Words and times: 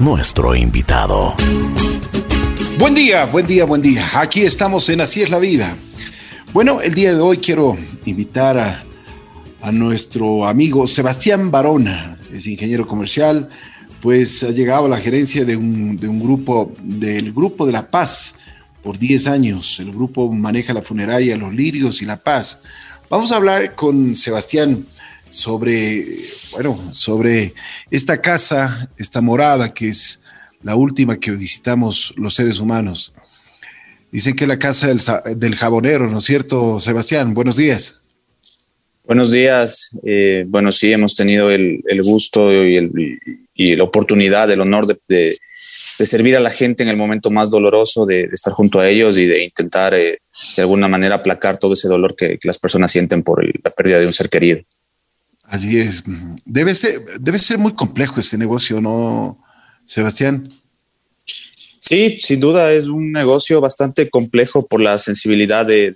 nuestro 0.00 0.56
invitado. 0.56 1.34
Buen 2.78 2.94
día, 2.94 3.26
buen 3.26 3.46
día, 3.46 3.66
buen 3.66 3.82
día. 3.82 4.04
Aquí 4.14 4.40
estamos 4.42 4.88
en 4.88 5.02
Así 5.02 5.20
es 5.20 5.28
la 5.28 5.38
vida. 5.38 5.76
Bueno, 6.54 6.80
el 6.80 6.94
día 6.94 7.14
de 7.14 7.20
hoy 7.20 7.36
quiero 7.36 7.76
invitar 8.06 8.56
a, 8.56 8.82
a 9.60 9.70
nuestro 9.70 10.46
amigo 10.46 10.86
Sebastián 10.86 11.50
Barona, 11.50 12.18
es 12.32 12.46
ingeniero 12.46 12.86
comercial, 12.86 13.50
pues 14.00 14.42
ha 14.44 14.50
llegado 14.50 14.86
a 14.86 14.88
la 14.88 14.98
gerencia 14.98 15.44
de 15.44 15.54
un, 15.54 15.98
de 15.98 16.08
un 16.08 16.18
grupo, 16.18 16.72
del 16.82 17.34
Grupo 17.34 17.66
de 17.66 17.72
la 17.72 17.90
Paz, 17.90 18.40
por 18.82 18.98
10 18.98 19.26
años. 19.26 19.78
El 19.78 19.92
grupo 19.92 20.32
maneja 20.32 20.72
la 20.72 20.82
funeraria 20.82 21.36
Los 21.36 21.52
Lirios 21.52 22.00
y 22.00 22.06
La 22.06 22.16
Paz. 22.16 22.60
Vamos 23.10 23.30
a 23.30 23.36
hablar 23.36 23.74
con 23.74 24.14
Sebastián 24.16 24.86
sobre, 25.32 26.04
bueno, 26.52 26.78
sobre 26.92 27.54
esta 27.90 28.20
casa, 28.20 28.90
esta 28.98 29.20
morada 29.20 29.72
que 29.72 29.88
es 29.88 30.22
la 30.62 30.76
última 30.76 31.18
que 31.18 31.32
visitamos 31.32 32.14
los 32.16 32.34
seres 32.34 32.60
humanos. 32.60 33.12
Dicen 34.10 34.36
que 34.36 34.44
es 34.44 34.48
la 34.48 34.58
casa 34.58 34.88
del, 34.88 35.00
del 35.38 35.56
jabonero, 35.56 36.08
¿no 36.10 36.18
es 36.18 36.24
cierto, 36.24 36.78
Sebastián? 36.80 37.32
Buenos 37.32 37.56
días. 37.56 38.02
Buenos 39.04 39.32
días. 39.32 39.98
Eh, 40.04 40.44
bueno, 40.46 40.70
sí, 40.70 40.92
hemos 40.92 41.14
tenido 41.14 41.50
el, 41.50 41.82
el 41.86 42.02
gusto 42.02 42.52
y, 42.52 42.76
el, 42.76 43.18
y, 43.54 43.72
la 43.72 43.84
oportunidad, 43.84 44.50
el 44.50 44.60
honor 44.60 44.86
de, 44.86 44.98
de, 45.08 46.06
servir 46.06 46.36
a 46.36 46.40
la 46.40 46.50
gente 46.50 46.82
en 46.82 46.88
el 46.88 46.96
momento 46.96 47.30
más 47.30 47.50
doloroso, 47.50 48.06
de, 48.06 48.28
estar 48.32 48.52
junto 48.52 48.80
a 48.80 48.88
ellos 48.88 49.18
y 49.18 49.26
de 49.26 49.44
intentar 49.44 49.94
eh, 49.94 50.18
de 50.56 50.62
alguna 50.62 50.88
manera 50.88 51.16
aplacar 51.16 51.56
todo 51.56 51.74
ese 51.74 51.88
dolor 51.88 52.14
que, 52.14 52.38
las 52.44 52.58
personas 52.58 52.92
sienten 52.92 53.22
por 53.22 53.44
la 53.44 53.70
pérdida 53.70 53.98
de 53.98 54.06
un 54.06 54.12
ser 54.12 54.28
querido. 54.28 54.60
Así 55.44 55.78
es. 55.78 56.04
Debe 56.44 56.74
ser, 56.74 57.02
debe 57.20 57.38
ser 57.38 57.58
muy 57.58 57.74
complejo 57.74 58.20
este 58.20 58.38
negocio, 58.38 58.80
¿no, 58.80 59.38
Sebastián? 59.86 60.48
Sí, 61.78 62.16
sin 62.20 62.38
duda 62.38 62.72
es 62.72 62.86
un 62.86 63.10
negocio 63.10 63.60
bastante 63.60 64.08
complejo 64.08 64.66
por 64.66 64.80
la 64.80 65.00
sensibilidad 65.00 65.66
de, 65.66 65.92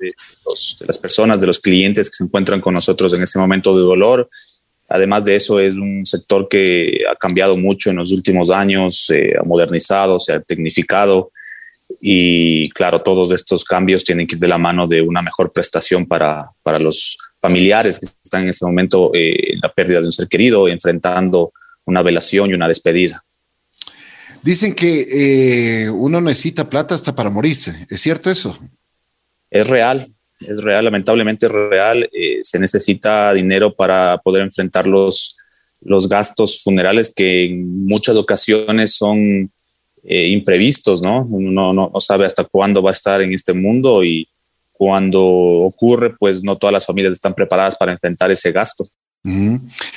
las 0.81 0.99
personas, 0.99 1.41
de 1.41 1.47
los 1.47 1.61
clientes 1.61 2.11
que 2.11 2.17
se 2.17 2.25
encuentran 2.25 2.61
con 2.61 2.75
nosotros 2.75 3.15
en 3.15 3.23
este 3.23 3.39
momento 3.39 3.77
de 3.77 3.85
dolor. 3.85 4.29
Además 4.89 5.25
de 5.25 5.37
eso, 5.37 5.61
es 5.61 5.77
un 5.77 6.05
sector 6.05 6.49
que 6.49 7.03
ha 7.11 7.15
cambiado 7.15 7.57
mucho 7.57 7.91
en 7.91 7.97
los 7.97 8.11
últimos 8.11 8.51
años, 8.51 9.07
se 9.07 9.39
ha 9.39 9.45
modernizado, 9.45 10.19
se 10.19 10.33
ha 10.33 10.41
tecnificado 10.41 11.31
y 12.01 12.69
claro, 12.71 13.01
todos 13.01 13.31
estos 13.31 13.65
cambios 13.65 14.03
tienen 14.03 14.27
que 14.27 14.35
ir 14.35 14.41
de 14.41 14.49
la 14.49 14.59
mano 14.59 14.89
de 14.89 15.03
una 15.03 15.23
mejor 15.23 15.53
prestación 15.53 16.05
para, 16.05 16.51
para 16.65 16.79
los 16.79 17.17
familiares 17.41 18.01
están 18.27 18.43
en 18.43 18.51
este 18.51 18.67
momento 18.67 19.11
eh, 19.15 19.57
la 19.63 19.73
pérdida 19.73 20.01
de 20.01 20.07
un 20.07 20.13
ser 20.13 20.29
querido, 20.29 20.69
enfrentando 20.69 21.53
una 21.85 22.03
velación 22.03 22.51
y 22.51 22.55
una 22.55 22.69
despedida. 22.69 23.25
Dicen 24.43 24.75
que 24.75 25.07
eh, 25.85 25.91
uno 25.91 26.21
necesita 26.21 26.69
plata 26.69 26.95
hasta 26.95 27.15
para 27.15 27.31
morirse. 27.31 27.87
¿Es 27.91 28.01
cierto 28.01 28.31
eso? 28.31 28.57
Es 29.51 29.67
real, 29.67 30.13
es 30.41 30.63
real, 30.63 30.85
lamentablemente 30.85 31.47
es 31.47 31.53
real. 31.53 32.09
Eh, 32.13 32.41
se 32.43 32.61
necesita 32.61 33.33
dinero 33.33 33.75
para 33.75 34.19
poder 34.19 34.43
enfrentar 34.43 34.87
los, 34.87 35.37
los 35.81 36.09
gastos 36.09 36.63
funerales 36.63 37.13
que 37.15 37.47
en 37.47 37.87
muchas 37.87 38.17
ocasiones 38.17 38.95
son 38.95 39.51
eh, 40.05 40.29
imprevistos, 40.29 41.03
¿no? 41.03 41.25
Uno 41.25 41.73
no, 41.73 41.91
no, 41.93 42.01
sabe 42.01 42.27
hasta 42.27 42.45
cuándo 42.45 42.83
va 42.83 42.91
a 42.91 42.93
estar 42.93 43.21
en 43.23 43.33
este 43.33 43.53
mundo 43.53 44.05
y 44.05 44.29
cuando 44.77 45.23
ocurre, 45.25 46.15
pues 46.19 46.43
no 46.43 46.57
todas 46.57 46.73
las 46.73 46.87
familias 46.87 47.13
están 47.13 47.35
preparadas 47.35 47.77
para 47.77 47.93
enfrentar 47.93 48.31
ese 48.31 48.53
gasto. 48.53 48.85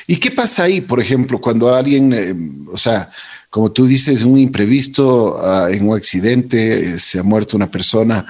¿Y 0.08 0.18
qué 0.18 0.32
pasa 0.32 0.64
ahí, 0.64 0.82
por 0.82 1.00
ejemplo, 1.00 1.40
cuando 1.40 1.74
alguien, 1.74 2.14
eh, 2.14 2.36
o 2.72 2.78
sea, 2.78 3.12
como 3.50 3.72
tú 3.72 3.86
dices, 3.86 4.24
un 4.24 4.40
imprevisto, 4.40 5.36
uh, 5.36 5.68
en 5.68 5.88
un 5.88 5.96
accidente, 5.96 6.96
eh, 6.96 7.00
se 7.00 7.20
ha 7.20 7.24
muerto 7.24 7.56
una 7.56 7.70
persona 7.70 8.26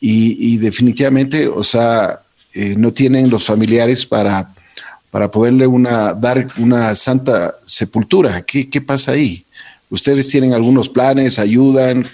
y, 0.00 0.54
y 0.54 0.58
definitivamente, 0.58 1.48
o 1.48 1.64
sea, 1.64 2.20
eh, 2.54 2.76
no 2.78 2.92
tienen 2.92 3.30
los 3.30 3.44
familiares 3.44 4.06
para, 4.06 4.54
para 5.10 5.28
poderle 5.28 5.66
una, 5.66 6.14
dar 6.14 6.46
una 6.58 6.94
santa 6.94 7.56
sepultura? 7.64 8.42
¿Qué, 8.42 8.70
qué 8.70 8.80
pasa 8.80 9.12
ahí? 9.12 9.44
¿Ustedes 9.90 10.28
tienen 10.28 10.52
algunos 10.52 10.88
planes, 10.88 11.40
ayudan? 11.40 12.06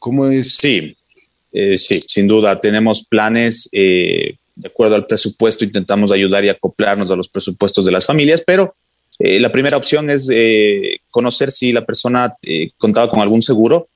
¿Cómo 0.00 0.26
es? 0.26 0.56
Sí, 0.56 0.96
eh, 1.52 1.76
sí, 1.76 2.00
sin 2.06 2.28
duda. 2.28 2.58
Tenemos 2.60 3.04
planes 3.04 3.68
eh, 3.72 4.36
de 4.58 4.68
acuerdo 4.68 4.96
al 4.96 5.06
presupuesto, 5.06 5.64
intentamos 5.64 6.10
ayudar 6.10 6.44
y 6.44 6.48
acoplarnos 6.48 7.10
a 7.12 7.16
los 7.16 7.28
presupuestos 7.28 7.84
de 7.84 7.92
las 7.92 8.04
familias, 8.04 8.42
pero 8.44 8.74
eh, 9.20 9.38
la 9.38 9.50
primera 9.50 9.76
opción 9.76 10.10
es 10.10 10.28
eh, 10.32 10.98
conocer 11.10 11.50
si 11.50 11.72
la 11.72 11.86
persona 11.86 12.34
eh, 12.42 12.70
contaba 12.76 13.08
con 13.08 13.20
algún 13.20 13.40
seguro, 13.40 13.88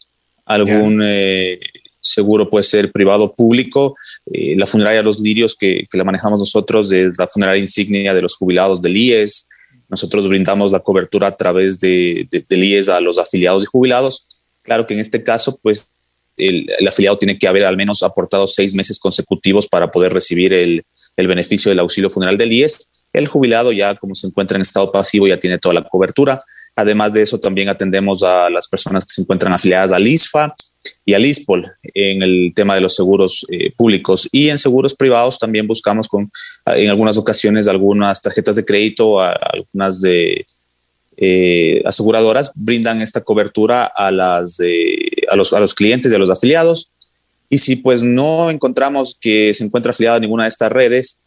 algún 0.44 1.00
yeah. 1.00 1.58
seguro 2.00 2.48
puede 2.48 2.64
ser 2.64 2.92
privado 2.92 3.24
o 3.24 3.34
público. 3.34 3.96
la 4.26 4.66
funeraria 4.66 5.02
Los 5.02 5.20
Lirios, 5.20 5.56
que, 5.56 5.86
que, 5.90 5.98
la 5.98 6.04
manejamos 6.04 6.38
nosotros, 6.38 6.90
es 6.92 7.18
la 7.18 7.26
funeraria 7.26 7.60
insignia 7.60 8.14
de 8.14 8.22
los 8.22 8.36
jubilados 8.36 8.80
del 8.82 8.96
IES. 8.96 9.48
Nosotros 9.88 10.28
brindamos 10.28 10.72
la 10.72 10.80
cobertura 10.80 11.28
a 11.28 11.36
través 11.36 11.78
de, 11.78 12.26
de, 12.30 12.44
del 12.48 12.64
IES 12.64 12.88
a 12.88 13.00
los 13.00 13.18
afiliados 13.18 13.62
y 13.62 13.66
jubilados. 13.66 14.28
Claro 14.62 14.86
que 14.86 14.94
en 14.94 15.00
este 15.00 15.22
caso, 15.22 15.58
pues 15.62 15.88
el, 16.36 16.66
el, 16.78 16.88
afiliado 16.88 17.18
tiene 17.18 17.38
que 17.38 17.48
haber 17.48 17.64
al 17.64 17.76
menos 17.76 18.02
aportado 18.02 18.46
seis 18.46 18.74
meses 18.74 18.98
consecutivos 18.98 19.66
para 19.66 19.90
poder 19.90 20.12
recibir 20.12 20.52
el, 20.52 20.84
el 21.16 21.26
beneficio 21.26 21.70
del 21.70 21.78
auxilio 21.80 22.10
funeral 22.10 22.38
del 22.38 22.52
IES. 22.52 23.04
El 23.12 23.26
jubilado 23.26 23.72
ya 23.72 23.94
como 23.94 24.14
se 24.14 24.26
encuentra 24.26 24.56
en 24.56 24.62
estado 24.62 24.90
pasivo 24.90 25.26
ya 25.26 25.38
tiene 25.38 25.58
toda 25.58 25.74
la 25.74 25.84
cobertura. 25.84 26.42
Además 26.74 27.12
de 27.12 27.22
eso, 27.22 27.38
también 27.38 27.68
atendemos 27.68 28.22
a 28.22 28.48
las 28.48 28.66
personas 28.66 29.04
que 29.04 29.12
se 29.12 29.20
encuentran 29.20 29.52
afiliadas 29.52 29.92
al 29.92 30.06
ISFA 30.06 30.54
y 31.04 31.14
al 31.14 31.24
ISPOL 31.24 31.70
en 31.94 32.22
el 32.22 32.52
tema 32.54 32.74
de 32.74 32.80
los 32.80 32.94
seguros 32.94 33.44
eh, 33.50 33.72
públicos 33.76 34.28
y 34.32 34.48
en 34.48 34.58
seguros 34.58 34.94
privados 34.94 35.38
también 35.38 35.66
buscamos 35.66 36.08
con 36.08 36.30
en 36.66 36.90
algunas 36.90 37.18
ocasiones 37.18 37.68
algunas 37.68 38.20
tarjetas 38.20 38.56
de 38.56 38.64
crédito, 38.64 39.20
a, 39.20 39.32
algunas 39.32 40.00
de 40.00 40.44
eh, 41.16 41.82
aseguradoras 41.84 42.52
brindan 42.54 43.02
esta 43.02 43.20
cobertura 43.20 43.84
a 43.84 44.10
las 44.10 44.58
eh, 44.60 45.01
a 45.32 45.36
los, 45.36 45.52
a 45.52 45.60
los 45.60 45.74
clientes 45.74 46.12
y 46.12 46.14
a 46.14 46.18
los 46.18 46.30
afiliados. 46.30 46.90
Y 47.48 47.58
si 47.58 47.76
pues 47.76 48.02
no 48.02 48.50
encontramos 48.50 49.16
que 49.18 49.52
se 49.54 49.64
encuentra 49.64 49.90
afiliado 49.90 50.16
a 50.16 50.20
ninguna 50.20 50.44
de 50.44 50.50
estas 50.50 50.70
redes, 50.70 51.18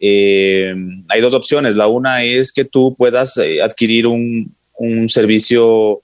eh, 0.00 0.74
hay 1.08 1.20
dos 1.20 1.34
opciones. 1.34 1.74
La 1.74 1.88
una 1.88 2.22
es 2.22 2.52
que 2.52 2.64
tú 2.64 2.94
puedas 2.96 3.36
eh, 3.38 3.60
adquirir 3.62 4.06
un, 4.06 4.54
un, 4.78 5.08
servicio 5.08 6.00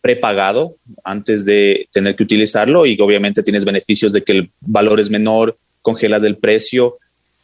prepagado 0.00 0.76
antes 1.04 1.44
de 1.44 1.88
tener 1.92 2.14
que 2.16 2.24
utilizarlo 2.24 2.86
y 2.86 2.96
obviamente 3.00 3.42
tienes 3.42 3.64
beneficios 3.64 4.12
de 4.12 4.22
que 4.22 4.32
el 4.32 4.50
valor 4.60 5.00
es 5.00 5.10
menor, 5.10 5.56
congelas 5.82 6.24
el 6.24 6.36
precio 6.36 6.94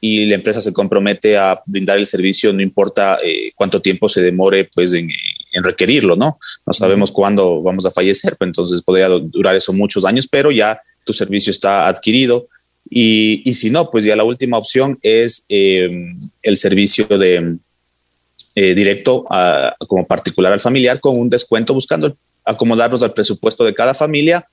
y 0.01 0.27
la 0.27 0.35
empresa 0.35 0.61
se 0.61 0.73
compromete 0.73 1.37
a 1.37 1.61
brindar 1.67 1.99
el 1.99 2.07
servicio, 2.09 2.53
no 2.53 2.63
importa 2.63 3.19
eh, 3.25 3.53
cuánto 3.55 3.81
tiempo 3.81 4.09
se 4.09 4.23
demore 4.23 4.69
pues 4.75 4.93
en, 4.95 5.09
en 5.53 5.63
requerirlo, 5.63 6.17
¿no? 6.17 6.39
No 6.67 6.73
sabemos 6.73 7.11
uh 7.11 7.13
-huh. 7.13 7.17
cuándo 7.17 7.63
vamos 7.63 7.85
a 7.87 7.91
fallecer, 7.91 8.37
pues 8.37 8.49
entonces 8.49 8.83
podría 8.83 9.09
durar 9.09 9.55
eso 9.55 9.73
muchos 9.73 10.05
años, 10.05 10.27
pero 10.29 10.51
ya 10.51 10.81
tu 11.05 11.13
servicio 11.13 11.51
está 11.51 11.87
adquirido. 11.87 12.49
Y, 12.91 13.43
y 13.49 13.55
si 13.55 13.71
no, 13.71 13.91
pues 13.91 14.05
ya 14.05 14.17
la 14.17 14.25
última 14.25 14.59
opción 14.59 14.99
es 15.03 15.45
eh, 15.49 15.89
el 16.43 16.57
servicio 16.57 17.07
de 17.07 17.57
eh, 18.55 18.75
directo 18.75 19.25
a, 19.31 19.75
como 19.89 20.07
particular 20.07 20.53
al 20.53 20.61
familiar 20.61 21.01
con 21.01 21.19
un 21.19 21.31
descuento 21.31 21.73
buscando 21.73 22.15
acomodarnos 22.45 23.03
al 23.03 23.15
presupuesto 23.15 23.65
de 23.65 23.73
cada 23.73 23.95
familia. 23.95 24.47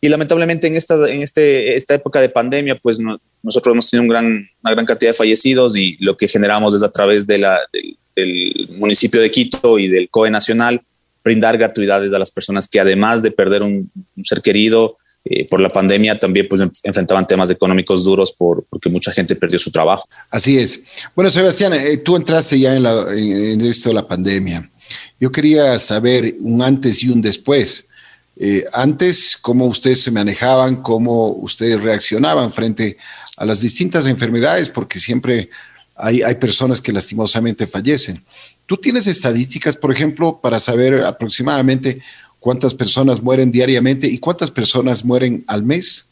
Y 0.00 0.08
lamentablemente 0.08 0.66
en 0.66 0.74
esta, 0.74 0.94
en 1.08 1.22
este, 1.22 1.76
esta 1.76 1.94
época 1.94 2.20
de 2.20 2.30
pandemia, 2.30 2.76
pues 2.76 2.98
no, 2.98 3.18
nosotros 3.42 3.74
hemos 3.74 3.90
tenido 3.90 4.02
un 4.04 4.08
gran, 4.08 4.26
una 4.62 4.72
gran 4.72 4.86
cantidad 4.86 5.10
de 5.10 5.16
fallecidos 5.16 5.76
y 5.76 5.96
lo 6.00 6.16
que 6.16 6.28
generamos 6.28 6.74
es 6.74 6.82
a 6.82 6.90
través 6.90 7.26
de 7.26 7.38
la, 7.38 7.60
del, 7.72 7.98
del 8.16 8.70
municipio 8.78 9.20
de 9.20 9.30
Quito 9.30 9.78
y 9.78 9.88
del 9.88 10.08
COE 10.08 10.30
Nacional 10.30 10.80
brindar 11.22 11.58
gratuidades 11.58 12.14
a 12.14 12.20
las 12.20 12.30
personas 12.30 12.68
que 12.68 12.78
además 12.78 13.20
de 13.20 13.32
perder 13.32 13.64
un, 13.64 13.90
ser 14.22 14.40
querido 14.40 14.96
eh, 15.24 15.44
por 15.50 15.60
la 15.60 15.68
pandemia 15.68 16.16
también 16.16 16.46
pues 16.48 16.62
enfrentaban 16.84 17.26
temas 17.26 17.50
económicos 17.50 18.04
duros 18.04 18.32
por, 18.32 18.64
porque 18.70 18.88
mucha 18.88 19.10
gente 19.10 19.34
perdió 19.34 19.58
su 19.58 19.72
trabajo. 19.72 20.04
Así 20.30 20.56
es. 20.56 20.82
Bueno, 21.16 21.28
Sebastián, 21.28 21.74
eh, 21.74 21.96
tú 21.96 22.14
entraste 22.14 22.60
ya 22.60 22.76
en, 22.76 23.60
esto 23.60 23.88
de 23.88 23.94
la 23.94 24.06
pandemia. 24.06 24.70
Yo 25.18 25.32
quería 25.32 25.76
saber 25.80 26.36
un 26.38 26.62
antes 26.62 27.02
y 27.02 27.08
un 27.08 27.20
después. 27.20 27.88
Eh, 28.36 28.64
antes, 28.72 29.36
cómo 29.36 29.66
ustedes 29.66 30.00
se 30.02 30.12
manejaban, 30.12 30.76
cómo 30.76 31.30
ustedes 31.30 31.82
reaccionaban 31.82 32.52
frente 32.52 32.98
a 33.36 33.44
las 33.44 33.60
distintas 33.60 34.06
enfermedades, 34.06 34.68
porque 34.68 35.00
siempre 35.00 35.50
hay, 35.96 36.22
hay 36.22 36.34
personas 36.36 36.80
que 36.80 36.92
lastimosamente 36.92 37.66
fallecen. 37.66 38.22
¿Tú 38.66 38.76
tienes 38.76 39.06
estadísticas, 39.06 39.76
por 39.76 39.92
ejemplo, 39.92 40.40
para 40.42 40.58
saber 40.60 41.02
aproximadamente 41.02 42.00
cuántas 42.40 42.74
personas 42.74 43.22
mueren 43.22 43.50
diariamente 43.50 44.06
y 44.06 44.18
cuántas 44.18 44.50
personas 44.50 45.04
mueren 45.04 45.44
al 45.46 45.62
mes? 45.62 46.10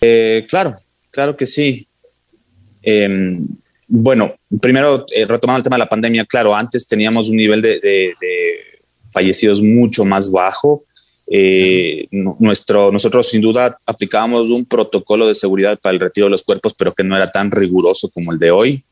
Eh, 0.00 0.46
claro, 0.48 0.74
claro 1.10 1.36
que 1.36 1.46
sí. 1.46 1.86
Eh, 2.82 3.38
bueno, 3.90 4.34
primero, 4.60 5.06
eh, 5.14 5.24
retomando 5.24 5.58
el 5.58 5.62
tema 5.64 5.76
de 5.76 5.80
la 5.80 5.88
pandemia, 5.88 6.26
claro, 6.26 6.54
antes 6.54 6.86
teníamos 6.86 7.30
un 7.30 7.36
nivel 7.36 7.62
de, 7.62 8.12
fallecidos 9.10 9.62
mucho 9.62 10.04
más 10.04 10.30
bajo. 10.30 10.84
Eh, 11.30 12.06
nuestro, 12.10 12.92
nosotros 12.92 13.28
sin 13.28 13.40
duda 13.40 13.78
aplicábamos 13.86 14.50
un 14.50 14.66
protocolo 14.66 15.26
de 15.26 15.34
seguridad 15.34 15.78
para 15.80 15.94
el 15.94 16.00
retiro 16.00 16.26
de 16.26 16.30
los 16.30 16.42
cuerpos, 16.42 16.74
pero 16.74 16.92
que 16.92 17.02
no 17.02 17.16
era 17.16 17.30
tan 17.30 17.50
riguroso 17.50 18.10
como 18.10 18.32
el 18.32 18.38
de 18.38 18.50
hoy. 18.50 18.84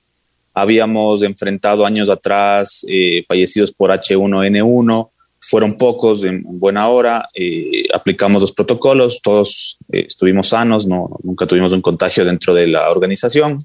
Habíamos 0.56 1.23
enfrentado 1.23 1.85
años 1.85 2.08
atrás 2.08 2.85
eh, 2.88 3.25
fallecidos 3.29 3.73
por 3.73 3.91
H1N1, 3.91 5.11
fueron 5.38 5.76
pocos 5.76 6.25
en 6.25 6.43
buena 6.44 6.88
hora, 6.88 7.29
eh, 7.35 7.87
aplicamos 7.94 8.41
los 8.41 8.53
protocolos, 8.53 9.20
todos 9.23 9.79
estuvimos 9.93 10.49
sanos, 10.49 10.87
no, 10.87 11.11
nunca 11.23 11.47
tuvimos 11.47 11.73
un 11.73 11.82
contagio 11.82 12.25
dentro 12.25 12.55
de 12.55 12.69
la 12.69 12.91
organización. 12.91 13.58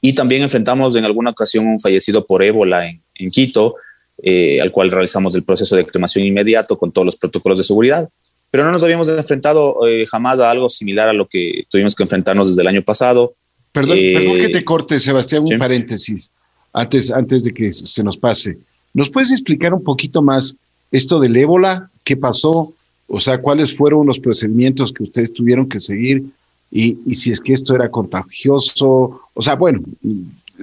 Y 0.00 0.14
también 0.14 0.42
enfrentamos 0.42 0.94
en 0.94 1.04
alguna 1.04 1.32
ocasión 1.32 1.66
un 1.66 1.80
fallecido 1.80 2.24
por 2.24 2.44
ébola 2.44 2.88
en, 2.88 3.02
en 3.16 3.30
Quito, 3.30 3.74
eh, 4.20 4.60
al 4.60 4.72
cual 4.72 4.90
realizamos 4.90 5.34
el 5.36 5.44
proceso 5.44 5.76
de 5.76 5.84
cremación 5.84 6.24
inmediato 6.24 6.76
con 6.76 6.90
todos 6.90 7.04
los 7.04 7.16
protocolos 7.16 7.58
de 7.58 7.64
seguridad. 7.64 8.08
Pero 8.50 8.64
no 8.64 8.72
nos 8.72 8.82
habíamos 8.82 9.08
enfrentado 9.08 9.86
eh, 9.86 10.06
jamás 10.06 10.40
a 10.40 10.50
algo 10.50 10.68
similar 10.68 11.08
a 11.08 11.12
lo 11.12 11.28
que 11.28 11.64
tuvimos 11.70 11.94
que 11.94 12.02
enfrentarnos 12.02 12.48
desde 12.48 12.62
el 12.62 12.68
año 12.68 12.82
pasado. 12.82 13.34
Perdón, 13.80 13.98
perdón 14.14 14.36
que 14.36 14.48
te 14.48 14.64
corte, 14.64 14.98
Sebastián, 14.98 15.44
un 15.44 15.58
paréntesis 15.58 16.30
antes, 16.72 17.10
antes 17.10 17.44
de 17.44 17.52
que 17.52 17.72
se 17.72 18.02
nos 18.02 18.16
pase. 18.16 18.58
¿Nos 18.94 19.10
puedes 19.10 19.30
explicar 19.30 19.74
un 19.74 19.82
poquito 19.82 20.22
más 20.22 20.56
esto 20.90 21.20
del 21.20 21.36
ébola? 21.36 21.90
¿Qué 22.04 22.16
pasó? 22.16 22.72
O 23.06 23.20
sea, 23.20 23.40
¿cuáles 23.40 23.74
fueron 23.74 24.06
los 24.06 24.18
procedimientos 24.18 24.92
que 24.92 25.02
ustedes 25.02 25.32
tuvieron 25.32 25.68
que 25.68 25.80
seguir? 25.80 26.24
Y, 26.70 26.98
y, 27.06 27.14
si 27.14 27.30
es 27.30 27.40
que 27.40 27.54
esto 27.54 27.74
era 27.74 27.90
contagioso. 27.90 29.20
O 29.32 29.42
sea, 29.42 29.54
bueno, 29.54 29.80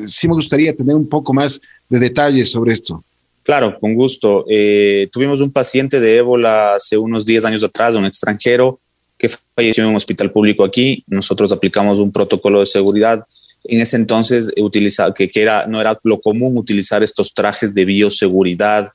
sí 0.06 0.28
me 0.28 0.36
gustaría 0.36 0.76
tener 0.76 0.96
un 0.96 1.08
poco 1.08 1.34
más 1.34 1.60
de 1.90 2.00
detalles 2.00 2.52
sobre 2.52 2.74
esto. 2.74 3.04
Claro, 3.44 3.80
con 3.80 3.94
gusto. 3.94 4.46
Eh, 4.50 5.08
tuvimos 5.12 5.42
un 5.42 5.52
paciente 5.52 6.00
de 6.00 6.18
ébola 6.18 6.74
hace 6.76 6.98
unos 6.98 7.26
10 7.26 7.46
años 7.46 7.64
atrás, 7.64 7.96
un 7.96 8.06
extranjero, 8.06 8.80
que 9.18 9.30
falleció 9.56 9.84
en 9.84 9.92
un 9.92 9.96
hospital 9.96 10.32
público 10.32 10.64
aquí. 10.64 11.04
Nosotros 11.08 11.52
aplicamos 11.52 12.00
un 12.00 12.12
protocolo 12.12 12.60
de 12.60 12.66
seguridad. 12.66 13.24
En 13.64 13.80
ese 13.80 13.98
entonces, 13.98 14.52
utilizaba, 14.58 15.14
que, 15.14 15.30
que 15.30 15.42
era, 15.42 15.66
no 15.68 15.82
era 15.82 15.98
lo 16.04 16.20
común 16.20 16.58
utilizar 16.58 17.04
estos 17.04 17.34
trajes 17.34 17.74
de 17.74 17.86
bioseguridad, 17.86 18.88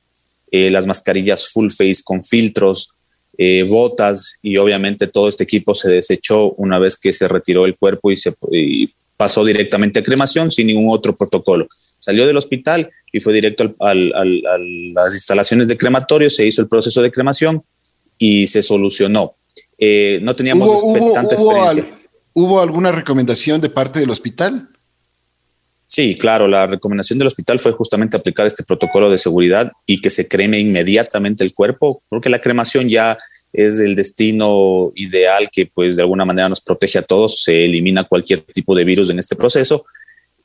eh, 0.50 0.70
las 0.70 0.86
mascarillas 0.86 1.48
full 1.52 1.70
face 1.70 2.02
con 2.04 2.22
filtros, 2.22 2.90
eh, 3.38 3.62
botas 3.62 4.38
y 4.42 4.56
obviamente 4.58 5.06
todo 5.06 5.28
este 5.28 5.44
equipo 5.44 5.74
se 5.74 5.90
desechó 5.90 6.52
una 6.52 6.78
vez 6.78 6.96
que 6.96 7.12
se 7.12 7.26
retiró 7.26 7.64
el 7.64 7.76
cuerpo 7.76 8.10
y 8.10 8.16
se 8.16 8.34
y 8.52 8.92
pasó 9.16 9.44
directamente 9.44 10.00
a 10.00 10.02
cremación 10.02 10.50
sin 10.50 10.66
ningún 10.66 10.88
otro 10.90 11.16
protocolo 11.16 11.66
salió 12.00 12.26
del 12.26 12.36
hospital 12.36 12.90
y 13.12 13.20
fue 13.20 13.32
directo 13.32 13.74
a 13.78 13.94
las 13.94 15.14
instalaciones 15.14 15.68
de 15.68 15.78
crematorio, 15.78 16.28
se 16.28 16.46
hizo 16.46 16.60
el 16.62 16.68
proceso 16.68 17.00
de 17.02 17.12
cremación 17.12 17.62
y 18.18 18.48
se 18.48 18.62
solucionó. 18.62 19.36
Eh, 19.80 20.20
no 20.22 20.36
teníamos 20.36 20.82
tanta 21.14 21.34
experiencia. 21.34 21.98
¿Hubo 22.32 22.60
alguna 22.60 22.92
recomendación 22.92 23.60
de 23.60 23.70
parte 23.70 23.98
del 23.98 24.10
hospital? 24.10 24.68
Sí, 25.86 26.16
claro, 26.16 26.46
la 26.46 26.68
recomendación 26.68 27.18
del 27.18 27.26
hospital 27.26 27.58
fue 27.58 27.72
justamente 27.72 28.16
aplicar 28.16 28.46
este 28.46 28.62
protocolo 28.62 29.10
de 29.10 29.18
seguridad 29.18 29.72
y 29.86 30.00
que 30.00 30.10
se 30.10 30.28
creme 30.28 30.60
inmediatamente 30.60 31.42
el 31.42 31.52
cuerpo, 31.52 32.02
porque 32.08 32.30
la 32.30 32.40
cremación 32.40 32.88
ya 32.88 33.18
es 33.52 33.80
el 33.80 33.96
destino 33.96 34.92
ideal 34.94 35.48
que 35.50 35.66
pues 35.66 35.96
de 35.96 36.02
alguna 36.02 36.24
manera 36.24 36.48
nos 36.48 36.60
protege 36.60 36.98
a 36.98 37.02
todos, 37.02 37.42
se 37.42 37.64
elimina 37.64 38.04
cualquier 38.04 38.42
tipo 38.42 38.76
de 38.76 38.84
virus 38.84 39.10
en 39.10 39.18
este 39.18 39.34
proceso 39.34 39.84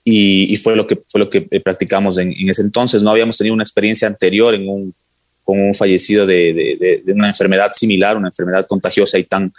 y, 0.03 0.55
fue 0.57 0.75
lo 0.75 0.87
que 0.87 0.99
fue 1.07 1.19
lo 1.19 1.29
que 1.29 1.47
eh, 1.49 1.59
practicamos 1.59 2.17
en, 2.19 2.33
ese 2.49 2.61
entonces. 2.61 3.01
No 3.01 3.09
habíamos 3.09 3.37
tenido 3.37 3.53
una 3.53 3.63
experiencia 3.63 4.07
anterior 4.07 4.53
en 4.53 4.69
un, 4.69 4.95
con 5.45 5.59
un 5.59 5.75
fallecido 5.75 6.25
de, 6.25 7.01
de, 7.05 7.13
una 7.13 7.29
enfermedad 7.29 7.71
similar, 7.71 8.17
una 8.17 8.29
enfermedad 8.29 8.65
contagiosa 8.65 9.17
y 9.19 9.23
tan, 9.23 9.53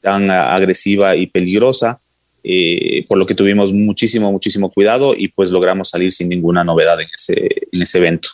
tan 0.00 0.30
agresiva 0.30 1.14
y 1.14 1.28
peligrosa, 1.28 2.00
eh, 2.42 3.06
por 3.08 3.16
lo 3.16 3.26
que 3.26 3.34
tuvimos 3.34 3.72
muchísimo, 3.72 4.32
muchísimo 4.32 4.70
cuidado 4.70 5.14
y 5.16 5.28
pues 5.28 5.50
logramos 5.50 5.90
salir 5.90 6.10
sin 6.10 6.28
ninguna 6.28 6.64
novedad 6.64 7.00
en 7.00 7.08
ese, 7.14 7.48
en 7.72 7.82
ese 7.82 7.98
evento. 7.98 8.28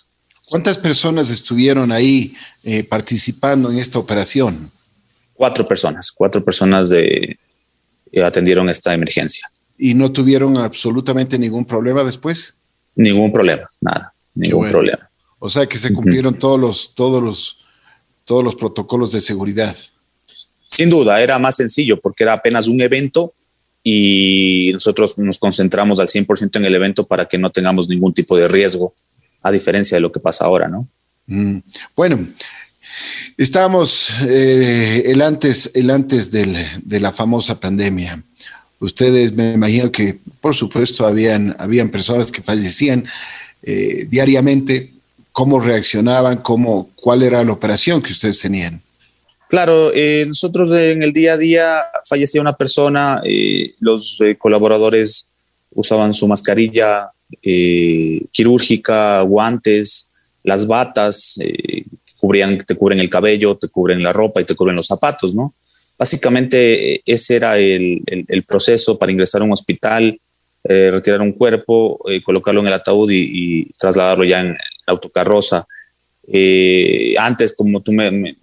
¿Cuántas 0.48 0.78
personas 0.78 1.30
estuvieron 1.30 1.92
ahí 1.92 2.34
eh, 2.64 2.82
participando 2.84 3.70
en 3.70 3.78
esta 3.78 3.98
operación? 3.98 4.70
Cuatro 5.34 5.66
personas, 5.66 6.10
cuatro 6.12 6.42
personas 6.42 6.88
de, 6.88 7.38
atendieron 8.24 8.70
esta 8.70 8.94
emergencia 8.94 9.50
y 9.76 9.92
no 9.92 10.10
tuvieron 10.12 10.56
absolutamente 10.56 11.38
ningún 11.38 11.66
problema 11.66 12.04
después. 12.04 12.54
Ningún 12.94 13.32
problema, 13.32 13.68
nada, 13.82 14.14
ningún 14.34 14.68
problema. 14.68 15.05
O 15.38 15.48
sea 15.48 15.66
que 15.66 15.78
se 15.78 15.92
cumplieron 15.92 16.38
todos 16.38 16.58
los, 16.58 16.94
todos 16.94 17.22
los, 17.22 17.58
todos 18.24 18.42
los 18.42 18.54
protocolos 18.54 19.12
de 19.12 19.20
seguridad. 19.20 19.76
Sin 20.66 20.90
duda, 20.90 21.20
era 21.22 21.38
más 21.38 21.56
sencillo 21.56 22.00
porque 22.00 22.24
era 22.24 22.32
apenas 22.34 22.66
un 22.66 22.80
evento 22.80 23.32
y 23.82 24.70
nosotros 24.72 25.16
nos 25.18 25.38
concentramos 25.38 26.00
al 26.00 26.08
100% 26.08 26.56
en 26.56 26.64
el 26.64 26.74
evento 26.74 27.04
para 27.04 27.26
que 27.26 27.38
no 27.38 27.50
tengamos 27.50 27.88
ningún 27.88 28.12
tipo 28.12 28.36
de 28.36 28.48
riesgo, 28.48 28.92
a 29.42 29.52
diferencia 29.52 29.96
de 29.96 30.00
lo 30.00 30.10
que 30.10 30.18
pasa 30.18 30.44
ahora, 30.44 30.66
¿no? 30.66 30.88
Mm. 31.26 31.58
Bueno, 31.94 32.26
estábamos 33.36 34.10
eh, 34.22 35.04
el 35.06 35.22
antes, 35.22 35.70
el 35.74 35.90
antes 35.90 36.32
de 36.32 37.00
la 37.00 37.12
famosa 37.12 37.60
pandemia. 37.60 38.22
Ustedes 38.78 39.32
me 39.34 39.52
imagino 39.52 39.90
que, 39.90 40.18
por 40.40 40.54
supuesto, 40.54 41.06
habían, 41.06 41.56
habían 41.58 41.88
personas 41.88 42.30
que 42.30 42.42
fallecían 42.42 43.06
eh, 43.62 44.06
diariamente. 44.10 44.92
¿Cómo 45.36 45.60
reaccionaban? 45.60 46.38
¿Cómo, 46.38 46.90
¿Cuál 46.94 47.22
era 47.22 47.44
la 47.44 47.52
operación 47.52 48.00
que 48.00 48.12
ustedes 48.12 48.40
tenían? 48.40 48.80
Claro, 49.50 49.92
eh, 49.94 50.24
nosotros 50.26 50.72
en 50.72 51.02
el 51.02 51.12
día 51.12 51.34
a 51.34 51.36
día 51.36 51.76
fallecía 52.08 52.40
una 52.40 52.56
persona, 52.56 53.20
eh, 53.22 53.74
los 53.80 54.18
colaboradores 54.38 55.28
usaban 55.72 56.14
su 56.14 56.26
mascarilla 56.26 57.10
quirúrgica, 58.32 59.20
guantes, 59.22 60.10
las 60.42 60.66
batas, 60.66 61.38
cubrían, 62.18 62.56
te 62.56 62.74
cubren 62.74 63.00
el 63.00 63.10
cabello, 63.10 63.56
te 63.56 63.68
cubren 63.68 64.02
la 64.02 64.12
ropa 64.12 64.40
y 64.40 64.44
te 64.44 64.54
cubren 64.54 64.76
los 64.76 64.86
zapatos, 64.86 65.34
¿no? 65.34 65.52
Básicamente 65.98 66.94
eh, 66.94 67.02
ese 67.06 67.36
era 67.36 67.58
el, 67.58 68.02
proceso 68.46 68.98
para 68.98 69.12
ingresar 69.12 69.40
a 69.40 69.44
un 69.44 69.52
hospital, 69.52 70.18
eh, 70.64 70.90
retirar 70.92 71.20
un 71.20 71.32
cuerpo, 71.32 71.98
eh, 72.10 72.22
colocarlo 72.22 72.60
en 72.60 72.66
el 72.66 72.72
ataúd 72.74 73.10
y, 73.10 73.66
trasladarlo 73.78 74.24
ya 74.24 74.40
en 74.40 74.56
la 74.86 74.92
autocarroza. 74.92 75.66
antes, 77.18 77.54
como 77.56 77.80
tú 77.80 77.92
me, 77.92 78.36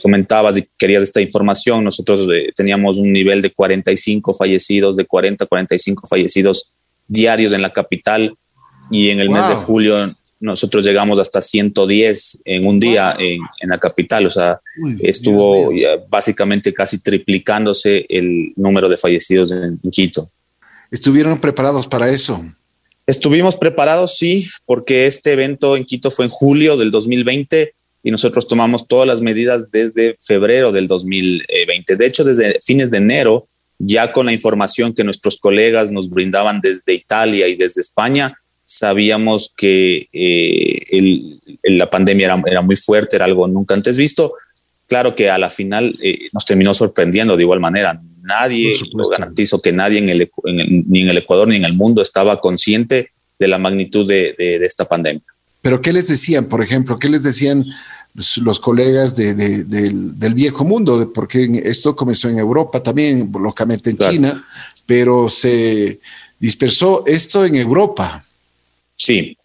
comentabas 0.00 0.56
y 0.58 0.66
querías 0.78 1.02
esta 1.02 1.20
información, 1.20 1.84
nosotros 1.84 2.26
teníamos 2.54 2.98
un 2.98 3.12
nivel 3.12 3.42
de 3.42 3.50
45 3.50 4.34
fallecidos, 4.34 4.96
de 4.96 5.04
40 5.04 5.46
45 5.46 6.06
fallecidos 6.06 6.70
diarios 7.08 7.52
en 7.52 7.62
la 7.62 7.72
capital 7.72 8.34
y 8.90 9.10
en 9.10 9.20
el 9.20 9.30
mes 9.30 9.48
de 9.48 9.54
julio 9.54 10.14
nosotros 10.38 10.84
llegamos 10.84 11.18
hasta 11.18 11.40
110 11.40 12.42
en 12.44 12.66
un 12.66 12.78
día 12.78 13.16
en, 13.18 13.68
la 13.68 13.78
capital, 13.78 14.26
o 14.26 14.30
sea, 14.30 14.60
estuvo 15.00 15.70
básicamente 16.08 16.74
casi 16.74 17.00
triplicándose 17.00 18.04
el 18.08 18.52
número 18.56 18.88
de 18.88 18.96
fallecidos 18.96 19.52
en, 19.52 19.78
Quito. 19.90 20.28
¿Estuvieron 20.90 21.40
preparados 21.40 21.88
para 21.88 22.10
eso? 22.10 22.44
Estuvimos 23.06 23.56
preparados, 23.56 24.18
sí, 24.18 24.48
porque 24.64 25.06
este 25.06 25.32
evento 25.32 25.76
en 25.76 25.84
Quito 25.84 26.10
fue 26.10 26.24
en 26.24 26.30
julio 26.30 26.76
del 26.76 26.90
2020 26.90 27.72
y 28.02 28.10
nosotros 28.10 28.48
tomamos 28.48 28.88
todas 28.88 29.06
las 29.06 29.20
medidas 29.20 29.70
desde 29.70 30.16
febrero 30.20 30.72
del 30.72 30.88
2020. 30.88 31.96
De 31.96 32.06
hecho, 32.06 32.24
desde 32.24 32.58
fines 32.64 32.90
de 32.90 32.98
enero, 32.98 33.46
ya 33.78 34.12
con 34.12 34.26
la 34.26 34.32
información 34.32 34.94
que 34.94 35.04
nuestros 35.04 35.38
colegas 35.38 35.90
nos 35.90 36.10
brindaban 36.10 36.60
desde 36.60 36.94
Italia 36.94 37.46
y 37.46 37.56
desde 37.56 37.80
España, 37.80 38.36
sabíamos 38.64 39.52
que 39.56 40.08
eh, 40.12 41.38
la 41.62 41.88
pandemia 41.88 42.42
era, 42.46 42.62
muy 42.62 42.76
fuerte, 42.76 43.16
era 43.16 43.24
algo 43.24 43.46
nunca 43.46 43.74
antes 43.74 43.96
visto. 43.96 44.34
Claro 44.88 45.14
que 45.14 45.30
a 45.30 45.38
la 45.38 45.50
final 45.50 45.94
eh, 46.02 46.28
nos 46.32 46.44
terminó 46.44 46.74
sorprendiendo 46.74 47.36
de 47.36 47.42
igual 47.44 47.60
manera. 47.60 48.00
Nadie, 48.26 48.76
lo 48.92 49.08
garantizo 49.08 49.60
que 49.60 49.72
nadie 49.72 49.98
en 49.98 50.08
el, 50.08 50.30
ni 50.88 51.02
en 51.02 51.10
el 51.10 51.18
Ecuador 51.18 51.46
ni 51.46 51.56
en 51.56 51.64
el 51.64 51.74
mundo 51.74 52.02
estaba 52.02 52.40
consciente 52.40 53.12
de 53.38 53.48
la 53.48 53.58
magnitud 53.58 54.06
de, 54.06 54.34
esta 54.64 54.84
pandemia. 54.84 55.22
Pero 55.62 55.80
¿qué 55.80 55.92
les 55.92 56.08
decían, 56.08 56.46
por 56.46 56.62
ejemplo? 56.62 56.98
¿Qué 56.98 57.08
les 57.08 57.22
decían 57.22 57.64
los 58.14 58.60
colegas 58.60 59.14
del, 59.16 60.34
viejo 60.34 60.64
mundo? 60.64 61.12
Porque 61.14 61.62
esto 61.64 61.94
comenzó 61.94 62.28
en 62.28 62.38
Europa 62.38 62.82
también, 62.82 63.30
locamente 63.32 63.90
en 63.90 63.98
China, 63.98 64.44
pero 64.86 65.28
se 65.28 66.00
dispersó 66.38 67.04
esto 67.06 67.44
en 67.44 67.56
Europa. 67.56 68.24
Sí. 68.96 69.36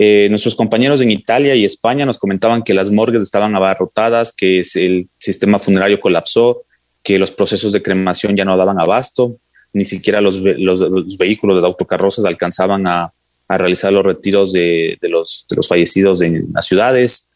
Eh, 0.00 0.28
nuestros 0.30 0.54
compañeros 0.54 1.00
en 1.00 1.10
Italia 1.10 1.54
y 1.54 1.64
España 1.64 2.06
nos 2.06 2.18
comentaban 2.18 2.62
que 2.62 2.74
las 2.74 2.90
morgues 2.90 3.22
estaban 3.22 3.56
abarrotadas, 3.56 4.32
que 4.32 4.62
el 4.74 5.08
sistema 5.18 5.58
funerario 5.58 6.00
colapsó, 6.00 6.62
que 7.02 7.18
los 7.18 7.32
procesos 7.32 7.72
de 7.72 7.82
cremación 7.82 8.36
ya 8.36 8.44
no 8.44 8.56
daban 8.56 8.80
abasto, 8.80 9.36
ni 9.72 9.84
siquiera 9.84 10.20
los, 10.20 10.42
vehículos 10.42 11.60
de 11.60 11.66
autocarrozas 11.66 12.24
alcanzaban 12.24 12.86
a, 12.86 13.12
realizar 13.50 13.90
los 13.92 14.04
retiros 14.04 14.52
de, 14.52 14.98
los, 15.02 15.46
fallecidos 15.66 16.20
en 16.20 16.48
las 16.52 16.66
ciudades. 16.66 17.30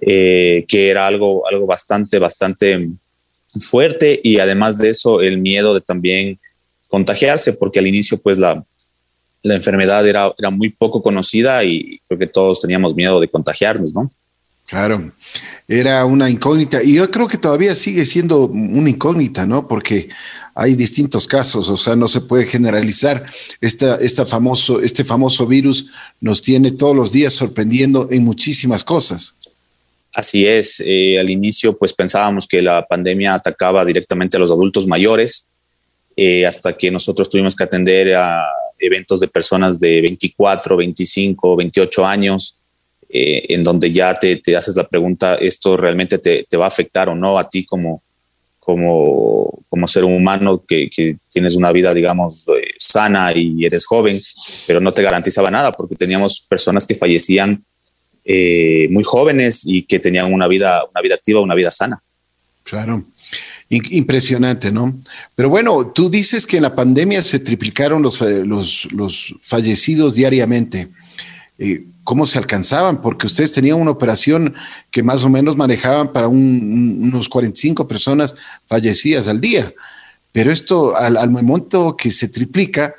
eh, 0.00 0.64
que 0.68 0.90
era 0.90 1.08
algo, 1.08 1.44
algo 1.48 1.66
bastante, 1.66 2.20
bastante 2.20 2.88
fuerte 3.56 4.20
y 4.22 4.38
además 4.38 4.78
de 4.78 4.90
eso 4.90 5.20
el 5.20 5.38
miedo 5.38 5.74
de 5.74 5.80
también 5.80 6.38
contagiarse, 6.86 7.54
porque 7.54 7.80
al 7.80 7.88
inicio 7.88 8.18
pues 8.18 8.38
la, 8.38 8.64
la 9.42 9.54
enfermedad 9.54 10.06
era, 10.06 10.32
era 10.38 10.50
muy 10.50 10.70
poco 10.70 11.02
conocida 11.02 11.64
y 11.64 12.00
creo 12.06 12.18
que 12.18 12.26
todos 12.26 12.60
teníamos 12.60 12.94
miedo 12.94 13.20
de 13.20 13.28
contagiarnos, 13.28 13.92
¿no? 13.94 14.08
Claro, 14.68 15.12
era 15.66 16.04
una 16.04 16.28
incógnita 16.28 16.82
y 16.82 16.96
yo 16.96 17.10
creo 17.10 17.26
que 17.26 17.38
todavía 17.38 17.74
sigue 17.74 18.04
siendo 18.04 18.44
una 18.44 18.90
incógnita, 18.90 19.46
¿no? 19.46 19.66
Porque 19.66 20.10
hay 20.54 20.74
distintos 20.74 21.26
casos, 21.26 21.70
o 21.70 21.78
sea, 21.78 21.96
no 21.96 22.06
se 22.06 22.20
puede 22.20 22.44
generalizar. 22.44 23.24
Esta, 23.62 23.96
esta 23.96 24.26
famoso, 24.26 24.82
este 24.82 25.04
famoso 25.04 25.46
virus 25.46 25.90
nos 26.20 26.42
tiene 26.42 26.72
todos 26.72 26.94
los 26.94 27.12
días 27.12 27.32
sorprendiendo 27.32 28.08
en 28.10 28.24
muchísimas 28.24 28.84
cosas. 28.84 29.38
Así 30.14 30.46
es, 30.46 30.82
eh, 30.84 31.18
al 31.18 31.30
inicio 31.30 31.78
pues 31.78 31.94
pensábamos 31.94 32.46
que 32.46 32.60
la 32.60 32.86
pandemia 32.86 33.32
atacaba 33.32 33.86
directamente 33.86 34.36
a 34.36 34.40
los 34.40 34.50
adultos 34.50 34.86
mayores, 34.86 35.48
eh, 36.14 36.44
hasta 36.44 36.76
que 36.76 36.90
nosotros 36.90 37.30
tuvimos 37.30 37.56
que 37.56 37.64
atender 37.64 38.16
a 38.16 38.44
eventos 38.78 39.20
de 39.20 39.28
personas 39.28 39.80
de 39.80 40.02
24, 40.02 40.76
25, 40.76 41.56
28 41.56 42.04
años, 42.04 42.57
eh, 43.08 43.42
en 43.48 43.64
donde 43.64 43.90
ya 43.90 44.14
te, 44.14 44.36
te, 44.36 44.56
haces 44.56 44.76
la 44.76 44.86
pregunta, 44.86 45.36
¿esto 45.36 45.76
realmente 45.76 46.18
te, 46.18 46.44
te, 46.48 46.56
va 46.56 46.66
a 46.66 46.68
afectar 46.68 47.08
o 47.08 47.14
no 47.14 47.38
a 47.38 47.48
ti 47.48 47.64
como, 47.64 48.02
como, 48.60 49.62
como 49.70 49.86
ser 49.86 50.04
humano 50.04 50.62
que, 50.68 50.90
que 50.90 51.16
tienes 51.30 51.56
una 51.56 51.72
vida, 51.72 51.94
digamos, 51.94 52.46
eh, 52.48 52.74
sana 52.76 53.32
y 53.34 53.64
eres 53.64 53.86
joven, 53.86 54.22
pero 54.66 54.78
no 54.78 54.92
te 54.92 55.02
garantizaba 55.02 55.50
nada 55.50 55.72
porque 55.72 55.94
teníamos 55.94 56.44
personas 56.46 56.86
que 56.86 56.94
fallecían 56.94 57.64
eh, 58.26 58.88
muy 58.90 59.04
jóvenes 59.04 59.62
y 59.64 59.84
que 59.84 59.98
tenían 59.98 60.30
una 60.30 60.46
vida, 60.46 60.84
una 60.84 61.00
vida 61.00 61.14
activa, 61.14 61.40
una 61.40 61.54
vida 61.54 61.70
sana. 61.70 61.98
Claro. 62.62 63.02
Impresionante, 63.70 64.70
¿no? 64.70 65.00
Pero 65.34 65.48
bueno, 65.48 65.92
tú 65.94 66.10
dices 66.10 66.46
que 66.46 66.58
en 66.58 66.64
la 66.64 66.76
pandemia 66.76 67.22
se 67.22 67.38
triplicaron 67.38 68.02
los, 68.02 68.20
los, 68.20 68.92
los 68.92 69.34
fallecidos 69.40 70.14
diariamente. 70.14 70.88
Eh, 71.58 71.84
¿Cómo 72.08 72.26
se 72.26 72.38
alcanzaban? 72.38 73.02
Porque 73.02 73.26
ustedes 73.26 73.52
tenían 73.52 73.76
una 73.76 73.90
operación 73.90 74.54
que 74.90 75.02
más 75.02 75.24
o 75.24 75.28
menos 75.28 75.58
manejaban 75.58 76.10
para 76.10 76.26
un, 76.26 77.00
unos 77.02 77.28
45 77.28 77.86
personas 77.86 78.34
fallecidas 78.66 79.28
al 79.28 79.42
día. 79.42 79.74
Pero 80.32 80.50
esto, 80.50 80.96
al, 80.96 81.28
momento 81.28 81.98
que 81.98 82.10
se 82.10 82.30
triplica, 82.30 82.94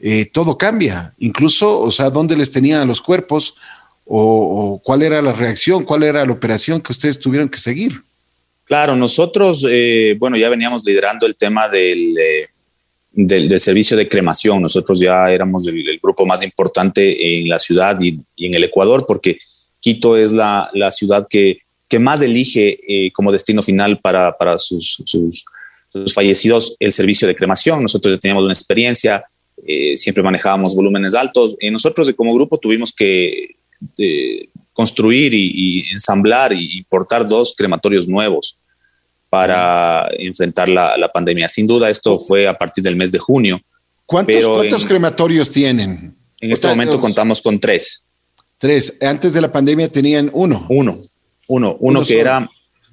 eh, 0.00 0.24
todo 0.32 0.58
cambia. 0.58 1.14
Incluso, 1.18 1.78
o 1.78 1.92
sea, 1.92 2.10
¿dónde 2.10 2.36
les 2.36 2.50
tenían 2.50 2.88
los 2.88 3.00
cuerpos? 3.00 3.54
O, 4.04 4.72
o 4.72 4.78
cuál 4.80 5.04
era 5.04 5.22
la 5.22 5.32
reacción? 5.32 5.84
¿Cuál 5.84 6.02
era 6.02 6.26
la 6.26 6.32
operación 6.32 6.80
que 6.80 6.90
ustedes 6.90 7.20
tuvieron 7.20 7.48
que 7.48 7.58
seguir? 7.58 8.02
Claro, 8.64 8.96
nosotros, 8.96 9.64
eh, 9.70 10.16
bueno, 10.18 10.36
ya 10.36 10.48
veníamos 10.48 10.84
liderando 10.84 11.28
el 11.28 11.36
tema 11.36 11.68
del, 11.68 12.18
eh, 12.18 12.48
del, 13.26 13.58
servicio 13.58 13.96
de 13.96 14.08
cremación. 14.08 14.62
Nosotros 14.62 15.00
ya 15.00 15.30
éramos 15.30 15.66
el, 15.66 15.98
grupo 16.00 16.24
más 16.24 16.44
importante 16.44 17.38
en 17.38 17.48
la 17.48 17.58
ciudad 17.58 17.98
y, 18.00 18.16
en 18.46 18.54
el 18.54 18.64
Ecuador, 18.64 19.04
porque 19.06 19.38
Quito 19.80 20.16
es 20.16 20.32
la, 20.32 20.70
la 20.74 20.90
ciudad 20.90 21.26
que, 21.28 21.58
que, 21.88 21.98
más 21.98 22.22
elige 22.22 22.78
eh, 22.86 23.12
como 23.12 23.32
destino 23.32 23.62
final 23.62 23.98
para, 24.00 24.36
para 24.36 24.58
sus, 24.58 25.02
sus, 25.04 25.44
fallecidos 26.12 26.76
el 26.78 26.92
servicio 26.92 27.26
de 27.26 27.34
cremación. 27.34 27.82
Nosotros 27.82 28.14
ya 28.14 28.20
teníamos 28.20 28.44
una 28.44 28.52
experiencia, 28.52 29.24
eh, 29.66 29.96
siempre 29.96 30.22
manejábamos 30.22 30.76
volúmenes 30.76 31.14
altos. 31.14 31.56
Y 31.60 31.70
nosotros 31.70 32.12
como 32.16 32.34
grupo 32.34 32.58
tuvimos 32.58 32.92
que 32.92 33.56
construir 34.72 35.34
y, 35.34 35.88
ensamblar 35.90 36.52
y 36.52 36.78
importar 36.78 37.26
dos 37.26 37.54
crematorios 37.56 38.06
nuevos 38.06 38.58
para 39.30 40.08
enfrentar 40.18 40.68
la, 40.68 40.96
la, 40.96 41.08
pandemia. 41.10 41.48
Sin 41.48 41.66
duda, 41.66 41.90
esto 41.90 42.18
fue 42.18 42.48
a 42.48 42.56
partir 42.56 42.82
del 42.82 42.96
mes 42.96 43.12
de 43.12 43.18
junio. 43.18 43.60
¿Cuántos, 44.06 44.44
¿cuántos 44.46 44.82
en, 44.82 44.88
crematorios 44.88 45.50
tienen? 45.50 46.14
En 46.40 46.52
este 46.52 46.68
momento 46.68 46.94
dos? 46.94 47.00
contamos 47.00 47.42
con 47.42 47.60
tres. 47.60 48.04
Tres. 48.56 49.02
Antes 49.02 49.34
de 49.34 49.40
la 49.40 49.52
pandemia 49.52 49.88
tenían 49.88 50.30
uno. 50.32 50.66
Uno. 50.70 50.96
Uno. 50.96 50.96
Uno, 51.48 51.76
uno 51.80 52.00
que 52.00 52.06
solo. 52.06 52.20
era 52.20 52.50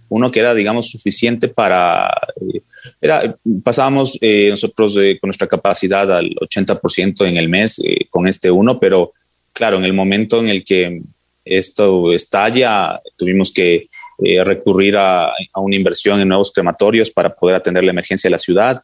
uno 0.10 0.32
que 0.32 0.40
era, 0.40 0.54
digamos, 0.54 0.90
suficiente 0.90 1.48
para... 1.48 2.10
Eh, 2.42 2.62
era, 3.02 3.38
pasábamos 3.64 4.18
eh, 4.22 4.48
nosotros 4.50 4.98
eh, 4.98 5.18
con 5.20 5.30
nuestra 5.30 5.48
capacidad 5.48 6.12
al 6.16 6.30
80% 6.36 7.28
en 7.28 7.38
el 7.38 7.50
mes 7.50 7.80
eh, 7.84 8.08
con 8.10 8.28
este 8.28 8.52
uno, 8.52 8.80
pero 8.80 9.14
claro, 9.54 9.78
en 9.78 9.86
el 9.86 9.94
momento 9.94 10.40
en 10.40 10.50
el 10.50 10.64
que 10.64 11.02
esto 11.44 12.12
estalla, 12.12 13.00
tuvimos 13.18 13.52
que 13.52 13.88
eh, 14.24 14.44
recurrir 14.44 14.96
a, 14.98 15.32
una 15.56 15.76
inversión 15.76 16.20
en 16.22 16.28
nuevos 16.28 16.52
crematorios 16.52 17.12
para 17.12 17.34
poder 17.34 17.56
atender 17.56 17.84
la 17.84 17.92
emergencia 17.92 18.28
de 18.28 18.32
la 18.32 18.38
ciudad. 18.38 18.82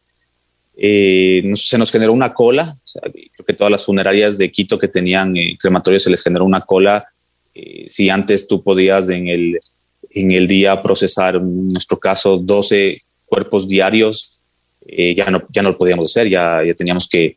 Eh, 0.76 1.50
se 1.54 1.78
nos 1.78 1.90
generó 1.90 2.12
una 2.12 2.32
cola, 2.32 2.76
o 2.96 3.00
creo 3.10 3.46
que 3.46 3.52
todas 3.52 3.70
las 3.70 3.84
funerarias 3.84 4.38
de 4.38 4.50
Quito 4.50 4.78
que 4.78 4.88
tenían 4.88 5.36
eh, 5.36 5.56
crematorios 5.58 6.02
se 6.02 6.10
les 6.10 6.22
generó 6.22 6.44
una 6.44 6.60
cola. 6.60 7.06
Eh, 7.54 7.86
si 7.88 8.10
antes 8.10 8.46
tú 8.48 8.62
podías 8.62 9.08
en 9.08 9.28
el, 9.28 9.58
en 10.10 10.32
el 10.32 10.46
día 10.46 10.82
procesar, 10.82 11.36
en 11.36 11.72
nuestro 11.72 11.98
caso, 11.98 12.38
12 12.38 13.00
cuerpos 13.26 13.68
diarios, 13.68 14.40
eh, 14.86 15.14
ya, 15.14 15.30
no, 15.30 15.42
ya 15.50 15.62
no 15.62 15.70
lo 15.70 15.78
podíamos 15.78 16.10
hacer, 16.10 16.28
ya, 16.28 16.62
ya 16.64 16.74
teníamos 16.74 17.08
que 17.08 17.36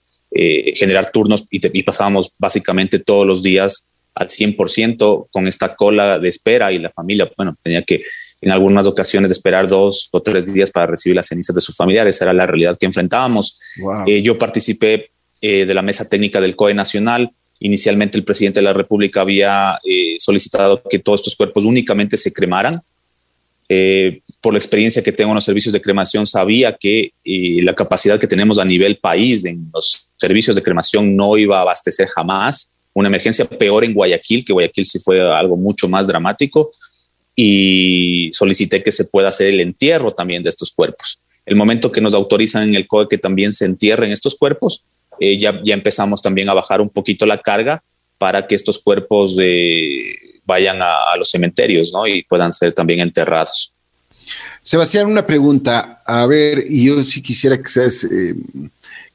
generar 0.76 1.10
turnos 1.14 1.46
y, 1.50 1.62
te, 1.62 1.72
y 1.72 1.82
pasábamos 1.84 2.34
básicamente 2.38 3.00
todos 3.00 3.26
los 3.26 3.42
días 3.42 3.88
al 4.16 4.28
100% 4.28 5.28
con 5.32 5.48
esta 5.48 5.76
cola 5.76 6.20
de 6.20 6.30
espera 6.30 6.72
y 6.72 6.80
la 6.80 6.90
familia, 6.90 7.30
bueno, 7.38 7.56
tenía 7.62 7.84
que 7.84 8.04
en 8.42 8.52
algunas 8.52 8.88
ocasiones 8.88 9.32
esperar 9.32 9.68
dos 9.68 10.10
o 10.12 10.22
tres 10.22 10.54
días 10.54 10.72
para 10.72 10.88
recibir 10.88 11.16
las 11.16 11.28
cenizas 11.28 11.56
de 11.56 11.62
sus 11.62 11.76
familiares, 11.76 12.22
era 12.22 12.34
la 12.34 12.46
realidad 12.46 12.78
que 12.78 12.86
enfrentábamos. 12.86 13.60
Wow. 13.80 14.04
Eh, 14.08 14.22
yo 14.22 14.38
participé 14.38 15.10
eh, 15.42 15.66
de 15.66 15.74
la 15.74 15.82
mesa 15.82 16.08
técnica 16.08 16.40
del 16.42 16.56
COE 16.56 16.74
Nacional. 16.74 17.32
Inicialmente 17.60 18.18
el 18.18 18.24
presidente 18.24 18.60
de 18.60 18.66
la 18.66 18.74
República 18.74 19.22
había 19.22 19.80
eh, 19.84 20.16
solicitado 20.20 20.82
que 20.90 21.00
todos 21.00 21.22
estos 21.22 21.36
cuerpos 21.36 21.66
únicamente 21.66 22.18
se 22.18 22.32
cremaran. 22.32 22.82
Eh, 23.68 24.22
por 24.42 24.54
la 24.54 24.60
experiencia 24.60 25.02
que 25.02 25.12
tengo 25.12 25.32
en 25.32 25.36
los 25.36 25.44
servicios 25.44 25.74
de 25.74 25.82
cremación, 25.82 26.28
sabía 26.28 26.78
que 26.80 27.14
eh, 27.24 27.64
la 27.64 27.74
capacidad 27.74 28.20
que 28.20 28.28
tenemos 28.28 28.60
a 28.60 28.66
nivel 28.66 28.98
país 28.98 29.44
en 29.46 29.70
los 29.74 30.12
servicios 30.18 30.56
de 30.56 30.62
cremación 30.62 31.16
no 31.16 31.36
iba 31.36 31.58
a 31.58 31.62
abastecer 31.62 32.08
jamás 32.10 32.72
una 32.96 33.10
emergencia 33.10 33.46
peor 33.46 33.84
en 33.84 33.94
Guayaquil, 33.94 34.44
que 34.44 34.54
Guayaquil 34.54 34.86
sí 34.86 35.00
fue 35.00 35.22
algo 35.22 35.58
mucho 35.58 35.88
más 35.88 36.08
dramático, 36.08 36.72
y 37.36 38.30
solicité 38.32 38.82
que 38.82 38.94
se 38.94 39.04
pueda 39.06 39.28
hacer 39.28 39.48
el 39.48 39.60
entierro 39.60 40.12
también 40.12 40.42
de 40.42 40.50
estos 40.50 40.72
cuerpos. 40.72 41.20
El 41.46 41.58
momento 41.58 41.92
que 41.92 42.00
nos 42.00 42.14
autorizan 42.14 42.70
en 42.70 42.76
el 42.76 42.88
COE 42.88 43.10
que 43.10 43.18
también 43.18 43.52
se 43.52 43.66
entierren 43.66 44.12
estos 44.12 44.36
cuerpos, 44.36 44.86
eh, 45.20 45.38
ya, 45.38 45.62
ya, 45.64 45.74
empezamos 45.74 46.22
también 46.22 46.50
a 46.50 46.54
bajar 46.54 46.80
un 46.80 46.90
poquito 46.90 47.26
la 47.26 47.42
carga 47.42 47.84
para 48.18 48.48
que 48.48 48.56
estos 48.56 48.80
cuerpos 48.80 49.36
eh, 49.42 50.40
vayan 50.46 50.82
a, 50.82 51.16
los 51.18 51.30
cementerios 51.30 51.92
¿no? 51.94 52.08
y 52.08 52.24
puedan 52.24 52.54
ser 52.54 52.72
también 52.72 53.02
enterrados. 53.02 53.74
Sebastián, 54.64 55.08
una 55.08 55.28
pregunta. 55.28 56.02
A 56.06 56.26
ver, 56.26 56.66
yo 56.70 57.04
sí 57.04 57.22
quisiera 57.22 57.62
que 57.62 57.68
seas... 57.68 58.06
Eh 58.06 58.34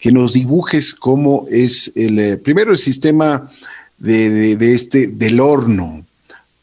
que 0.01 0.11
nos 0.11 0.33
dibujes 0.33 0.95
cómo 0.95 1.47
es 1.51 1.93
el 1.95 2.19
eh, 2.19 2.37
primero 2.37 2.73
el 2.73 2.79
sistema 2.79 3.51
de, 3.99 4.31
de, 4.31 4.57
de, 4.57 4.75
este 4.75 5.07
del 5.09 5.41
horno, 5.41 6.05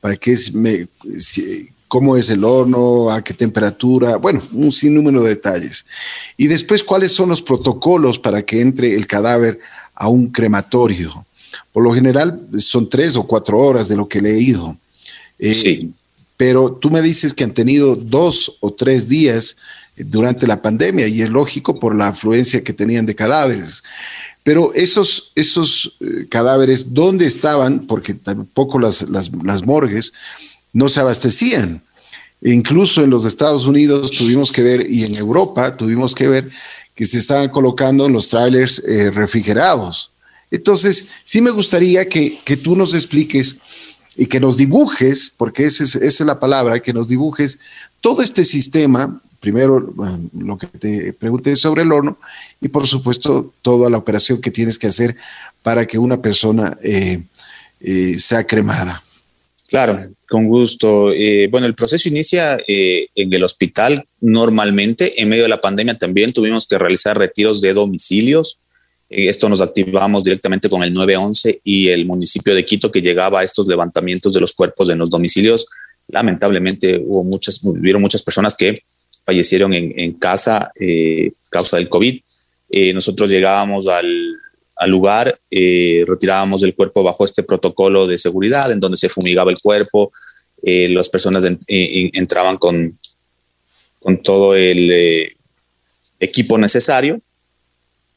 para 0.01 0.15
que 0.15 0.31
es 0.31 0.53
me, 0.53 0.87
si, 1.19 1.69
cómo 1.87 2.17
es 2.17 2.29
el 2.29 2.43
horno, 2.43 3.11
a 3.11 3.23
qué 3.23 3.33
temperatura, 3.33 4.17
bueno, 4.17 4.41
un 4.51 4.73
sinnúmero 4.73 5.23
de 5.23 5.29
detalles. 5.29 5.85
Y 6.35 6.47
después 6.47 6.83
cuáles 6.83 7.11
son 7.11 7.29
los 7.29 7.41
protocolos 7.41 8.19
para 8.19 8.43
que 8.43 8.61
entre 8.61 8.95
el 8.95 9.07
cadáver 9.07 9.59
a 9.95 10.09
un 10.09 10.29
crematorio. 10.29 11.25
Por 11.71 11.83
lo 11.83 11.93
general 11.93 12.41
son 12.57 12.89
tres 12.89 13.15
o 13.15 13.23
cuatro 13.23 13.59
horas 13.59 13.87
de 13.87 13.95
lo 13.95 14.07
que 14.07 14.19
he 14.19 14.21
leído. 14.21 14.75
Eh, 15.39 15.53
sí. 15.53 15.93
Pero 16.35 16.71
tú 16.71 16.89
me 16.89 17.01
dices 17.01 17.33
que 17.33 17.43
han 17.43 17.53
tenido 17.53 17.95
dos 17.95 18.57
o 18.59 18.71
tres 18.71 19.07
días 19.07 19.57
durante 19.97 20.47
la 20.47 20.61
pandemia 20.61 21.07
y 21.07 21.21
es 21.21 21.29
lógico 21.29 21.79
por 21.79 21.95
la 21.95 22.09
afluencia 22.09 22.63
que 22.63 22.73
tenían 22.73 23.05
de 23.05 23.15
cadáveres. 23.15 23.83
Pero 24.43 24.73
esos, 24.73 25.33
esos 25.35 25.97
eh, 25.99 26.27
cadáveres, 26.29 26.93
¿dónde 26.93 27.25
estaban? 27.25 27.85
Porque 27.85 28.13
tampoco 28.13 28.79
las, 28.79 29.09
las, 29.09 29.65
morgues 29.65 30.13
no 30.71 30.87
se 30.87 31.01
abastecían. 31.01 31.81
E 32.41 32.51
incluso 32.51 33.03
en 33.03 33.09
los 33.09 33.25
Estados 33.25 33.65
Unidos 33.65 34.11
tuvimos 34.11 34.51
que 34.51 34.61
ver, 34.61 34.89
y 34.89 35.03
en 35.03 35.15
Europa 35.15 35.75
tuvimos 35.75 36.15
que 36.15 36.27
ver, 36.27 36.49
que 36.95 37.05
se 37.05 37.17
estaban 37.17 37.49
colocando 37.49 38.05
en 38.05 38.13
los 38.13 38.29
trailers 38.29 38.81
eh, 38.87 39.11
refrigerados. 39.11 40.11
Entonces, 40.49 41.09
sí 41.25 41.41
me 41.41 41.51
gustaría 41.51 42.07
que, 42.07 42.37
que, 42.45 42.55
tú 42.55 42.75
nos 42.77 42.93
expliques 42.93 43.57
y 44.15 44.27
que 44.27 44.39
nos 44.39 44.55
dibujes, 44.55 45.33
porque 45.35 45.65
esa 45.65 45.83
es, 45.83 45.95
esa 45.95 46.23
es 46.23 46.27
la 46.27 46.39
palabra, 46.39 46.79
que 46.79 46.93
nos 46.93 47.09
dibujes 47.09 47.59
todo 47.99 48.21
este 48.21 48.45
sistema 48.45 49.21
primero 49.39 49.93
lo 50.33 50.57
que 50.57 50.67
te 50.67 51.13
pregunté 51.13 51.55
sobre 51.55 51.83
el 51.83 51.91
horno 51.91 52.17
y 52.61 52.69
por 52.69 52.87
supuesto 52.87 53.53
toda 53.61 53.89
la 53.89 53.97
operación 53.97 54.41
que 54.41 54.51
tienes 54.51 54.79
que 54.79 54.87
hacer 54.87 55.15
para 55.61 55.85
que 55.85 55.97
una 55.97 56.21
persona 56.21 56.77
eh, 56.81 57.21
eh, 57.81 58.15
sea 58.17 58.45
cremada. 58.45 59.03
Claro, 59.67 59.99
con 60.29 60.47
gusto. 60.47 61.11
Eh, 61.11 61.49
bueno, 61.51 61.67
el 61.67 61.75
proceso 61.75 62.07
inicia 62.07 62.57
en 62.65 63.33
el 63.33 63.43
hospital 63.43 64.05
normalmente. 64.21 65.21
En 65.21 65.27
medio 65.27 65.43
de 65.43 65.49
la 65.49 65.59
pandemia 65.59 65.97
también 65.97 66.31
tuvimos 66.31 66.67
que 66.67 66.77
realizar 66.77 67.17
retiros 67.17 67.59
de 67.59 67.73
domicilios. 67.73 68.59
Esto 69.09 69.49
nos 69.49 69.59
activamos 69.59 70.23
directamente 70.23 70.69
con 70.69 70.83
el 70.83 70.93
911 70.93 71.59
y 71.65 71.89
el 71.89 72.05
municipio 72.05 72.55
de 72.55 72.65
Quito 72.65 72.89
que 72.89 73.01
llegaba 73.01 73.41
a 73.41 73.43
estos 73.43 73.67
levantamientos 73.67 74.31
de 74.33 74.39
los 74.39 74.53
cuerpos 74.53 74.89
en 74.89 74.99
los 74.99 75.09
domicilios. 75.09 75.67
Lamentablemente 76.07 77.03
hubo 77.05 77.25
muchas, 77.25 77.61
hubieron 77.63 78.01
muchas 78.01 78.23
personas 78.23 78.55
que 78.55 78.83
fallecieron 79.27 79.73
en, 79.75 79.93
en 79.99 80.13
casa 80.13 80.71
causa 81.51 81.77
del 81.77 81.89
COVID. 81.89 82.19
nosotros 82.93 83.29
llegábamos 83.29 83.87
al, 83.87 84.07
al 84.77 84.89
lugar, 84.91 85.39
eh, 85.49 86.05
retirábamos 86.07 86.63
el 86.63 86.75
cuerpo 86.75 87.03
bajo 87.03 87.25
este 87.25 87.43
protocolo 87.43 88.07
de 88.07 88.17
seguridad 88.17 88.71
en 88.71 88.79
donde 88.79 88.97
se 88.97 89.09
fumigaba 89.09 89.51
el 89.51 89.57
cuerpo, 89.61 90.11
eh, 90.61 90.87
las 90.89 91.09
personas 91.09 91.45
entraban 91.67 92.57
con, 92.57 92.97
con 93.99 94.21
todo 94.21 94.55
el 94.55 94.89
eh, 94.91 95.35
equipo 96.19 96.57
necesario 96.57 97.19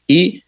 y 0.07 0.43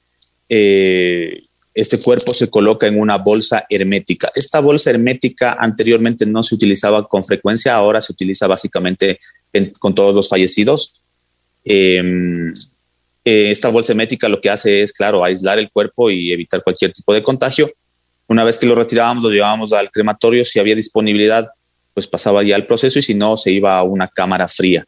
este 1.74 2.00
cuerpo 2.00 2.34
se 2.34 2.50
coloca 2.50 2.88
en 2.88 3.00
una 3.00 3.18
bolsa 3.18 3.66
hermética. 3.70 4.32
Esta 4.36 4.60
bolsa 4.60 4.92
hermética 4.92 5.58
anteriormente 5.60 6.26
no 6.26 6.44
se 6.44 6.56
utilizaba 6.56 7.08
con 7.08 7.24
frecuencia, 7.24 7.74
ahora 7.74 8.00
se 8.00 8.14
utiliza 8.14 8.46
básicamente 8.48 9.18
con 9.80 9.96
todos 9.96 10.14
los 10.14 10.30
fallecidos. 10.30 10.94
Em, 11.66 12.54
eh, 13.26 13.50
esta 13.50 13.70
bolsa 13.70 13.94
hermética 13.94 14.30
lo 14.30 14.40
que 14.40 14.50
hace 14.50 14.84
es, 14.84 14.94
claro, 14.94 15.24
aislar 15.24 15.58
el 15.58 15.72
cuerpo 15.72 16.12
y 16.12 16.32
evitar 16.32 16.62
cualquier 16.64 16.92
tipo 16.92 17.14
de 17.14 17.24
contagio. 17.24 17.72
Una 18.28 18.44
vez 18.44 18.58
que 18.58 18.68
lo 18.68 18.76
retirábamos, 18.76 19.24
lo 19.24 19.32
llevábamos 19.32 19.74
al 19.74 19.90
crematorio. 19.90 20.46
Si 20.46 20.60
había 20.60 20.76
disponibilidad, 20.76 21.48
pues 21.94 22.08
pasaba 22.08 22.44
ya 22.44 22.56
el 22.56 22.66
proceso 22.66 23.00
y 23.00 23.02
si 23.02 23.16
no, 23.16 23.36
se 23.36 23.52
iba 23.52 23.78
a 23.78 23.84
una 23.84 24.08
cámara 24.08 24.48
fría. 24.48 24.86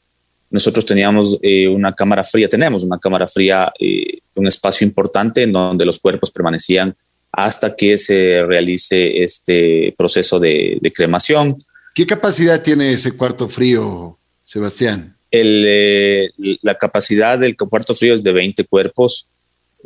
Nosotros 0.50 0.86
teníamos 0.86 1.38
eh, 1.42 1.68
una 1.68 1.94
cámara 1.94 2.24
fría, 2.24 2.48
tenemos 2.48 2.84
una 2.84 3.00
cámara 3.00 3.28
fría, 3.28 3.72
eh, 3.80 4.15
un 4.36 4.48
espacio 4.48 4.86
importante 4.86 5.44
en 5.44 5.54
donde 5.54 5.86
los 5.86 6.00
cuerpos 6.00 6.32
permanecían 6.32 6.96
hasta 7.32 7.76
que 7.76 7.98
se 7.98 8.44
realice 8.46 9.24
este 9.24 9.94
proceso 9.98 10.40
de 10.40 10.92
cremación. 10.96 11.58
¿Qué 11.94 12.06
capacidad 12.06 12.62
tiene 12.62 12.94
ese 12.94 13.16
cuarto 13.16 13.48
frío, 13.48 14.18
Sebastián? 14.44 15.16
Eh, 15.32 16.30
la 16.62 16.76
capacidad 16.76 17.38
del 17.38 17.56
cuarto 17.58 17.94
frío 17.96 18.14
es 18.14 18.24
de 18.24 18.32
20 18.32 18.66
cuerpos. 18.66 19.30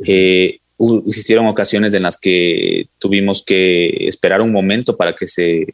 Eh, 0.04 0.58
existieron 1.06 1.46
ocasiones 1.46 1.94
en 1.94 2.02
las 2.02 2.18
que 2.18 2.88
tuvimos 2.98 3.44
que 3.44 4.08
esperar 4.08 4.42
un 4.42 4.52
momento 4.52 4.96
para 4.96 5.14
que 5.14 5.26
se, 5.26 5.66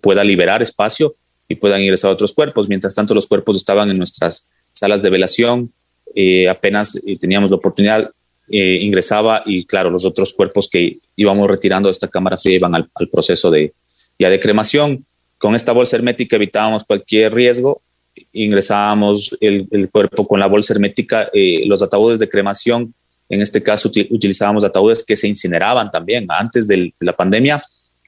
pueda 0.00 0.24
liberar 0.24 0.62
espacio 0.62 1.14
y 1.48 1.56
puedan 1.56 1.80
ingresar 1.80 2.10
otros 2.10 2.34
cuerpos. 2.34 2.68
Mientras 2.68 2.94
tanto, 2.94 3.14
los 3.14 3.26
cuerpos 3.26 3.56
estaban 3.56 3.90
en 3.90 3.98
nuestras 3.98 4.50
salas 4.72 5.02
de 5.02 5.10
velación. 5.10 5.72
Eh, 6.16 6.48
apenas 6.48 7.00
teníamos 7.20 7.50
la 7.50 7.56
oportunidad, 7.56 8.04
ingresaba 8.48 9.42
y 9.44 9.66
claro, 9.66 9.90
los 9.90 10.04
otros 10.04 10.32
cuerpos 10.32 10.68
que 10.68 10.98
íbamos 11.16 11.48
retirando 11.48 11.88
de 11.88 11.92
esta 11.92 12.08
cámara 12.08 12.38
fría 12.38 12.56
iban 12.56 12.74
al, 12.74 12.88
proceso 13.10 13.50
de, 13.50 13.74
ya 14.18 14.30
de 14.30 14.40
cremación. 14.40 15.04
Con 15.36 15.54
esta 15.54 15.72
bolsa 15.72 15.96
hermética 15.96 16.36
evitábamos 16.36 16.84
cualquier 16.84 17.34
riesgo 17.34 17.82
ingresábamos 18.32 19.36
el, 19.40 19.88
cuerpo 19.90 20.26
con 20.26 20.40
la 20.40 20.46
bolsa 20.46 20.72
hermética, 20.74 21.28
eh, 21.32 21.64
los 21.66 21.82
ataúdes 21.82 22.18
de 22.18 22.28
cremación, 22.28 22.94
en 23.28 23.42
este 23.42 23.62
caso 23.62 23.90
utilizábamos 24.10 24.64
ataúdes 24.64 25.04
que 25.04 25.16
se 25.16 25.28
incineraban 25.28 25.90
también. 25.90 26.26
Antes 26.28 26.68
de 26.68 26.92
la 27.00 27.14
pandemia, 27.14 27.60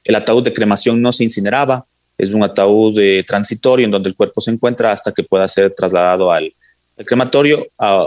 el 0.05 0.15
ataúd 0.15 0.45
de 0.45 0.53
cremación 0.53 1.03
no 1.03 1.12
se 1.12 1.25
incineraba, 1.25 1.85
es 2.17 2.33
un 2.33 2.43
ataúd 2.43 2.99
transitorio 3.27 3.85
en 3.85 3.91
donde 3.91 4.09
el 4.09 4.17
cuerpo 4.17 4.41
se 4.41 4.50
encuentra 4.50 4.93
hasta 4.93 5.12
que 5.12 5.23
pueda 5.23 5.47
ser 5.49 5.75
trasladado 5.75 6.33
al, 6.33 6.53
crematorio. 7.05 7.66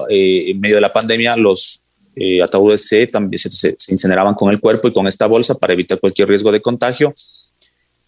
Eh, 0.10 0.52
en 0.52 0.60
medio 0.60 0.76
de 0.76 0.82
la 0.82 0.94
pandemia, 0.94 1.36
los 1.36 1.82
eh, 2.15 2.42
ataúdes 2.42 2.88
se, 2.88 3.08
también 3.08 3.39
se 3.39 3.76
incineraban 3.89 4.34
con 4.34 4.52
el 4.52 4.60
cuerpo 4.60 4.88
y 4.88 4.94
con 4.94 5.08
esta 5.08 5.28
bolsa 5.28 5.56
para 5.56 5.74
evitar 5.74 6.00
cualquier 6.00 6.28
riesgo 6.28 6.52
de 6.52 6.62
contagio 6.62 7.13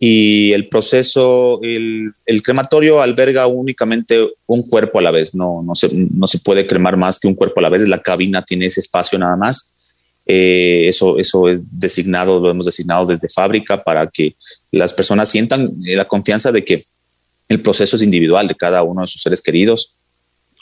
y 0.05 0.51
el 0.51 0.67
proceso, 0.67 1.61
el, 1.61 2.13
crematorio 2.43 3.01
alberga 3.01 3.47
únicamente 3.47 4.33
un 4.47 4.61
cuerpo 4.63 4.99
a 4.99 5.01
la 5.01 5.11
vez, 5.11 5.33
no, 5.33 5.63
no, 5.63 5.75
se, 5.75 5.87
no 5.93 6.27
se 6.27 6.39
puede 6.39 6.67
cremar 6.67 6.97
más 6.97 7.19
que 7.19 7.29
un 7.29 7.35
cuerpo 7.35 7.61
a 7.61 7.63
la 7.63 7.69
vez, 7.69 7.87
la 7.87 8.01
cabina 8.01 8.41
tiene 8.41 8.65
ese 8.65 8.81
espacio 8.81 9.17
nada 9.17 9.37
más. 9.37 9.75
Eh, 10.25 10.89
eso, 10.89 11.17
eso 11.19 11.47
es 11.47 11.61
designado, 11.71 12.41
lo 12.41 12.49
hemos 12.49 12.65
designado 12.65 13.05
desde 13.05 13.29
fábrica 13.29 13.81
para 13.81 14.07
que 14.07 14.35
las 14.71 14.91
personas 14.91 15.29
sientan 15.29 15.69
la 15.79 16.05
confianza 16.05 16.51
de 16.51 16.65
que 16.65 16.83
el 17.47 17.61
proceso 17.61 17.95
es 17.95 18.03
individual 18.03 18.45
de 18.45 18.55
cada 18.55 18.83
uno 18.83 19.01
de 19.01 19.07
sus 19.07 19.21
seres 19.21 19.41
queridos. 19.41 19.93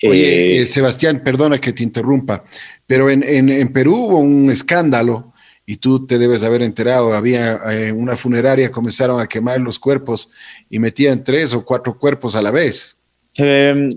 Oye, 0.03 0.57
eh, 0.57 0.61
eh, 0.61 0.65
Sebastián, 0.65 1.21
perdona 1.23 1.59
que 1.59 1.73
te 1.73 1.83
interrumpa, 1.83 2.43
pero 2.87 3.09
en, 3.09 3.23
en, 3.23 3.49
en 3.49 3.71
Perú 3.71 3.95
hubo 3.95 4.19
un 4.19 4.49
escándalo 4.49 5.33
y 5.65 5.77
tú 5.77 6.05
te 6.05 6.17
debes 6.17 6.41
de 6.41 6.47
haber 6.47 6.63
enterado, 6.63 7.13
había 7.13 7.61
eh, 7.71 7.91
una 7.91 8.17
funeraria, 8.17 8.71
comenzaron 8.71 9.19
a 9.19 9.27
quemar 9.27 9.59
los 9.59 9.79
cuerpos 9.79 10.29
y 10.69 10.79
metían 10.79 11.23
tres 11.23 11.53
o 11.53 11.63
cuatro 11.63 11.95
cuerpos 11.95 12.35
a 12.35 12.41
la 12.41 12.51
vez. 12.51 12.97
Em, 13.35 13.89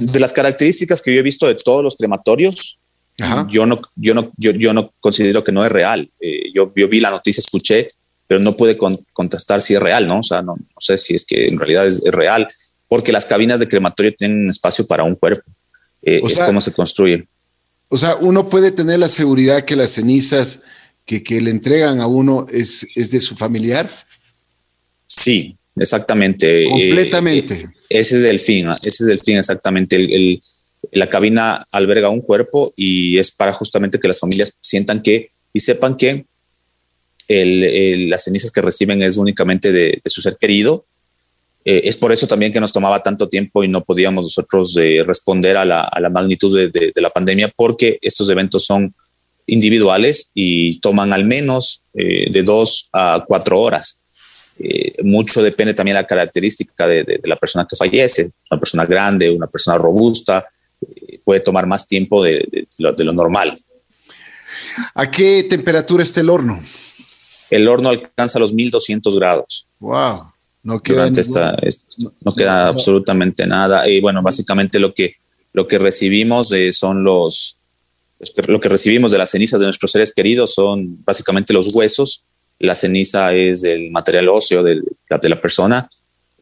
de 0.00 0.20
las 0.20 0.32
características 0.32 1.00
que 1.00 1.14
yo 1.14 1.20
he 1.20 1.22
visto 1.22 1.46
de 1.46 1.54
todos 1.54 1.82
los 1.82 1.96
crematorios, 1.96 2.78
yo 3.48 3.64
no, 3.64 3.80
yo 3.94 4.12
no, 4.12 4.32
yo, 4.36 4.74
no 4.74 4.92
considero 4.98 5.44
que 5.44 5.52
no 5.52 5.64
es 5.64 5.70
real. 5.70 6.10
Yo, 6.52 6.72
yo 6.74 6.88
vi 6.88 6.98
la 6.98 7.10
noticia, 7.10 7.40
escuché, 7.40 7.86
pero 8.26 8.40
no 8.40 8.56
pude 8.56 8.76
contestar 9.12 9.60
si 9.60 9.74
es 9.74 9.80
real, 9.80 10.06
¿no? 10.06 10.20
O 10.20 10.22
sea, 10.22 10.42
no, 10.42 10.56
no 10.56 10.80
sé 10.80 10.96
si 10.98 11.14
es 11.14 11.24
que 11.24 11.46
en 11.46 11.58
realidad 11.58 11.86
es, 11.86 12.02
real, 12.04 12.46
porque 12.88 13.12
las 13.12 13.26
cabinas 13.26 13.60
de 13.60 13.68
crematorio 13.68 14.14
tienen 14.14 14.48
espacio 14.48 14.86
para 14.86 15.04
un 15.04 15.14
cuerpo. 15.14 15.50
Eh, 16.02 16.20
es 16.24 16.38
como 16.40 16.60
se 16.60 16.72
construye. 16.72 17.26
O 17.88 17.96
sea, 17.96 18.16
uno 18.16 18.48
puede 18.48 18.72
tener 18.72 18.98
la 18.98 19.08
seguridad 19.08 19.64
que 19.64 19.76
las 19.76 19.92
cenizas 19.92 20.62
que, 21.04 21.22
le 21.40 21.50
entregan 21.50 22.00
a 22.00 22.06
uno 22.06 22.46
es, 22.50 22.86
es 22.94 23.10
de 23.10 23.20
su 23.20 23.36
familiar? 23.36 23.88
Sí, 25.06 25.56
exactamente. 25.76 26.64
Completamente. 26.68 27.54
Eh, 27.54 27.68
ese 27.88 28.18
es 28.18 28.24
el 28.24 28.40
fin, 28.40 28.68
ese 28.70 28.88
es 28.88 29.08
el 29.08 29.20
fin 29.20 29.38
exactamente. 29.38 29.96
El, 29.96 30.40
la 30.92 31.08
cabina 31.08 31.66
alberga 31.70 32.08
un 32.08 32.20
cuerpo 32.20 32.72
y 32.76 33.18
es 33.18 33.30
para 33.30 33.52
justamente 33.52 33.98
que 33.98 34.08
las 34.08 34.18
familias 34.18 34.56
sientan 34.60 35.02
que 35.02 35.30
y 35.52 35.60
sepan 35.60 35.96
que 35.96 36.24
el, 37.28 38.10
las 38.10 38.24
cenizas 38.24 38.50
que 38.50 38.60
reciben 38.60 39.02
es 39.02 39.16
únicamente 39.16 39.72
de, 39.72 40.00
su 40.06 40.20
ser 40.20 40.36
querido. 40.38 40.84
Eh, 41.64 41.82
es 41.84 41.96
por 41.96 42.12
eso 42.12 42.26
también 42.26 42.52
que 42.52 42.60
nos 42.60 42.72
tomaba 42.72 43.02
tanto 43.02 43.28
tiempo 43.28 43.64
y 43.64 43.68
no 43.68 43.82
podíamos 43.82 44.24
nosotros 44.24 44.76
eh, 44.76 45.02
responder 45.06 45.56
a 45.56 45.64
la, 45.64 45.84
a 45.84 46.00
la 46.00 46.10
magnitud 46.10 46.54
de, 46.54 46.68
de, 46.68 47.00
la 47.00 47.08
pandemia 47.08 47.50
porque 47.56 47.98
estos 48.02 48.28
eventos 48.28 48.64
son 48.64 48.92
individuales 49.46 50.30
y 50.34 50.78
toman 50.80 51.12
al 51.14 51.24
menos 51.24 51.82
eh, 51.94 52.30
de 52.30 52.42
dos 52.42 52.88
a 52.92 53.24
cuatro 53.26 53.60
horas. 53.60 54.00
Mucho 55.02 55.42
depende 55.42 55.74
también 55.74 55.96
de 55.96 56.02
la 56.02 56.06
característica 56.06 56.86
de, 56.86 57.20
la 57.24 57.36
persona 57.36 57.66
que 57.68 57.74
fallece. 57.74 58.30
Una 58.50 58.60
persona 58.60 58.86
grande, 58.86 59.28
una 59.28 59.48
persona 59.48 59.76
robusta, 59.78 60.46
puede 61.24 61.40
tomar 61.40 61.66
más 61.66 61.88
tiempo 61.88 62.22
de, 62.22 62.66
lo, 62.78 63.12
normal. 63.12 63.58
¿A 64.94 65.10
qué 65.10 65.44
temperatura 65.50 66.04
está 66.04 66.20
el 66.20 66.30
horno? 66.30 66.62
El 67.50 67.66
horno 67.66 67.88
alcanza 67.88 68.38
los 68.38 68.52
1200 68.52 69.18
grados. 69.18 69.66
¡Wow! 69.80 70.33
No 70.64 70.80
queda, 70.80 71.10
no, 71.10 72.32
queda 72.34 72.68
absolutamente 72.68 73.46
nada. 73.46 73.88
Y 73.88 74.00
bueno, 74.00 74.22
básicamente 74.22 74.80
lo 74.80 74.94
que, 74.94 75.16
lo 75.52 75.68
que 75.68 75.78
recibimos 75.78 76.52
son 76.72 77.04
los, 77.04 77.58
lo 78.48 78.58
que 78.60 78.68
recibimos 78.70 79.12
de 79.12 79.18
las 79.18 79.30
cenizas 79.30 79.60
de 79.60 79.66
nuestros 79.66 79.92
seres 79.92 80.12
queridos 80.12 80.54
son 80.54 81.04
básicamente 81.04 81.52
los 81.52 81.74
huesos. 81.74 82.24
La 82.58 82.74
ceniza 82.74 83.34
es 83.34 83.62
el 83.64 83.90
material 83.90 84.30
óseo 84.30 84.62
de, 84.62 84.76
de 84.76 85.28
la 85.28 85.40
persona, 85.40 85.90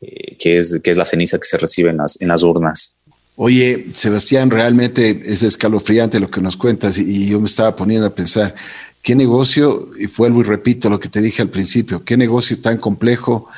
eh, 0.01 0.37
que, 0.39 0.59
es, 0.59 0.81
que 0.83 0.93
es 0.93 0.97
la 0.97 1.05
ceniza 1.05 1.39
que 1.39 1.49
se 1.49 1.59
recibe 1.59 1.91
en 1.91 1.97
las, 1.97 2.21
en 2.21 2.29
las 2.29 2.43
urnas. 2.43 2.97
Oye, 3.37 3.87
Sebastián, 3.95 4.51
realmente 4.51 5.23
es 5.25 5.43
escalofriante 5.43 6.21
lo 6.21 6.31
que 6.31 6.41
nos 6.41 6.57
cuentas 6.57 6.99
y, 6.99 7.29
yo 7.29 7.41
me 7.41 7.47
estaba 7.47 7.75
poniendo 7.75 8.07
a 8.07 8.15
pensar, 8.15 8.55
qué 9.03 9.15
negocio, 9.15 9.91
y 9.99 10.07
vuelvo 10.07 10.43
y 10.43 10.45
repito 10.45 10.91
lo 10.91 11.01
que 11.01 11.09
te 11.09 11.21
dije 11.21 11.43
al 11.43 11.49
principio, 11.49 12.05
qué 12.05 12.17
negocio 12.17 12.61
tan 12.61 12.77
complejo 12.77 13.49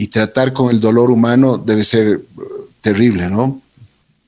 y 0.00 0.06
tratar 0.06 0.54
con 0.54 0.70
el 0.70 0.80
dolor 0.80 1.10
humano 1.10 1.58
debe 1.58 1.84
ser 1.84 2.20
terrible, 2.80 3.28
¿no? 3.28 3.60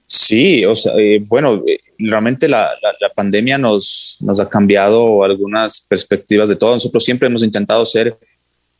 Sí, 0.06 0.66
o 0.66 0.74
sea, 0.74 0.92
eh, 0.98 1.18
bueno, 1.26 1.62
eh, 1.66 1.80
realmente 1.96 2.46
la, 2.46 2.68
pandemia 3.16 3.56
nos, 3.56 4.18
nos, 4.20 4.38
ha 4.38 4.50
cambiado 4.50 5.24
algunas 5.24 5.86
perspectivas 5.88 6.50
de 6.50 6.56
todo. 6.56 6.72
Nosotros 6.72 7.02
siempre 7.02 7.28
hemos 7.28 7.42
intentado 7.42 7.86
ser 7.86 8.18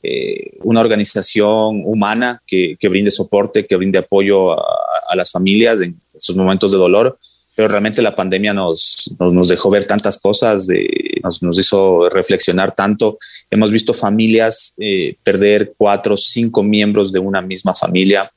eh, 0.02 0.58
una 0.64 0.82
organización 0.82 1.80
humana 1.86 2.42
que, 2.46 2.76
que, 2.78 2.90
brinde 2.90 3.10
soporte, 3.10 3.64
que 3.66 3.76
brinde 3.76 3.96
apoyo 3.96 4.52
a, 4.52 5.16
las 5.16 5.30
familias 5.30 5.80
en 5.80 5.98
estos 6.12 6.36
momentos 6.36 6.72
de 6.72 6.78
dolor, 6.78 7.18
pero 7.54 7.68
realmente 7.68 8.00
la 8.00 8.14
pandemia 8.14 8.54
nos, 8.54 9.10
nos, 9.18 9.48
dejó 9.48 9.70
ver 9.70 9.84
tantas 9.84 10.18
cosas 10.18 10.66
de, 10.66 11.20
nos, 11.22 11.58
hizo 11.58 12.08
reflexionar 12.08 12.74
tanto. 12.74 13.18
Hemos 13.50 13.70
visto 13.70 13.92
familias 13.92 14.74
perder 15.22 15.74
cuatro, 15.76 16.16
cinco 16.16 16.62
miembros 16.62 17.12
de 17.12 17.18
una 17.18 17.42
misma 17.42 17.74
familia. 17.74 18.30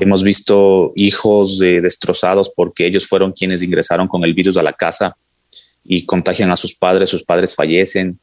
Hemos 0.00 0.22
visto 0.24 0.92
hijos 0.96 1.58
destrozados 1.60 2.50
porque 2.54 2.86
ellos 2.86 3.06
fueron 3.06 3.32
quienes 3.32 3.62
ingresaron 3.62 4.08
con 4.08 4.24
el 4.24 4.34
virus 4.34 4.56
a 4.56 4.62
la 4.62 4.72
casa 4.72 5.16
y 5.84 6.04
contagian 6.04 6.50
a 6.50 6.56
sus 6.56 6.74
padres, 6.74 7.08
sus 7.08 7.22
padres 7.22 7.54
fallecen. 7.54 8.18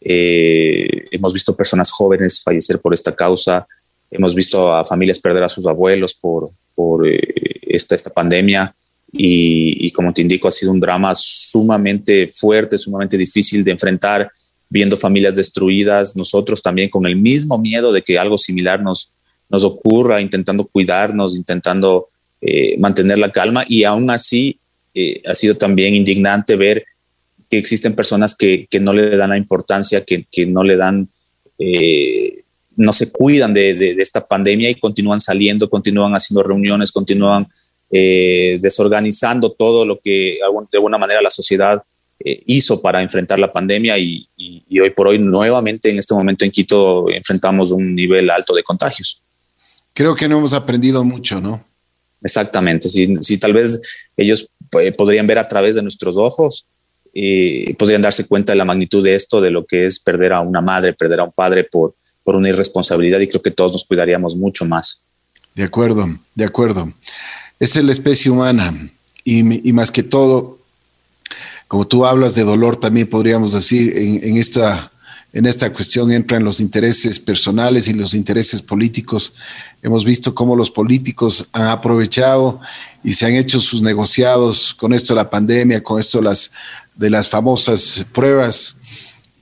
hemos 0.00 1.32
visto 1.34 1.54
personas 1.54 1.90
jóvenes 1.90 2.42
fallecer 2.42 2.80
por 2.80 2.94
esta 2.94 3.14
causa. 3.14 3.66
Hemos 4.10 4.34
visto 4.34 4.72
a 4.72 4.82
familias 4.82 5.20
perder 5.20 5.44
a 5.44 5.48
sus 5.48 5.66
abuelos 5.66 6.14
por, 6.14 6.50
por 6.74 7.06
esta, 7.06 7.94
esta 7.94 8.10
pandemia 8.10 8.74
y, 9.12 9.90
como 9.92 10.12
te 10.12 10.22
indico, 10.22 10.48
ha 10.48 10.50
sido 10.50 10.72
un 10.72 10.80
drama 10.80 11.14
sumamente 11.14 12.28
fuerte, 12.28 12.76
sumamente 12.76 13.16
difícil 13.16 13.64
de 13.64 13.72
enfrentar, 13.72 14.30
viendo 14.68 14.96
familias 14.96 15.36
destruidas, 15.36 16.14
nosotros 16.16 16.60
también 16.60 16.90
con 16.90 17.06
el 17.06 17.16
mismo 17.16 17.58
miedo 17.58 17.90
de 17.90 18.02
que 18.02 18.18
algo 18.18 18.36
similar 18.36 18.82
nos, 18.82 19.14
nos 19.48 19.64
ocurra, 19.64 20.20
intentando 20.20 20.66
cuidarnos, 20.66 21.34
intentando 21.36 22.08
eh, 22.40 22.76
mantener 22.78 23.18
la 23.18 23.32
calma 23.32 23.64
y 23.66 23.84
aún 23.84 24.10
así 24.10 24.58
eh, 24.94 25.22
ha 25.26 25.34
sido 25.34 25.54
también 25.54 25.94
indignante 25.94 26.54
ver 26.56 26.84
que 27.50 27.56
existen 27.56 27.94
personas 27.94 28.36
que, 28.36 28.66
que 28.70 28.78
no 28.78 28.92
le 28.92 29.16
dan 29.16 29.30
la 29.30 29.38
importancia, 29.38 30.04
que, 30.04 30.26
que 30.30 30.44
no 30.46 30.62
le 30.62 30.76
dan, 30.76 31.08
eh, 31.58 32.42
no 32.76 32.92
se 32.92 33.10
cuidan 33.10 33.54
de, 33.54 33.72
de, 33.72 33.94
de, 33.94 34.02
esta 34.02 34.26
pandemia 34.26 34.68
y 34.68 34.74
continúan 34.74 35.20
saliendo, 35.20 35.70
continúan 35.70 36.12
haciendo 36.12 36.42
reuniones, 36.42 36.92
continúan 36.92 37.48
eh, 37.90 38.58
desorganizando 38.60 39.50
todo 39.50 39.86
lo 39.86 39.98
que 39.98 40.38
de 40.70 40.76
alguna 40.78 40.98
manera 40.98 41.22
la 41.22 41.30
sociedad 41.30 41.82
eh, 42.20 42.42
hizo 42.46 42.82
para 42.82 43.02
enfrentar 43.02 43.38
la 43.38 43.50
pandemia 43.50 43.96
y, 43.98 44.26
hoy 44.80 44.90
por 44.90 45.08
hoy 45.08 45.18
nuevamente 45.18 45.90
en 45.90 45.98
este 45.98 46.14
momento 46.14 46.44
en 46.44 46.50
Quito 46.50 47.08
enfrentamos 47.10 47.72
un 47.72 47.94
nivel 47.94 48.28
alto 48.30 48.54
de 48.54 48.62
contagios. 48.62 49.22
Creo 49.94 50.14
que 50.14 50.28
no 50.28 50.38
hemos 50.38 50.52
aprendido 50.52 51.02
mucho, 51.02 51.40
¿no? 51.40 51.64
Exactamente, 52.22 52.88
si, 52.88 53.16
si 53.16 53.38
tal 53.38 53.52
vez 53.52 53.80
ellos 54.16 54.50
eh, 54.80 54.92
podrían 54.92 55.26
ver 55.26 55.38
a 55.38 55.48
través 55.48 55.76
de 55.76 55.82
nuestros 55.82 56.16
ojos, 56.16 56.66
y 57.20 57.72
podrían 57.74 58.02
darse 58.02 58.28
cuenta 58.28 58.52
de 58.52 58.58
la 58.58 58.64
magnitud 58.64 59.02
de 59.02 59.14
esto, 59.14 59.40
de 59.40 59.50
lo 59.50 59.64
que 59.64 59.86
es 59.86 59.98
perder 59.98 60.32
a 60.32 60.40
una 60.40 60.60
madre, 60.60 60.92
perder 60.92 61.20
a 61.20 61.24
un 61.24 61.32
padre 61.32 61.64
por, 61.64 61.94
por 62.22 62.36
una 62.36 62.50
irresponsabilidad 62.50 63.18
y 63.20 63.26
creo 63.26 63.42
que 63.42 63.50
todos 63.50 63.72
nos 63.72 63.84
cuidaríamos 63.84 64.36
mucho 64.36 64.64
más. 64.66 65.02
De 65.54 65.64
acuerdo, 65.64 66.06
de 66.34 66.44
acuerdo 66.44 66.92
es 67.60 67.76
la 67.76 67.92
especie 67.92 68.30
humana 68.30 68.90
y, 69.24 69.72
más 69.72 69.90
que 69.90 70.02
todo, 70.02 70.58
como 71.66 71.86
tú 71.86 72.06
hablas 72.06 72.34
de 72.34 72.44
dolor, 72.44 72.76
también 72.76 73.08
podríamos 73.08 73.52
decir, 73.52 73.92
en, 73.96 74.36
esta, 74.38 74.90
en 75.32 75.44
esta 75.44 75.70
cuestión 75.72 76.10
entran 76.10 76.44
los 76.44 76.60
intereses 76.60 77.20
personales 77.20 77.88
y 77.88 77.92
los 77.92 78.14
intereses 78.14 78.62
políticos. 78.62 79.34
Hemos 79.82 80.04
visto 80.04 80.34
cómo 80.34 80.56
los 80.56 80.70
políticos 80.70 81.48
han 81.52 81.68
aprovechado 81.68 82.60
y 83.04 83.12
se 83.12 83.26
han 83.26 83.34
hecho 83.34 83.60
sus 83.60 83.82
negociados 83.82 84.74
con 84.74 84.94
esto 84.94 85.14
de 85.14 85.20
la 85.20 85.30
pandemia, 85.30 85.82
con 85.82 86.00
esto 86.00 86.18
de 86.18 86.24
las, 86.24 86.52
de 86.94 87.10
las 87.10 87.28
famosas 87.28 88.06
pruebas 88.12 88.76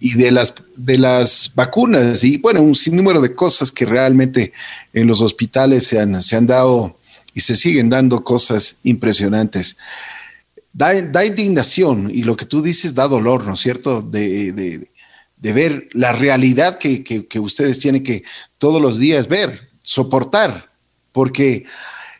y 0.01 0.15
de 0.15 0.31
las, 0.31 0.55
de 0.75 0.99
las 0.99 1.53
vacunas 1.55 2.23
y 2.25 2.39
bueno, 2.39 2.61
un 2.61 2.75
sinnúmero 2.75 3.21
de 3.21 3.35
cosas 3.35 3.73
que 3.73 3.87
realmente 3.87 4.53
en 4.93 5.07
los 5.07 5.23
hospitales 5.23 5.87
se 5.87 6.01
han, 6.01 6.21
se 6.21 6.37
han 6.37 6.47
dado 6.47 6.97
y 7.37 7.43
se 7.43 7.55
siguen 7.55 7.91
dando 7.91 8.25
cosas 8.25 8.79
impresionantes. 8.83 9.77
Da, 10.73 11.25
indignación 11.25 12.11
y 12.11 12.23
lo 12.23 12.35
que 12.35 12.47
tú 12.47 12.63
dices 12.63 12.95
da 12.95 13.07
dolor, 13.09 13.45
¿no 13.45 13.53
es 13.53 13.61
cierto? 13.61 14.01
De, 14.01 14.89
ver 15.39 15.89
la 15.93 16.13
realidad 16.13 16.79
que, 16.79 17.39
ustedes 17.39 17.79
tienen 17.79 18.03
que 18.03 18.25
todos 18.57 18.81
los 18.81 18.99
días 18.99 19.29
ver, 19.29 19.69
soportar, 19.83 20.71
porque 21.13 21.67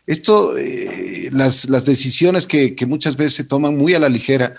esto, 0.05 0.55
eh, 0.55 1.29
las, 1.31 1.65
decisiones 1.85 2.45
que, 2.45 2.75
muchas 2.87 3.17
veces 3.17 3.33
se 3.33 3.43
toman 3.45 3.75
muy 3.75 3.95
a 3.95 3.99
la 3.99 4.09
ligera, 4.09 4.55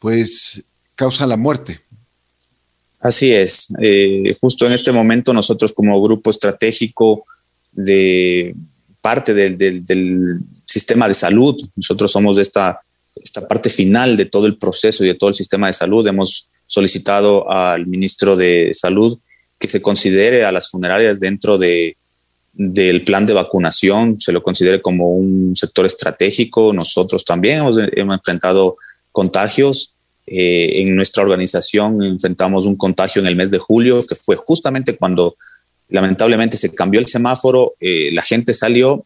pues 0.00 0.66
causan 0.96 1.30
la 1.30 1.38
muerte. 1.38 1.80
Así 3.00 3.32
es. 3.32 3.72
Eh, 3.80 4.36
justo 4.38 4.66
en 4.66 4.72
este 4.72 4.92
momento 4.92 5.32
nosotros 5.32 5.72
como 5.72 6.00
grupo 6.02 6.30
estratégico 6.30 7.24
de 7.72 8.54
parte 9.04 9.34
del, 9.34 10.40
sistema 10.64 11.06
de 11.06 11.12
salud. 11.12 11.54
Nosotros 11.76 12.10
somos 12.10 12.36
de 12.36 12.42
esta, 12.42 12.80
esta 13.14 13.46
parte 13.46 13.68
final 13.68 14.16
de 14.16 14.24
todo 14.24 14.46
el 14.46 14.56
proceso 14.56 15.04
y 15.04 15.08
de 15.08 15.14
todo 15.14 15.28
el 15.28 15.34
sistema 15.34 15.66
de 15.66 15.74
salud. 15.74 16.06
Hemos 16.06 16.48
solicitado 16.66 17.50
al 17.50 17.86
ministro 17.86 18.34
de 18.34 18.70
Salud 18.72 19.18
que 19.58 19.68
se 19.68 19.82
considere 19.82 20.46
a 20.46 20.52
las 20.52 20.70
funerarias 20.70 21.20
dentro 21.20 21.58
de, 21.58 21.98
del 22.54 23.04
plan 23.04 23.26
de 23.26 23.34
vacunación, 23.34 24.18
se 24.18 24.32
lo 24.32 24.42
considere 24.42 24.80
como 24.80 25.14
un 25.14 25.54
sector 25.54 25.84
estratégico. 25.84 26.72
Nosotros 26.72 27.26
también 27.26 27.58
hemos, 27.58 27.76
enfrentado 28.14 28.78
contagios. 29.12 29.92
Eh, 30.26 30.80
en 30.80 30.96
nuestra 30.96 31.22
organización 31.22 32.02
enfrentamos 32.02 32.64
un 32.64 32.76
contagio 32.76 33.20
en 33.20 33.28
el 33.28 33.36
mes 33.36 33.50
de 33.50 33.58
julio, 33.58 34.00
que 34.08 34.14
fue 34.14 34.36
justamente 34.36 34.96
cuando 34.96 35.36
lamentablemente 35.94 36.56
se 36.56 36.74
cambió 36.74 36.98
el 36.98 37.06
semáforo, 37.06 37.74
eh, 37.78 38.10
la 38.12 38.22
gente 38.22 38.52
salió 38.52 39.00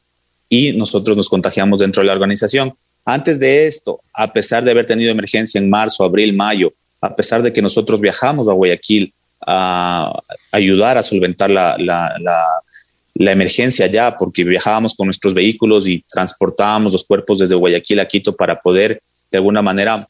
y 0.48 0.72
nosotros 0.72 1.18
nos 1.18 1.28
contagiamos 1.28 1.80
dentro 1.80 2.02
de 2.02 2.06
la 2.06 2.14
organización. 2.14 2.74
Antes 3.04 3.38
de 3.38 3.66
esto, 3.66 4.00
a 4.14 4.32
pesar 4.32 4.64
de 4.64 4.70
haber 4.70 4.86
tenido 4.86 5.10
emergencia 5.10 5.58
en 5.58 5.68
marzo, 5.68 6.02
abril, 6.02 6.34
mayo, 6.34 6.72
a 7.02 7.14
pesar 7.14 7.42
de 7.42 7.52
que 7.52 7.60
nosotros 7.60 8.00
viajamos 8.00 8.48
a 8.48 8.54
Guayaquil 8.54 9.12
a 9.46 10.18
ayudar 10.50 10.96
a 10.96 11.02
solventar 11.02 11.50
la, 11.50 11.76
la, 11.78 13.32
emergencia 13.32 13.86
ya, 13.86 14.16
porque 14.16 14.42
viajábamos 14.42 14.96
con 14.96 15.08
nuestros 15.08 15.34
vehículos 15.34 15.86
y 15.86 16.02
transportábamos 16.08 16.92
los 16.92 17.04
cuerpos 17.04 17.38
desde 17.38 17.54
Guayaquil 17.54 18.00
a 18.00 18.08
Quito 18.08 18.34
para 18.34 18.58
poder 18.58 18.98
de 19.30 19.36
alguna 19.36 19.60
manera 19.60 20.08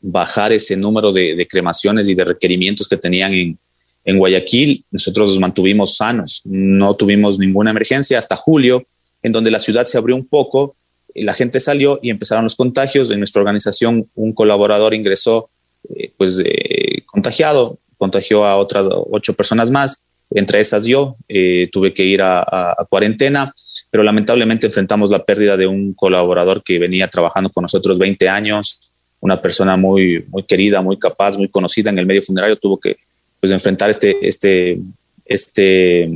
bajar 0.00 0.52
ese 0.52 0.76
número 0.76 1.10
de, 1.10 1.34
de 1.34 1.48
cremaciones 1.48 2.08
y 2.08 2.14
de 2.14 2.24
requerimientos 2.24 2.86
que 2.86 2.98
tenían 2.98 3.34
en, 3.34 3.58
en 4.04 4.18
Guayaquil 4.18 4.84
nosotros 4.90 5.28
nos 5.28 5.40
mantuvimos 5.40 5.96
sanos, 5.96 6.42
no 6.44 6.94
tuvimos 6.94 7.38
ninguna 7.38 7.70
emergencia 7.70 8.18
hasta 8.18 8.36
julio, 8.36 8.86
en 9.22 9.32
donde 9.32 9.50
la 9.50 9.58
ciudad 9.58 9.86
se 9.86 9.96
abrió 9.96 10.14
un 10.14 10.26
poco, 10.26 10.76
la 11.14 11.32
gente 11.34 11.60
salió 11.60 11.98
y 12.02 12.10
empezaron 12.10 12.44
los 12.44 12.56
contagios. 12.56 13.10
En 13.10 13.18
nuestra 13.18 13.40
organización 13.40 14.08
un 14.14 14.32
colaborador 14.32 14.94
ingresó 14.94 15.48
eh, 15.94 16.12
pues 16.16 16.40
eh, 16.44 17.02
contagiado, 17.06 17.78
contagió 17.96 18.44
a 18.44 18.56
otras 18.56 18.84
ocho 19.10 19.34
personas 19.34 19.70
más, 19.70 20.04
entre 20.30 20.60
esas 20.60 20.84
yo, 20.84 21.16
eh, 21.28 21.68
tuve 21.70 21.94
que 21.94 22.04
ir 22.04 22.20
a, 22.20 22.40
a, 22.40 22.86
cuarentena, 22.88 23.52
pero 23.90 24.02
lamentablemente 24.02 24.66
enfrentamos 24.66 25.10
la 25.10 25.24
pérdida 25.24 25.56
de 25.56 25.66
un 25.66 25.94
colaborador 25.94 26.62
que 26.62 26.78
venía 26.78 27.08
trabajando 27.08 27.50
con 27.50 27.62
nosotros 27.62 27.98
20 27.98 28.28
años, 28.28 28.92
una 29.20 29.40
persona 29.40 29.76
muy, 29.76 30.24
muy 30.28 30.42
querida, 30.42 30.82
muy 30.82 30.98
capaz, 30.98 31.36
muy 31.36 31.48
conocida 31.48 31.90
en 31.90 31.98
el 31.98 32.06
medio 32.06 32.22
funerario, 32.22 32.56
tuvo 32.56 32.80
que 32.80 32.96
pues 33.44 33.52
enfrentar 33.52 33.90
este, 33.90 34.16
este, 34.26 34.78
este, 35.26 36.08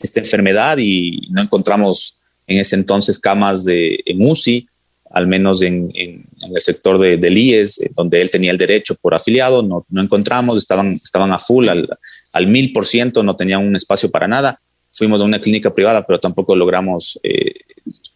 esta 0.00 0.20
enfermedad 0.20 0.78
y 0.78 1.26
no 1.32 1.42
encontramos 1.42 2.20
en 2.46 2.58
ese 2.58 2.76
entonces 2.76 3.18
camas 3.18 3.64
de, 3.64 3.98
en 4.06 4.22
UCI, 4.22 4.68
al 5.10 5.26
menos 5.26 5.62
en, 5.62 5.90
en, 5.96 6.24
el 6.54 6.60
sector 6.60 6.96
de, 6.96 7.16
del 7.16 7.36
IES, 7.36 7.80
donde 7.96 8.22
él 8.22 8.30
tenía 8.30 8.52
el 8.52 8.56
derecho 8.56 8.94
por 8.94 9.16
afiliado, 9.16 9.64
no, 9.64 9.84
no 9.88 10.00
encontramos, 10.00 10.56
estaban, 10.58 10.86
estaban 10.92 11.32
a 11.32 11.40
full, 11.40 11.66
al 11.68 12.46
mil 12.46 12.72
por 12.72 12.86
ciento, 12.86 13.24
no 13.24 13.34
tenían 13.34 13.66
un 13.66 13.74
espacio 13.74 14.08
para 14.08 14.28
nada. 14.28 14.60
Fuimos 14.92 15.20
a 15.20 15.24
una 15.24 15.40
clínica 15.40 15.72
privada, 15.72 16.06
pero 16.06 16.20
tampoco 16.20 16.54
logramos, 16.54 17.18
eh, 17.24 17.52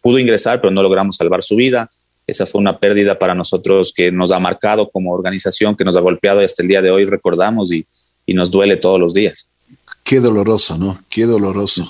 pudo 0.01 0.17
ingresar, 0.17 0.61
pero 0.61 0.71
no 0.71 0.81
logramos 0.81 1.17
salvar 1.17 1.43
su 1.43 1.57
vida. 1.57 1.91
Esa 2.25 2.45
fue 2.45 2.61
una 2.61 2.79
pérdida 2.79 3.19
para 3.19 3.35
nosotros 3.35 3.91
que 3.93 4.13
nos 4.13 4.31
ha 4.31 4.39
marcado 4.39 4.89
como 4.89 5.11
organización, 5.11 5.75
que 5.75 5.83
nos 5.83 5.97
ha 5.97 5.99
golpeado 5.99 6.41
y 6.41 6.45
hasta 6.45 6.63
el 6.63 6.69
día 6.69 6.81
de 6.81 6.89
hoy 6.89 7.03
recordamos 7.03 7.73
y, 7.73 7.85
y 8.25 8.33
nos 8.33 8.51
duele 8.51 8.77
todos 8.77 8.99
los 8.99 9.13
días. 9.13 9.47
Qué 10.03 10.19
doloroso, 10.19 10.77
¿no? 10.77 10.99
Qué 11.09 11.25
doloroso. 11.25 11.87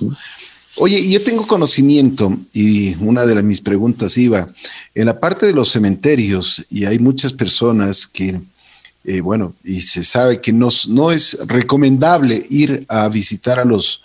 Oye, 0.78 1.08
yo 1.08 1.22
tengo 1.22 1.46
conocimiento 1.46 2.36
y 2.52 2.96
una 2.96 3.26
de 3.26 3.42
mis 3.44 3.62
preguntas 3.62 4.18
iba 4.18 4.48
en 4.96 5.06
la 5.06 5.20
parte 5.20 5.46
de 5.46 5.54
los 5.54 5.72
cementerios 5.72 6.66
y 6.70 6.86
hay 6.86 6.98
muchas 6.98 7.32
personas 7.32 8.08
que, 8.08 8.42
eh, 9.04 9.22
bueno, 9.22 9.54
y 9.64 9.82
se 9.82 10.04
sabe 10.04 10.42
que 10.42 10.52
no, 10.52 10.70
no 10.88 11.12
es 11.12 11.38
recomendable 11.48 12.46
ir 12.50 12.86
a 12.88 13.08
visitar 13.08 13.60
a 13.60 13.66
los, 13.66 14.02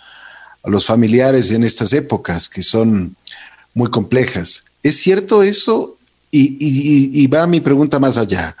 a 0.61 0.69
los 0.69 0.85
familiares 0.85 1.51
en 1.51 1.63
estas 1.63 1.91
épocas 1.93 2.47
que 2.47 2.61
son 2.61 3.15
muy 3.73 3.89
complejas. 3.89 4.65
¿Es 4.83 4.97
cierto 4.97 5.41
eso? 5.41 5.97
Y, 6.29 6.57
y, 6.59 7.23
y 7.23 7.27
va 7.27 7.47
mi 7.47 7.61
pregunta 7.61 7.99
más 7.99 8.15
allá. 8.15 8.55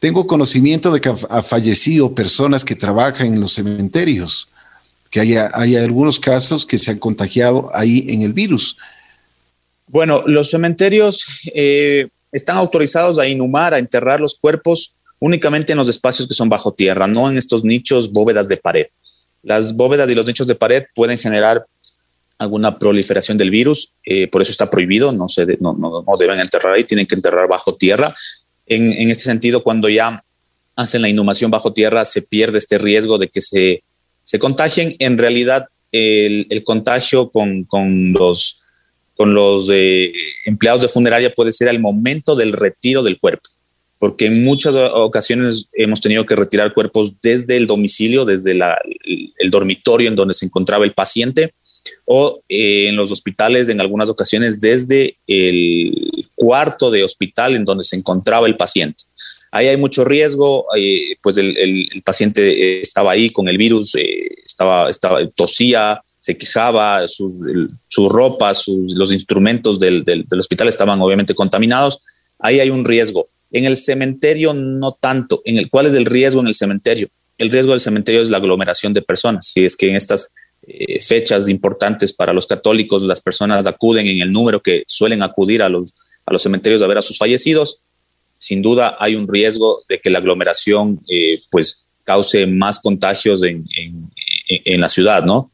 Tengo 0.00 0.26
conocimiento 0.26 0.90
de 0.92 1.00
que 1.00 1.14
ha 1.28 1.42
fallecido 1.42 2.14
personas 2.14 2.64
que 2.64 2.74
trabajan 2.74 3.28
en 3.28 3.40
los 3.40 3.52
cementerios, 3.52 4.48
que 5.10 5.20
hay, 5.20 5.36
hay 5.36 5.76
algunos 5.76 6.18
casos 6.18 6.66
que 6.66 6.78
se 6.78 6.90
han 6.90 6.98
contagiado 6.98 7.70
ahí 7.74 8.06
en 8.08 8.22
el 8.22 8.32
virus. 8.32 8.76
Bueno, 9.86 10.22
los 10.26 10.50
cementerios 10.50 11.42
eh, 11.54 12.08
están 12.32 12.56
autorizados 12.56 13.18
a 13.18 13.28
inhumar, 13.28 13.74
a 13.74 13.78
enterrar 13.78 14.20
los 14.20 14.36
cuerpos 14.36 14.94
únicamente 15.18 15.72
en 15.72 15.78
los 15.78 15.88
espacios 15.88 16.26
que 16.26 16.34
son 16.34 16.48
bajo 16.48 16.72
tierra, 16.72 17.06
no 17.06 17.30
en 17.30 17.36
estos 17.36 17.62
nichos 17.62 18.10
bóvedas 18.10 18.48
de 18.48 18.56
pared. 18.56 18.86
Las 19.42 19.76
bóvedas 19.76 20.10
y 20.10 20.14
los 20.14 20.26
nichos 20.26 20.46
de 20.46 20.54
pared 20.54 20.84
pueden 20.94 21.18
generar 21.18 21.66
alguna 22.38 22.78
proliferación 22.78 23.36
del 23.36 23.50
virus, 23.50 23.92
eh, 24.06 24.26
por 24.28 24.40
eso 24.40 24.50
está 24.50 24.70
prohibido, 24.70 25.12
no, 25.12 25.28
se 25.28 25.58
no, 25.60 25.74
no, 25.74 26.02
deben 26.18 26.40
enterrar 26.40 26.72
ahí, 26.72 26.84
tienen 26.84 27.06
que 27.06 27.14
enterrar 27.14 27.46
bajo 27.46 27.74
tierra. 27.74 28.14
En, 28.70 28.90
en, 28.90 29.10
este 29.10 29.24
sentido, 29.24 29.62
cuando 29.62 29.90
ya 29.90 30.24
hacen 30.76 31.02
la 31.02 31.10
inhumación 31.10 31.50
bajo 31.50 31.74
tierra, 31.74 32.06
se 32.06 32.22
pierde 32.22 32.56
este 32.56 32.78
riesgo 32.78 33.18
de 33.18 33.28
que 33.28 33.42
se, 33.42 33.82
se 34.24 34.38
contagien. 34.38 34.94
En 34.98 35.18
realidad, 35.18 35.66
el, 35.92 36.46
el 36.48 36.64
contagio 36.64 37.30
con, 37.30 37.64
con, 37.64 38.12
los, 38.12 38.62
con 39.14 39.34
los 39.34 39.68
eh, 39.70 40.12
empleados 40.46 40.80
de 40.80 40.88
funeraria 40.88 41.34
puede 41.34 41.52
ser 41.52 41.68
al 41.68 41.80
momento 41.80 42.34
del 42.34 42.52
retiro 42.52 43.02
del 43.02 43.18
cuerpo 43.18 43.50
porque 44.00 44.24
en 44.24 44.44
muchas 44.44 44.74
ocasiones 44.94 45.68
hemos 45.74 46.00
tenido 46.00 46.24
que 46.24 46.34
retirar 46.34 46.72
cuerpos 46.72 47.12
desde 47.20 47.58
el 47.58 47.66
domicilio, 47.66 48.24
desde 48.24 48.54
la, 48.54 48.78
el 49.04 49.50
dormitorio 49.50 50.08
en 50.08 50.16
donde 50.16 50.32
se 50.32 50.46
encontraba 50.46 50.86
el 50.86 50.94
paciente, 50.94 51.52
o 52.06 52.40
eh, 52.48 52.88
en 52.88 52.96
los 52.96 53.12
hospitales 53.12 53.68
en 53.68 53.78
algunas 53.78 54.08
ocasiones 54.08 54.58
desde 54.58 55.18
el 55.26 56.19
cuarto 56.40 56.90
de 56.90 57.04
hospital 57.04 57.54
en 57.54 57.66
donde 57.66 57.84
se 57.84 57.96
encontraba 57.96 58.46
el 58.46 58.56
paciente. 58.56 59.04
Ahí 59.50 59.66
hay 59.66 59.76
mucho 59.76 60.04
riesgo, 60.04 60.64
pues 61.22 61.36
el, 61.36 61.56
el, 61.58 62.02
paciente 62.02 62.40
eh, 62.40 62.80
estaba 62.80 63.12
ahí 63.12 63.30
con 63.30 63.46
el 63.48 63.58
virus, 63.58 63.94
eh, 63.96 64.28
estaba, 64.46 64.88
estaba, 64.88 65.18
tosía, 65.36 66.02
se 66.18 66.38
quejaba, 66.38 67.04
su, 67.06 67.68
su 67.88 68.08
ropa, 68.08 68.54
sus, 68.54 68.92
los 68.94 69.12
instrumentos 69.12 69.78
del, 69.78 70.02
del, 70.02 70.24
del 70.26 70.40
hospital 70.40 70.68
estaban 70.68 71.00
obviamente 71.02 71.34
contaminados. 71.34 72.00
Ahí 72.38 72.58
hay 72.58 72.70
un 72.70 72.86
riesgo 72.86 73.28
en 73.50 73.66
el 73.66 73.76
cementerio 73.76 74.54
no 74.54 74.92
tanto. 74.92 75.42
¿En 75.44 75.58
el 75.58 75.68
cuál 75.68 75.86
es 75.86 75.94
el 75.94 76.06
riesgo 76.06 76.40
en 76.40 76.46
el 76.46 76.54
cementerio? 76.54 77.10
El 77.36 77.50
riesgo 77.50 77.72
del 77.72 77.80
cementerio 77.80 78.22
es 78.22 78.30
la 78.30 78.38
aglomeración 78.38 78.94
de 78.94 79.02
personas. 79.02 79.46
Si 79.46 79.64
es 79.64 79.76
que 79.76 79.90
en 79.90 79.96
estas 79.96 80.32
eh, 80.62 81.02
fechas 81.02 81.48
importantes 81.48 82.12
para 82.12 82.32
los 82.32 82.46
católicos 82.46 83.02
las 83.02 83.20
personas 83.20 83.66
acuden 83.66 84.06
en 84.06 84.22
el 84.22 84.30
número 84.30 84.60
que 84.60 84.84
suelen 84.86 85.22
acudir 85.22 85.62
a 85.62 85.68
los, 85.68 85.94
a 86.30 86.32
los 86.32 86.42
cementerios 86.42 86.80
a 86.80 86.86
ver 86.86 86.98
a 86.98 87.02
sus 87.02 87.18
fallecidos, 87.18 87.82
sin 88.38 88.62
duda 88.62 88.96
hay 88.98 89.16
un 89.16 89.28
riesgo 89.28 89.82
de 89.88 90.00
que 90.00 90.08
la 90.08 90.18
aglomeración 90.18 91.00
eh, 91.08 91.42
pues 91.50 91.82
cause 92.04 92.46
más 92.46 92.80
contagios 92.80 93.42
en, 93.42 93.66
en, 93.76 94.10
en 94.48 94.80
la 94.80 94.88
ciudad, 94.88 95.24
¿no? 95.24 95.50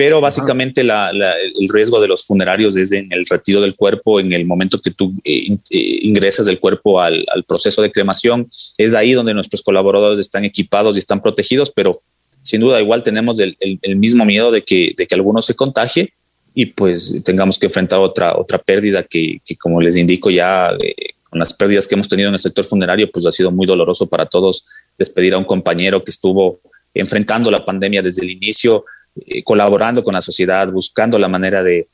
pero 0.00 0.18
básicamente 0.18 0.82
la, 0.82 1.10
el 1.10 1.68
riesgo 1.68 2.00
de 2.00 2.08
los 2.08 2.24
funerarios 2.24 2.74
es 2.74 2.90
en 2.90 3.12
el 3.12 3.22
retiro 3.28 3.60
del 3.60 3.74
cuerpo, 3.74 4.18
en 4.18 4.32
el 4.32 4.46
momento 4.46 4.78
que 4.78 4.92
tú 4.92 5.12
eh, 5.24 5.52
eh, 5.52 5.98
ingresas 6.00 6.46
el 6.46 6.58
cuerpo 6.58 7.02
al, 7.02 7.22
al, 7.30 7.44
proceso 7.44 7.82
de 7.82 7.92
cremación, 7.92 8.48
es 8.78 8.94
ahí 8.94 9.12
donde 9.12 9.34
nuestros 9.34 9.60
colaboradores 9.60 10.18
están 10.18 10.46
equipados 10.46 10.96
y 10.96 11.00
están 11.00 11.20
protegidos, 11.20 11.70
pero 11.70 12.00
sin 12.40 12.62
duda 12.62 12.80
igual 12.80 13.02
tenemos 13.02 13.38
el, 13.40 13.58
el, 13.60 13.78
el 13.82 13.96
mismo 13.96 14.24
miedo 14.24 14.50
de 14.50 14.62
que, 14.62 14.94
de 14.96 15.06
que 15.06 15.14
alguno 15.14 15.42
se 15.42 15.52
contagie 15.52 16.14
y 16.54 16.66
pues 16.66 17.16
tengamos 17.24 17.58
que 17.58 17.66
enfrentar 17.66 18.00
otra, 18.00 18.36
otra 18.36 18.58
pérdida 18.58 19.02
que, 19.02 19.40
que 19.44 19.56
como 19.56 19.80
les 19.80 19.96
indico 19.96 20.30
ya 20.30 20.70
eh, 20.80 20.94
con 21.28 21.38
las 21.38 21.54
pérdidas 21.54 21.86
que 21.86 21.94
hemos 21.94 22.08
tenido 22.08 22.28
en 22.28 22.34
el 22.34 22.40
sector 22.40 22.64
funerario, 22.64 23.10
pues 23.10 23.24
ha 23.24 23.32
sido 23.32 23.52
muy 23.52 23.66
doloroso 23.66 24.06
para 24.06 24.26
todos 24.26 24.66
despedir 24.98 25.34
a 25.34 25.38
un 25.38 25.44
compañero 25.44 26.02
que 26.02 26.10
estuvo 26.10 26.60
enfrentando 26.92 27.50
la 27.50 27.64
pandemia 27.64 28.02
desde 28.02 28.22
el 28.22 28.30
inicio, 28.30 28.84
eh, 29.26 29.42
colaborando 29.44 30.02
con 30.02 30.14
la 30.14 30.20
sociedad, 30.20 30.70
buscando 30.72 31.18
la 31.18 31.28
manera 31.28 31.62
de, 31.62 31.86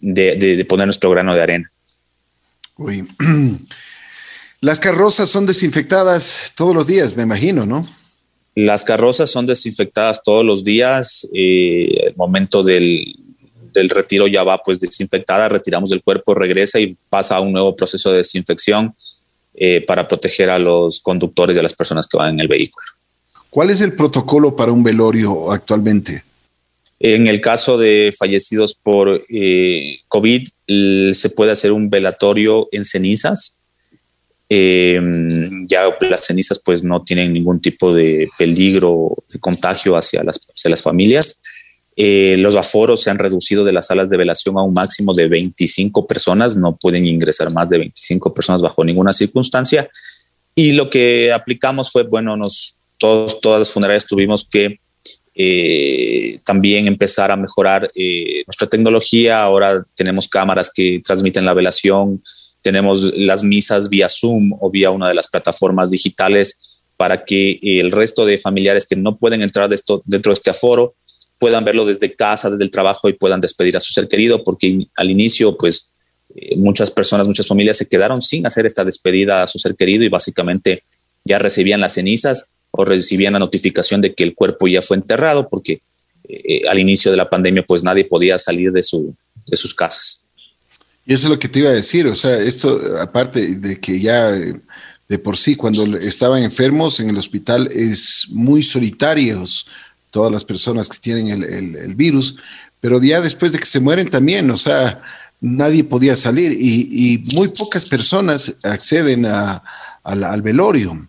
de, 0.00 0.36
de, 0.36 0.64
poner 0.66 0.86
nuestro 0.86 1.10
grano 1.10 1.34
de 1.34 1.42
arena. 1.42 1.70
Uy. 2.76 3.08
Las 4.60 4.78
carrozas 4.78 5.28
son 5.28 5.46
desinfectadas 5.46 6.52
todos 6.54 6.74
los 6.74 6.86
días, 6.86 7.16
me 7.16 7.24
imagino, 7.24 7.66
¿no? 7.66 7.84
Las 8.54 8.84
carrozas 8.84 9.30
son 9.30 9.46
desinfectadas 9.46 10.22
todos 10.22 10.44
los 10.44 10.62
días. 10.62 11.28
Eh, 11.34 12.08
el 12.08 12.16
momento 12.16 12.62
del, 12.62 13.11
del, 13.72 13.88
retiro 13.88 14.26
ya 14.26 14.44
va 14.44 14.58
pues 14.62 14.78
desinfectada, 14.80 15.48
retiramos 15.48 15.92
el 15.92 16.02
cuerpo, 16.02 16.34
regresa 16.34 16.80
y 16.80 16.96
pasa 17.08 17.36
a 17.36 17.40
un 17.40 17.52
nuevo 17.52 17.74
proceso 17.74 18.10
de 18.10 18.18
desinfección 18.18 18.94
eh, 19.54 19.80
para 19.82 20.08
proteger 20.08 20.50
a 20.50 20.58
los 20.58 21.00
conductores 21.00 21.56
y 21.56 21.58
a 21.60 21.62
las 21.62 21.74
personas 21.74 22.06
que 22.06 22.16
van 22.16 22.34
en 22.34 22.40
el 22.40 22.48
vehículo. 22.48 22.86
¿Cuál 23.50 23.70
es 23.70 23.80
el 23.82 23.94
protocolo 23.94 24.56
para 24.56 24.72
un 24.72 24.82
velorio 24.82 25.52
actualmente? 25.52 26.24
En 26.98 27.26
el 27.26 27.40
caso 27.40 27.76
de 27.76 28.14
fallecidos 28.16 28.74
por 28.80 29.26
eh, 29.28 29.98
COVID, 30.08 30.48
se 31.12 31.30
puede 31.30 31.50
hacer 31.50 31.72
un 31.72 31.90
velatorio 31.90 32.68
en 32.70 32.84
cenizas. 32.84 33.58
Eh, 34.48 35.00
ya 35.66 35.96
las 36.00 36.24
cenizas 36.24 36.60
pues 36.64 36.84
no 36.84 37.02
tienen 37.02 37.32
ningún 37.32 37.60
tipo 37.60 37.92
de 37.92 38.28
peligro 38.38 39.16
de 39.32 39.38
contagio 39.40 39.96
hacia 39.96 40.22
las, 40.22 40.40
hacia 40.54 40.70
las 40.70 40.82
familias. 40.82 41.40
Eh, 41.94 42.36
los 42.38 42.56
aforos 42.56 43.02
se 43.02 43.10
han 43.10 43.18
reducido 43.18 43.64
de 43.64 43.72
las 43.72 43.88
salas 43.88 44.08
de 44.08 44.16
velación 44.16 44.56
a 44.56 44.62
un 44.62 44.72
máximo 44.72 45.12
de 45.12 45.28
25 45.28 46.06
personas, 46.06 46.56
no 46.56 46.76
pueden 46.76 47.06
ingresar 47.06 47.52
más 47.52 47.68
de 47.68 47.78
25 47.78 48.32
personas 48.32 48.62
bajo 48.62 48.82
ninguna 48.84 49.12
circunstancia. 49.12 49.88
Y 50.54 50.72
lo 50.72 50.88
que 50.88 51.32
aplicamos 51.32 51.92
fue, 51.92 52.04
bueno, 52.04 52.36
nos, 52.36 52.76
todos, 52.98 53.40
todas 53.40 53.60
las 53.60 53.70
funerarias 53.70 54.06
tuvimos 54.06 54.44
que 54.44 54.78
eh, 55.34 56.38
también 56.44 56.86
empezar 56.86 57.30
a 57.30 57.36
mejorar 57.36 57.90
eh, 57.94 58.42
nuestra 58.46 58.68
tecnología. 58.68 59.42
Ahora 59.42 59.84
tenemos 59.94 60.28
cámaras 60.28 60.70
que 60.74 61.00
transmiten 61.04 61.44
la 61.44 61.54
velación, 61.54 62.22
tenemos 62.62 63.12
las 63.16 63.42
misas 63.42 63.88
vía 63.88 64.08
Zoom 64.08 64.52
o 64.60 64.70
vía 64.70 64.90
una 64.90 65.08
de 65.08 65.14
las 65.14 65.28
plataformas 65.28 65.90
digitales 65.90 66.80
para 66.96 67.24
que 67.24 67.58
el 67.62 67.90
resto 67.90 68.24
de 68.24 68.38
familiares 68.38 68.86
que 68.86 68.94
no 68.94 69.16
pueden 69.16 69.42
entrar 69.42 69.68
de 69.68 69.74
esto, 69.74 70.02
dentro 70.04 70.30
de 70.30 70.34
este 70.34 70.50
aforo 70.50 70.94
puedan 71.42 71.64
verlo 71.64 71.84
desde 71.84 72.14
casa, 72.14 72.48
desde 72.50 72.62
el 72.62 72.70
trabajo 72.70 73.08
y 73.08 73.14
puedan 73.14 73.40
despedir 73.40 73.76
a 73.76 73.80
su 73.80 73.92
ser 73.92 74.06
querido, 74.06 74.44
porque 74.44 74.86
al 74.94 75.10
inicio, 75.10 75.56
pues, 75.56 75.90
eh, 76.36 76.54
muchas 76.56 76.88
personas, 76.92 77.26
muchas 77.26 77.48
familias 77.48 77.78
se 77.78 77.88
quedaron 77.88 78.22
sin 78.22 78.46
hacer 78.46 78.64
esta 78.64 78.84
despedida 78.84 79.42
a 79.42 79.48
su 79.48 79.58
ser 79.58 79.74
querido 79.74 80.04
y 80.04 80.08
básicamente 80.08 80.84
ya 81.24 81.40
recibían 81.40 81.80
las 81.80 81.94
cenizas 81.94 82.50
o 82.70 82.84
recibían 82.84 83.32
la 83.32 83.40
notificación 83.40 84.00
de 84.00 84.14
que 84.14 84.22
el 84.22 84.36
cuerpo 84.36 84.68
ya 84.68 84.82
fue 84.82 84.96
enterrado 84.96 85.48
porque 85.48 85.82
eh, 86.28 86.60
al 86.68 86.78
inicio 86.78 87.10
de 87.10 87.16
la 87.16 87.28
pandemia 87.28 87.64
pues 87.66 87.82
nadie 87.82 88.04
podía 88.04 88.38
salir 88.38 88.70
de, 88.70 88.84
su, 88.84 89.12
de 89.44 89.56
sus 89.56 89.74
casas. 89.74 90.28
Y 91.04 91.12
eso 91.12 91.26
es 91.26 91.30
lo 91.30 91.40
que 91.40 91.48
te 91.48 91.58
iba 91.58 91.70
a 91.70 91.74
decir, 91.74 92.06
o 92.06 92.14
sea, 92.14 92.38
esto 92.38 92.80
aparte 93.00 93.56
de 93.56 93.80
que 93.80 93.98
ya 93.98 94.30
de 94.30 95.18
por 95.18 95.36
sí 95.36 95.56
cuando 95.56 95.98
estaban 95.98 96.44
enfermos 96.44 97.00
en 97.00 97.10
el 97.10 97.18
hospital 97.18 97.68
es 97.72 98.28
muy 98.30 98.62
solitarios 98.62 99.66
todas 100.12 100.30
las 100.30 100.44
personas 100.44 100.88
que 100.88 100.98
tienen 100.98 101.28
el, 101.28 101.74
el, 101.74 101.94
virus, 101.96 102.36
pero 102.80 103.02
ya 103.02 103.20
después 103.20 103.52
de 103.52 103.58
que 103.58 103.66
se 103.66 103.80
mueren 103.80 104.08
también, 104.08 104.48
o 104.52 104.56
sea, 104.56 105.02
nadie 105.40 105.82
podía 105.82 106.14
salir 106.14 106.52
y, 106.52 107.14
y 107.14 107.34
muy 107.34 107.48
pocas 107.48 107.88
personas 107.88 108.54
acceden 108.62 109.26
a, 109.26 109.60
al 110.04 110.42
velorio 110.42 111.08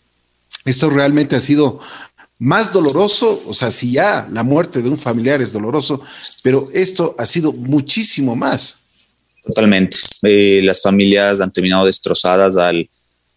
esto 0.66 0.90
realmente 0.90 1.36
ha 1.36 1.40
sido 1.40 1.80
más 2.40 2.74
doloroso, 2.74 3.44
o 3.48 3.54
sea, 3.54 3.72
si 3.72 3.92
ya 3.92 4.28
la 4.32 4.44
muerte 4.44 4.82
de 4.82 4.90
un 4.90 4.98
familiar 4.98 5.42
es 5.42 5.52
doloroso, 5.52 6.02
pero 6.42 6.68
esto 6.74 7.16
ha 7.18 7.26
sido 7.26 7.54
muchísimo 7.54 8.36
más. 8.36 8.80
Totalmente. 9.44 9.98
Eh, 10.24 10.62
las 10.64 10.82
familias 10.82 11.42
han 11.42 11.52
terminado 11.52 11.86
destrozadas 11.86 12.58
al... 12.58 12.90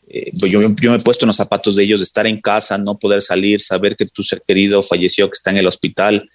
Eh, 0.09 0.31
yo, 0.35 0.61
yo, 0.61 0.91
me 0.91 0.97
he 0.97 1.01
puesto 1.01 1.25
en 1.25 1.29
los 1.29 1.37
zapatos 1.37 1.77
de 1.77 1.85
ellos, 1.85 2.01
de 2.01 2.05
estar 2.05 2.27
en 2.27 2.41
casa, 2.41 2.79
no 2.79 2.99
poder 2.99 3.23
salir, 3.23 3.61
saber 3.61 3.97
que 3.97 4.07
tu 4.07 4.23
ser 4.23 4.43
querido 4.47 4.83
falleció, 4.83 5.29
que 5.29 5.37
está 5.37 5.51
en 5.51 5.59
el 5.59 5.67
hospital. 5.67 6.29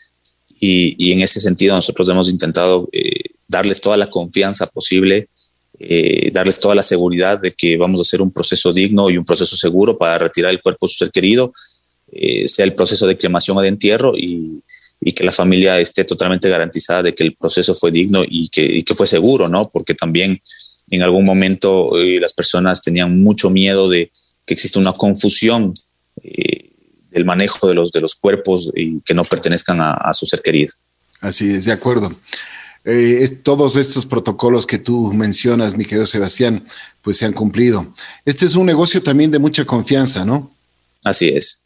Y, 0.59 0.95
y 0.97 1.11
en 1.13 1.21
ese 1.21 1.39
sentido 1.39 1.75
nosotros 1.75 2.07
hemos 2.09 2.29
intentado 2.29 2.87
eh, 2.91 3.31
darles 3.47 3.81
toda 3.81 3.97
la 3.97 4.07
confianza 4.07 4.67
posible 4.67 5.27
eh, 5.83 6.29
darles 6.31 6.59
toda 6.59 6.75
la 6.75 6.83
seguridad 6.83 7.41
de 7.41 7.53
que 7.53 7.75
vamos 7.75 7.97
a 7.97 8.01
hacer 8.03 8.21
un 8.21 8.29
proceso 8.29 8.71
digno 8.71 9.09
y 9.09 9.17
un 9.17 9.25
proceso 9.25 9.57
seguro 9.57 9.97
para 9.97 10.19
retirar 10.19 10.51
el 10.51 10.61
cuerpo 10.61 10.85
de 10.85 10.91
su 10.91 10.99
ser 10.99 11.11
querido, 11.11 11.53
sea 12.45 12.65
el 12.65 12.75
proceso 12.75 13.07
de 13.07 13.17
cremación 13.17 13.57
o 13.57 13.61
de 13.61 13.69
entierro 13.69 14.15
y, 14.15 14.61
y, 14.99 15.11
que 15.13 15.23
la 15.23 15.31
familia 15.31 15.79
esté 15.79 16.03
totalmente 16.03 16.49
garantizada 16.49 17.01
de 17.01 17.15
que 17.15 17.23
el 17.23 17.35
proceso 17.35 17.73
fue 17.73 17.89
digno 17.89 18.21
y 18.27 18.49
que, 18.49 18.61
y 18.61 18.83
que 18.83 18.93
fue 18.93 19.07
seguro, 19.07 19.47
¿no? 19.47 19.71
Porque 19.71 19.95
también 19.95 20.39
en 20.95 21.03
algún 21.03 21.25
momento 21.25 21.97
eh, 21.97 22.19
las 22.19 22.33
personas 22.33 22.81
tenían 22.81 23.21
mucho 23.21 23.49
miedo 23.49 23.89
de 23.89 24.11
que 24.45 24.53
exista 24.53 24.79
una 24.79 24.93
confusión 24.93 25.73
eh, 26.23 26.69
del 27.09 27.25
manejo 27.25 27.67
de 27.67 27.75
los, 27.75 27.91
de 27.91 28.01
los 28.01 28.15
cuerpos 28.15 28.71
y 28.75 28.99
que 29.01 29.13
no 29.13 29.23
pertenezcan 29.23 29.81
a, 29.81 29.93
a 29.93 30.13
su 30.13 30.25
ser 30.25 30.41
querido. 30.41 30.73
Así 31.21 31.53
es, 31.53 31.65
de 31.65 31.71
acuerdo 31.71 32.11
eh, 32.83 33.19
es, 33.21 33.43
todos 33.43 33.75
estos 33.75 34.05
protocolos 34.05 34.65
que 34.65 34.79
tú 34.79 35.13
mencionas, 35.13 35.77
mi 35.77 35.85
querido 35.85 36.07
Sebastián, 36.07 36.65
pues 37.01 37.17
se 37.17 37.25
han 37.25 37.33
cumplido. 37.33 37.93
Este 38.25 38.45
es 38.45 38.55
un 38.55 38.65
negocio 38.65 39.03
también 39.03 39.31
de 39.31 39.39
mucha 39.39 39.65
confianza, 39.65 40.25
¿no? 40.25 40.51
Así 41.03 41.29
es. 41.29 41.60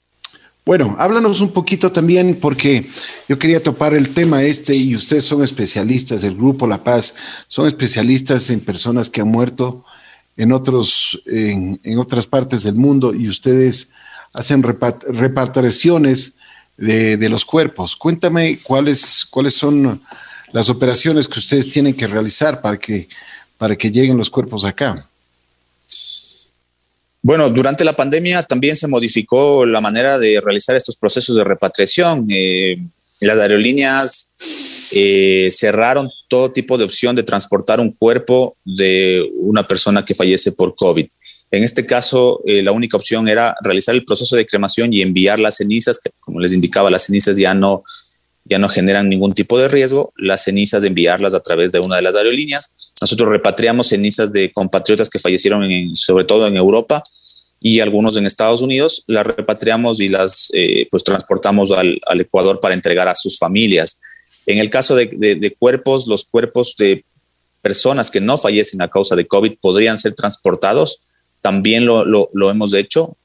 Bueno, 0.65 0.95
háblanos 0.97 1.41
un 1.41 1.51
poquito 1.53 1.91
también, 1.91 2.39
porque 2.41 2.89
yo 3.29 3.37
quería 3.37 3.61
topar 3.61 3.93
el 3.93 4.15
tema 4.15 4.41
este 4.41 4.75
y 4.75 4.95
ustedes 4.95 5.23
son 5.23 5.43
especialistas 5.43 6.23
del 6.23 6.35
Grupo 6.35 6.65
La 6.65 6.83
Paz, 6.83 7.13
son 7.45 7.67
especialistas 7.67 8.49
en 8.49 8.59
personas 8.61 9.11
que 9.11 9.21
han 9.21 9.27
muerto 9.27 9.85
en, 10.35 10.51
otros, 10.51 11.21
en, 11.27 11.79
en 11.83 11.99
otras 11.99 12.25
partes 12.25 12.63
del 12.63 12.73
mundo 12.73 13.13
y 13.13 13.29
ustedes 13.29 13.91
hacen 14.33 14.63
repatriaciones 14.63 16.37
de, 16.77 17.15
de, 17.17 17.29
los 17.29 17.45
cuerpos. 17.45 17.95
Cuéntame 17.95 18.57
cuáles, 18.63 19.23
cuáles 19.29 19.53
son 19.53 20.01
las 20.51 20.69
operaciones 20.69 21.27
que 21.27 21.37
ustedes 21.37 21.69
tienen 21.69 21.93
que 21.93 22.07
realizar 22.07 22.61
para 22.61 22.77
que, 22.77 23.07
para 23.59 23.75
que 23.75 23.91
lleguen 23.91 24.17
los 24.17 24.31
cuerpos 24.31 24.65
acá. 24.65 25.07
Bueno, 27.25 27.49
durante 27.49 27.83
la 27.83 27.95
pandemia 27.95 28.43
también 28.43 28.75
se 28.75 28.87
modificó 28.87 29.65
la 29.65 29.81
manera 29.81 30.19
de 30.19 30.39
realizar 30.39 30.75
estos 30.75 30.95
procesos 30.95 31.35
de 31.35 31.43
repatriación. 31.43 32.27
Eh, 32.29 32.77
las 33.21 33.39
aerolíneas 33.39 34.35
eh, 34.91 35.49
cerraron 35.51 36.07
todo 36.27 36.51
tipo 36.51 36.77
de 36.77 36.83
opción 36.83 37.15
de 37.15 37.23
transportar 37.23 37.79
un 37.79 37.93
cuerpo 37.93 38.57
de 38.63 39.27
una 39.39 39.67
persona 39.67 40.05
que 40.05 40.13
fallece 40.13 40.51
por 40.51 40.75
COVID. 40.75 41.07
En 41.49 41.63
este 41.63 41.87
caso, 41.87 42.43
eh, 42.45 42.61
la 42.61 42.73
única 42.73 42.95
opción 42.95 43.27
era 43.27 43.55
realizar 43.63 43.95
el 43.95 44.05
proceso 44.05 44.35
de 44.35 44.45
cremación 44.45 44.93
y 44.93 45.01
enviar 45.01 45.39
las 45.39 45.55
cenizas, 45.55 45.99
que 45.99 46.11
como 46.19 46.39
les 46.39 46.53
indicaba, 46.53 46.91
las 46.91 47.05
cenizas 47.05 47.37
ya 47.37 47.55
no, 47.55 47.83
ya 48.43 48.59
no 48.59 48.69
generan 48.69 49.09
ningún 49.09 49.33
tipo 49.33 49.57
de 49.57 49.67
riesgo, 49.67 50.13
las 50.15 50.43
cenizas 50.43 50.83
de 50.83 50.89
enviarlas 50.89 51.33
a 51.33 51.39
través 51.39 51.71
de 51.71 51.79
una 51.79 51.95
de 51.95 52.03
las 52.03 52.15
aerolíneas. 52.15 52.75
Nosotros 53.01 53.29
repatriamos 53.29 53.87
cenizas 53.87 54.31
de 54.31 54.51
compatriotas 54.51 55.09
que 55.09 55.19
fallecieron 55.19 55.95
sobre 55.95 56.23
todo 56.23 56.47
en 56.47 56.55
Europa 56.55 57.03
y 57.59 57.79
algunos 57.79 58.15
en 58.15 58.25
Estados 58.25 58.61
Unidos, 58.61 59.03
las 59.07 59.25
repatriamos 59.25 59.99
y 59.99 60.07
las 60.07 60.51
eh, 60.53 60.87
pues 60.89 61.03
transportamos 61.03 61.71
al, 61.71 61.99
Ecuador 62.19 62.59
para 62.59 62.73
entregar 62.75 63.07
a 63.07 63.15
sus 63.15 63.39
familias. 63.39 63.99
En 64.45 64.59
el 64.59 64.69
caso 64.69 64.95
de, 64.95 65.55
cuerpos, 65.57 66.05
los 66.07 66.25
cuerpos 66.25 66.75
de 66.77 67.03
personas 67.61 68.11
que 68.11 68.21
no 68.21 68.37
fallecen 68.37 68.81
a 68.81 68.89
causa 68.89 69.15
de 69.15 69.25
COVID 69.25 69.55
podrían 69.59 69.97
ser 69.97 70.13
transportados, 70.13 70.99
también 71.41 71.85
lo, 71.85 72.05
lo, 72.05 72.49
hemos 72.51 72.73
hecho, 72.73 73.17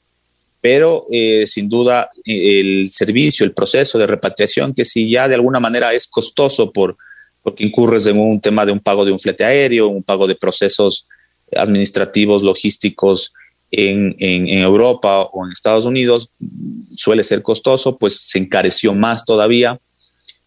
pero 0.62 1.04
eh, 1.12 1.46
sin 1.46 1.68
duda 1.68 2.10
el 2.24 2.88
servicio, 2.90 3.44
el 3.44 3.52
proceso 3.52 3.98
de 3.98 4.06
repatriación, 4.06 4.72
que 4.72 4.84
si 4.84 5.10
ya 5.10 5.28
de 5.28 5.34
alguna 5.34 5.60
manera 5.60 5.92
es 5.92 6.08
costoso 6.08 6.72
por, 6.72 6.96
porque 7.42 7.64
incurres 7.64 8.06
en 8.06 8.18
un 8.18 8.40
tema 8.40 8.66
de 8.66 8.72
un 8.72 8.80
pago 8.80 9.04
de 9.04 9.12
un 9.12 9.18
flete 9.18 9.44
aéreo, 9.44 9.88
un 9.88 10.02
pago 10.02 10.26
de 10.26 10.34
procesos 10.34 11.06
administrativos, 11.52 12.42
logísticos, 12.42 13.32
en, 13.70 14.48
Europa 14.48 15.22
o 15.32 15.44
en 15.44 15.52
Estados 15.52 15.84
Unidos 15.84 16.30
suele 16.96 17.22
ser 17.22 17.42
costoso, 17.42 17.96
pues 17.96 18.18
se 18.20 18.38
encareció 18.38 18.94
más 18.94 19.24
todavía 19.24 19.78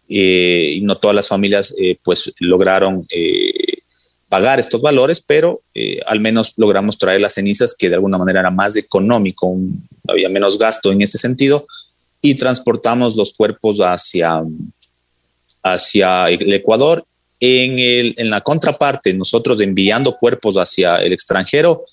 eh, 0.08 0.74
y 0.76 0.80
no 0.82 0.94
todas 0.96 1.16
las 1.16 1.28
familias 1.28 1.74
eh, 1.78 1.96
pues 2.02 2.32
lograron 2.40 3.06
eh, 3.10 3.78
pagar 4.28 4.60
estos 4.60 4.82
valores, 4.82 5.22
pero 5.24 5.62
al 6.06 6.20
menos 6.20 6.54
logramos 6.56 6.98
traer 6.98 7.20
las 7.20 7.34
cenizas 7.34 7.74
que 7.76 7.88
de 7.88 7.94
alguna 7.94 8.18
manera 8.18 8.40
era 8.40 8.50
más 8.50 8.76
económico, 8.76 9.56
había 10.08 10.28
menos 10.28 10.58
gasto 10.58 10.90
en 10.90 11.02
este 11.02 11.18
sentido 11.18 11.64
y 12.20 12.34
transportamos 12.34 13.16
los 13.16 13.32
cuerpos 13.32 13.78
hacia, 13.78 14.42
hacia 15.64 16.30
el 16.30 16.52
Ecuador. 16.52 17.04
En, 17.40 17.78
el, 17.78 18.14
en 18.16 18.30
la 18.30 18.40
contraparte, 18.40 19.12
nosotros 19.12 19.60
enviando 19.60 20.16
cuerpos 20.16 20.54
hacia 20.56 20.96
el 20.96 21.12
extranjero, 21.12 21.84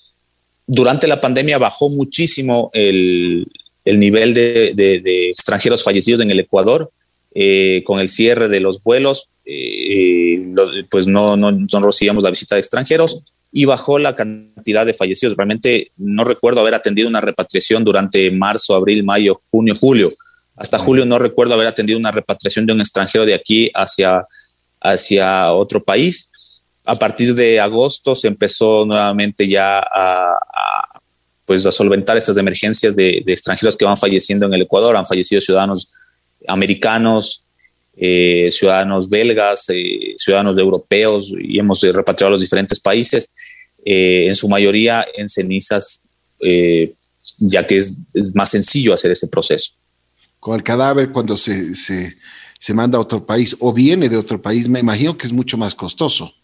durante 0.66 1.08
la 1.08 1.20
pandemia 1.20 1.58
bajó 1.58 1.90
muchísimo 1.90 2.70
el, 2.72 3.46
nivel 3.84 4.32
de, 4.32 5.30
extranjeros 5.30 5.82
fallecidos 5.82 6.20
en 6.20 6.30
el 6.30 6.40
Ecuador. 6.40 6.90
Eh, 7.34 7.82
con 7.86 7.98
el 7.98 8.10
cierre 8.10 8.48
de 8.48 8.60
los 8.60 8.82
vuelos, 8.82 9.30
eh, 9.46 10.54
pues 10.90 11.06
no, 11.06 11.34
no, 11.34 11.50
no 11.50 11.80
recibíamos 11.80 12.22
la 12.22 12.28
visita 12.28 12.56
de 12.56 12.60
extranjeros 12.60 13.22
y 13.50 13.66
bajó 13.66 13.98
la 13.98 14.16
cantidad 14.16 14.86
de 14.86 14.94
fallecidos. 14.94 15.36
Realmente 15.36 15.92
no 15.96 16.24
recuerdo 16.24 16.60
haber 16.60 16.74
atendido 16.74 17.08
una 17.08 17.20
repatriación 17.20 17.84
durante 17.84 18.30
marzo, 18.30 18.74
abril, 18.74 19.04
mayo, 19.04 19.40
junio, 19.50 19.74
julio. 19.78 20.12
Hasta 20.56 20.78
julio 20.78 21.06
no 21.06 21.18
recuerdo 21.18 21.54
haber 21.54 21.66
atendido 21.66 21.98
una 21.98 22.12
repatriación 22.12 22.66
de 22.66 22.72
un 22.72 22.80
extranjero 22.80 23.24
de 23.24 23.34
aquí 23.34 23.70
hacia, 23.74 24.26
hacia 24.80 25.52
otro 25.52 25.82
país 25.82 26.32
a 26.84 26.98
partir 26.98 27.34
de 27.34 27.60
agosto 27.60 28.14
se 28.14 28.28
empezó 28.28 28.84
nuevamente 28.84 29.46
ya 29.46 29.78
a, 29.78 30.38
pues 31.44 31.62
solventar 31.62 32.16
estas 32.16 32.36
emergencias 32.36 32.94
de, 32.96 33.22
extranjeros 33.26 33.76
que 33.76 33.84
van 33.84 33.96
falleciendo 33.96 34.46
en 34.46 34.54
el 34.54 34.62
Ecuador. 34.62 34.96
Han 34.96 35.06
fallecido 35.06 35.40
ciudadanos 35.40 35.88
americanos, 36.46 37.44
eh, 37.96 38.48
ciudadanos 38.50 39.08
belgas, 39.08 39.68
eh, 39.68 40.14
ciudadanos 40.16 40.58
europeos 40.58 41.32
y 41.40 41.58
hemos 41.58 41.80
repatriado 41.82 42.28
a 42.28 42.30
los 42.32 42.40
diferentes 42.40 42.80
países, 42.80 43.34
eh, 43.84 44.26
en 44.28 44.34
su 44.34 44.48
mayoría 44.48 45.06
en 45.14 45.28
cenizas, 45.28 46.02
ya 47.38 47.64
que 47.64 47.76
es, 47.76 47.98
más 48.34 48.50
sencillo 48.50 48.94
hacer 48.94 49.12
ese 49.12 49.28
proceso. 49.28 49.72
Con 50.42 50.56
el 50.56 50.64
cadáver 50.64 51.12
cuando 51.12 51.36
se, 51.36 51.72
se, 51.76 52.16
se 52.58 52.74
manda 52.74 52.98
a 52.98 53.00
otro 53.00 53.24
país 53.24 53.54
o 53.60 53.72
viene 53.72 54.08
de 54.08 54.16
otro 54.16 54.42
país, 54.42 54.68
me 54.68 54.80
imagino 54.80 55.16
que 55.16 55.24
es 55.24 55.32
mucho 55.32 55.56
más 55.56 55.72
costoso. 55.72 56.34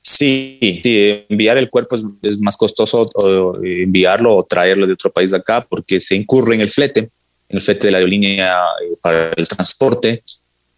Sí, 0.00 0.58
enviar 1.28 1.56
el 1.56 1.70
cuerpo 1.70 1.94
es, 1.94 2.40
más 2.40 2.56
costoso 2.56 3.06
enviarlo 3.62 4.34
o 4.34 4.42
traerlo 4.42 4.84
de 4.84 4.94
otro 4.94 5.12
país 5.12 5.32
acá 5.32 5.64
porque 5.64 6.00
se 6.00 6.16
incurre 6.16 6.56
en 6.56 6.60
el 6.60 6.70
flete, 6.70 7.08
en 7.48 7.56
el 7.56 7.60
flete 7.60 7.86
de 7.86 7.92
la 7.92 7.98
aerolínea 7.98 8.64
eh, 8.82 8.96
para 9.00 9.30
el 9.30 9.46
transporte 9.46 10.24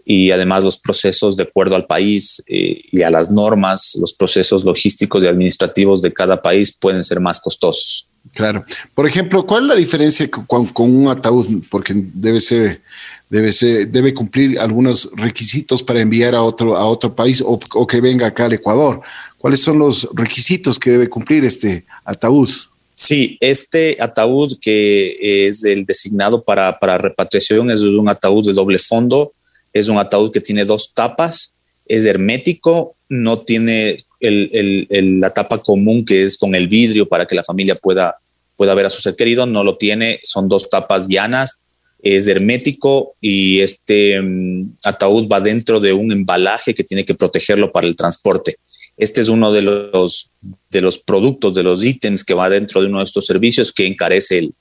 y 0.05 0.31
además 0.31 0.63
los 0.63 0.79
procesos 0.79 1.39
de 1.39 1.45
acuerdo 1.45 1.75
al 1.75 1.87
país 1.87 2.43
eh, 2.47 2.83
y 2.93 3.01
a 3.01 3.09
las 3.09 3.31
normas, 3.31 3.97
los 3.99 4.13
procesos 4.13 4.67
logísticos 4.67 5.25
y 5.25 5.27
administrativos 5.27 6.03
de 6.03 6.13
cada 6.13 6.43
país 6.43 6.77
pueden 6.79 7.03
ser 7.03 7.19
más 7.19 7.41
costosos. 7.41 8.11
Claro. 8.35 8.65
Por 8.95 9.07
ejemplo, 9.07 9.45
¿cuál 9.45 9.65
es 9.65 9.69
la 9.69 9.75
diferencia 9.75 10.31
con, 10.31 10.71
un 10.77 11.09
ataúd? 11.09 11.63
Porque 11.69 11.93
debe 11.95 12.41
ser, 12.41 12.81
debe 13.29 13.53
ser, 13.53 13.89
debe 13.89 14.15
cumplir 14.15 14.59
algunos 14.59 15.11
requisitos 15.17 15.83
para 15.83 16.01
enviar 16.01 16.35
a 16.35 16.43
otro, 16.43 16.77
a 16.77 16.87
otro 16.87 17.15
país 17.15 17.43
o, 17.45 17.87
que 17.87 18.01
venga 18.01 18.27
acá 18.27 18.47
al 18.47 18.55
Ecuador. 18.55 19.03
¿Cuáles 19.39 19.61
son 19.61 19.79
los 19.79 20.09
requisitos 20.15 20.79
que 20.79 20.91
debe 20.91 21.09
cumplir 21.09 21.45
este 21.45 21.85
ataúd? 22.05 22.49
Sí, 22.95 23.37
este 23.41 23.97
ataúd 24.01 24.59
que 24.61 25.49
es 25.49 25.65
el 25.65 25.85
designado 25.85 26.45
para, 26.45 26.79
para 26.79 26.99
repatriación 26.99 27.71
es 27.71 27.81
un 27.81 28.09
ataúd 28.09 28.47
de 28.47 28.53
doble 28.53 28.79
fondo, 28.79 29.33
es 29.73 29.89
un 29.89 29.99
ataúd 29.99 30.31
que 30.31 30.41
tiene 30.41 30.65
dos 30.65 30.93
tapas, 30.95 31.55
es 31.87 32.07
hermético, 32.07 32.95
no 33.09 33.41
tiene 33.41 33.97
la 34.23 35.31
tapa 35.31 35.59
común 35.59 36.05
que 36.05 36.23
es 36.23 36.39
con 36.39 36.55
el 36.55 36.69
vidrio 36.69 37.09
para 37.09 37.27
que 37.27 37.35
la 37.35 37.45
familia 37.45 37.75
pueda, 37.75 38.15
pueda 38.57 38.75
ver 38.75 38.87
a 38.87 38.91
su 38.91 39.03
ser 39.03 39.17
querido, 39.17 39.47
no 39.47 39.65
lo 39.65 39.77
tiene, 39.77 40.21
son 40.23 40.49
dos 40.49 40.69
tapas 40.69 41.09
llanas, 41.09 41.63
es 42.03 42.27
hermético 42.29 43.15
y 43.21 43.61
este 43.61 44.21
mm, 44.21 44.75
ataúd 44.85 45.29
va 45.29 45.41
dentro 45.41 45.81
de 45.81 45.93
un 45.93 46.13
embalaje 46.13 46.75
que 46.75 46.85
tiene 46.85 47.05
que 47.05 47.15
protegerlo 47.15 47.71
para 47.71 47.87
el 47.87 47.97
transporte. 47.97 48.57
Este 48.97 49.21
es 49.21 49.29
uno 49.29 49.53
de 49.53 49.63
los, 49.63 50.31
de 50.71 50.81
los 50.81 50.99
productos, 50.99 51.55
de 51.55 51.63
los 51.63 51.83
ítems 51.83 52.25
que 52.25 52.35
va 52.35 52.51
dentro 52.51 52.81
de 52.81 52.89
uno 52.89 52.99
de 52.99 53.05
estos 53.05 53.27
servicios 53.27 53.73
que 53.73 53.87
encarece 53.87 54.39
el, 54.39 54.55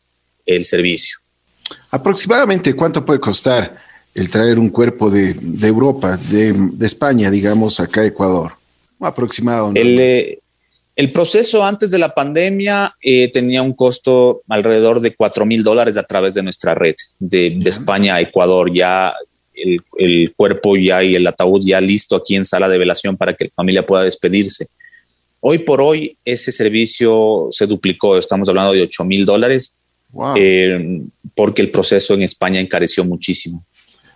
el 0.45 0.65
servicio. 0.65 1.17
Aproximadamente 1.89 2.75
cuánto 2.75 3.03
puede 3.03 3.19
costar 3.19 3.75
el 4.13 4.29
traer 4.29 4.59
un 4.59 4.69
cuerpo 4.69 5.09
de, 5.09 5.33
de 5.33 5.67
Europa, 5.67 6.17
de, 6.17 6.53
de, 6.53 6.85
España, 6.85 7.31
digamos, 7.31 7.79
acá 7.79 8.01
a 8.01 8.07
Ecuador 8.07 8.60
aproximado. 9.01 9.71
Eh, 9.75 10.39
el, 10.95 11.11
proceso 11.11 11.63
antes 11.63 11.91
de 11.91 11.97
la 11.97 12.13
pandemia 12.13 12.95
eh, 13.01 13.29
tenía 13.31 13.61
un 13.61 13.73
costo 13.73 14.41
alrededor 14.47 14.99
de 14.99 15.15
4 15.15 15.45
mil 15.45 15.63
dólares 15.63 15.97
a 15.97 16.03
través 16.03 16.33
de 16.33 16.43
nuestra 16.43 16.75
red 16.75 16.95
de, 17.19 17.47
España 17.65 18.15
a 18.15 18.21
Ecuador. 18.21 18.71
Ya 18.73 19.13
el, 19.55 20.33
cuerpo 20.35 20.75
ya 20.77 21.03
y 21.03 21.15
el 21.15 21.25
ataúd 21.27 21.61
ya 21.65 21.81
listo 21.81 22.15
aquí 22.15 22.35
en 22.35 22.45
sala 22.45 22.69
de 22.69 22.77
velación 22.77 23.17
para 23.17 23.33
que 23.33 23.45
la 23.45 23.51
familia 23.55 23.85
pueda 23.85 24.03
despedirse. 24.03 24.67
Hoy 25.39 25.59
por 25.59 25.81
hoy 25.81 26.17
ese 26.23 26.51
servicio 26.51 27.47
se 27.49 27.65
duplicó, 27.65 28.17
estamos 28.17 28.47
hablando 28.47 28.73
de 28.73 28.83
8 28.83 29.03
mil 29.05 29.25
dólares, 29.25 29.77
eh, 30.35 31.01
porque 31.35 31.63
el 31.63 31.71
proceso 31.71 32.13
en 32.13 32.21
España 32.21 32.59
encareció 32.59 33.03
muchísimo. 33.03 33.63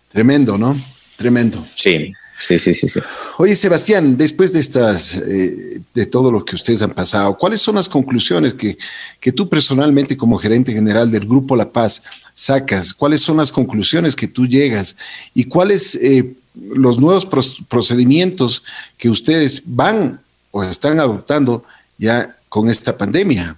Tremendo, 0.10 0.58
¿no? 0.58 0.76
Tremendo. 1.18 1.66
Sí. 1.74 2.14
Sí, 2.38 2.60
sí, 2.60 2.74
sí, 2.74 2.88
sí. 2.88 3.00
Oye, 3.38 3.56
Sebastián, 3.56 4.18
después 4.18 4.52
de 4.52 4.60
estas, 4.60 5.16
eh, 5.16 5.80
de 5.94 6.06
todo 6.06 6.32
lo 6.32 6.44
que 6.44 6.56
ustedes 6.56 6.82
han 6.82 6.94
pasado, 6.94 7.38
¿cuáles 7.38 7.62
son 7.62 7.76
las 7.76 7.88
conclusiones 7.88 8.54
que, 8.54 8.78
que 9.20 9.32
tú 9.32 9.48
personalmente 9.48 10.18
como 10.18 10.38
gerente 10.38 10.74
general 10.74 11.10
del 11.10 11.26
Grupo 11.26 11.56
La 11.56 11.72
Paz 11.72 12.04
sacas? 12.34 12.94
¿Cuáles 12.94 13.22
son 13.22 13.38
las 13.38 13.52
conclusiones 13.52 14.16
que 14.16 14.28
tú 14.28 14.46
llegas? 14.46 14.98
¿Y 15.34 15.46
cuáles 15.46 15.96
eh, 15.96 16.36
los 16.54 17.00
nuevos 17.00 17.26
procedimientos 17.70 18.64
que 18.98 19.10
ustedes 19.10 19.64
van 19.66 20.20
o 20.52 20.64
están 20.64 21.00
adoptando 21.00 21.64
ya 21.98 22.36
con 22.50 22.70
esta 22.70 22.98
pandemia? 22.98 23.58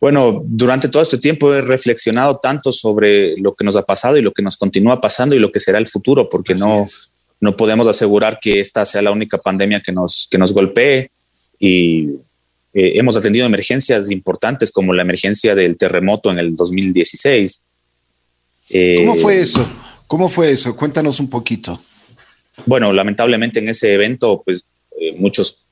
Bueno, 0.00 0.42
durante 0.44 0.88
todo 0.88 1.02
este 1.02 1.18
tiempo 1.18 1.54
he 1.54 1.62
reflexionado 1.62 2.36
tanto 2.36 2.72
sobre 2.72 3.36
lo 3.38 3.54
que 3.54 3.64
nos 3.64 3.76
ha 3.76 3.82
pasado 3.82 4.16
y 4.16 4.22
lo 4.22 4.32
que 4.32 4.42
nos 4.42 4.56
continúa 4.56 5.00
pasando 5.00 5.34
y 5.34 5.38
lo 5.38 5.52
que 5.52 5.60
será 5.60 5.78
el 5.78 5.86
futuro, 5.86 6.28
porque 6.28 6.54
no, 6.54 6.86
no 7.40 7.56
podemos 7.56 7.86
asegurar 7.86 8.38
que 8.40 8.60
esta 8.60 8.86
sea 8.86 9.02
la 9.02 9.10
única 9.10 9.38
pandemia 9.38 9.80
que 9.80 9.92
nos, 9.92 10.28
que 10.30 10.38
nos 10.38 10.52
golpee 10.52 11.10
y, 11.58 12.10
hemos 12.78 13.16
atendido 13.16 13.46
emergencias 13.46 14.10
importantes 14.10 14.70
como 14.70 14.92
la 14.92 15.00
emergencia 15.00 15.54
del 15.54 15.78
terremoto 15.78 16.30
en 16.30 16.38
el 16.38 16.52
2016. 16.52 17.64
¿Cómo 18.98 19.14
fue 19.14 19.40
eso? 19.40 19.66
¿Cómo 20.06 20.28
fue 20.28 20.50
eso? 20.50 20.76
Cuéntanos 20.76 21.18
un 21.18 21.30
poquito. 21.30 21.80
Bueno, 22.66 22.92
lamentablemente 22.92 23.60
en 23.60 23.70
ese 23.70 23.94
evento, 23.94 24.42
pues 24.44 24.66
muchos 25.16 25.62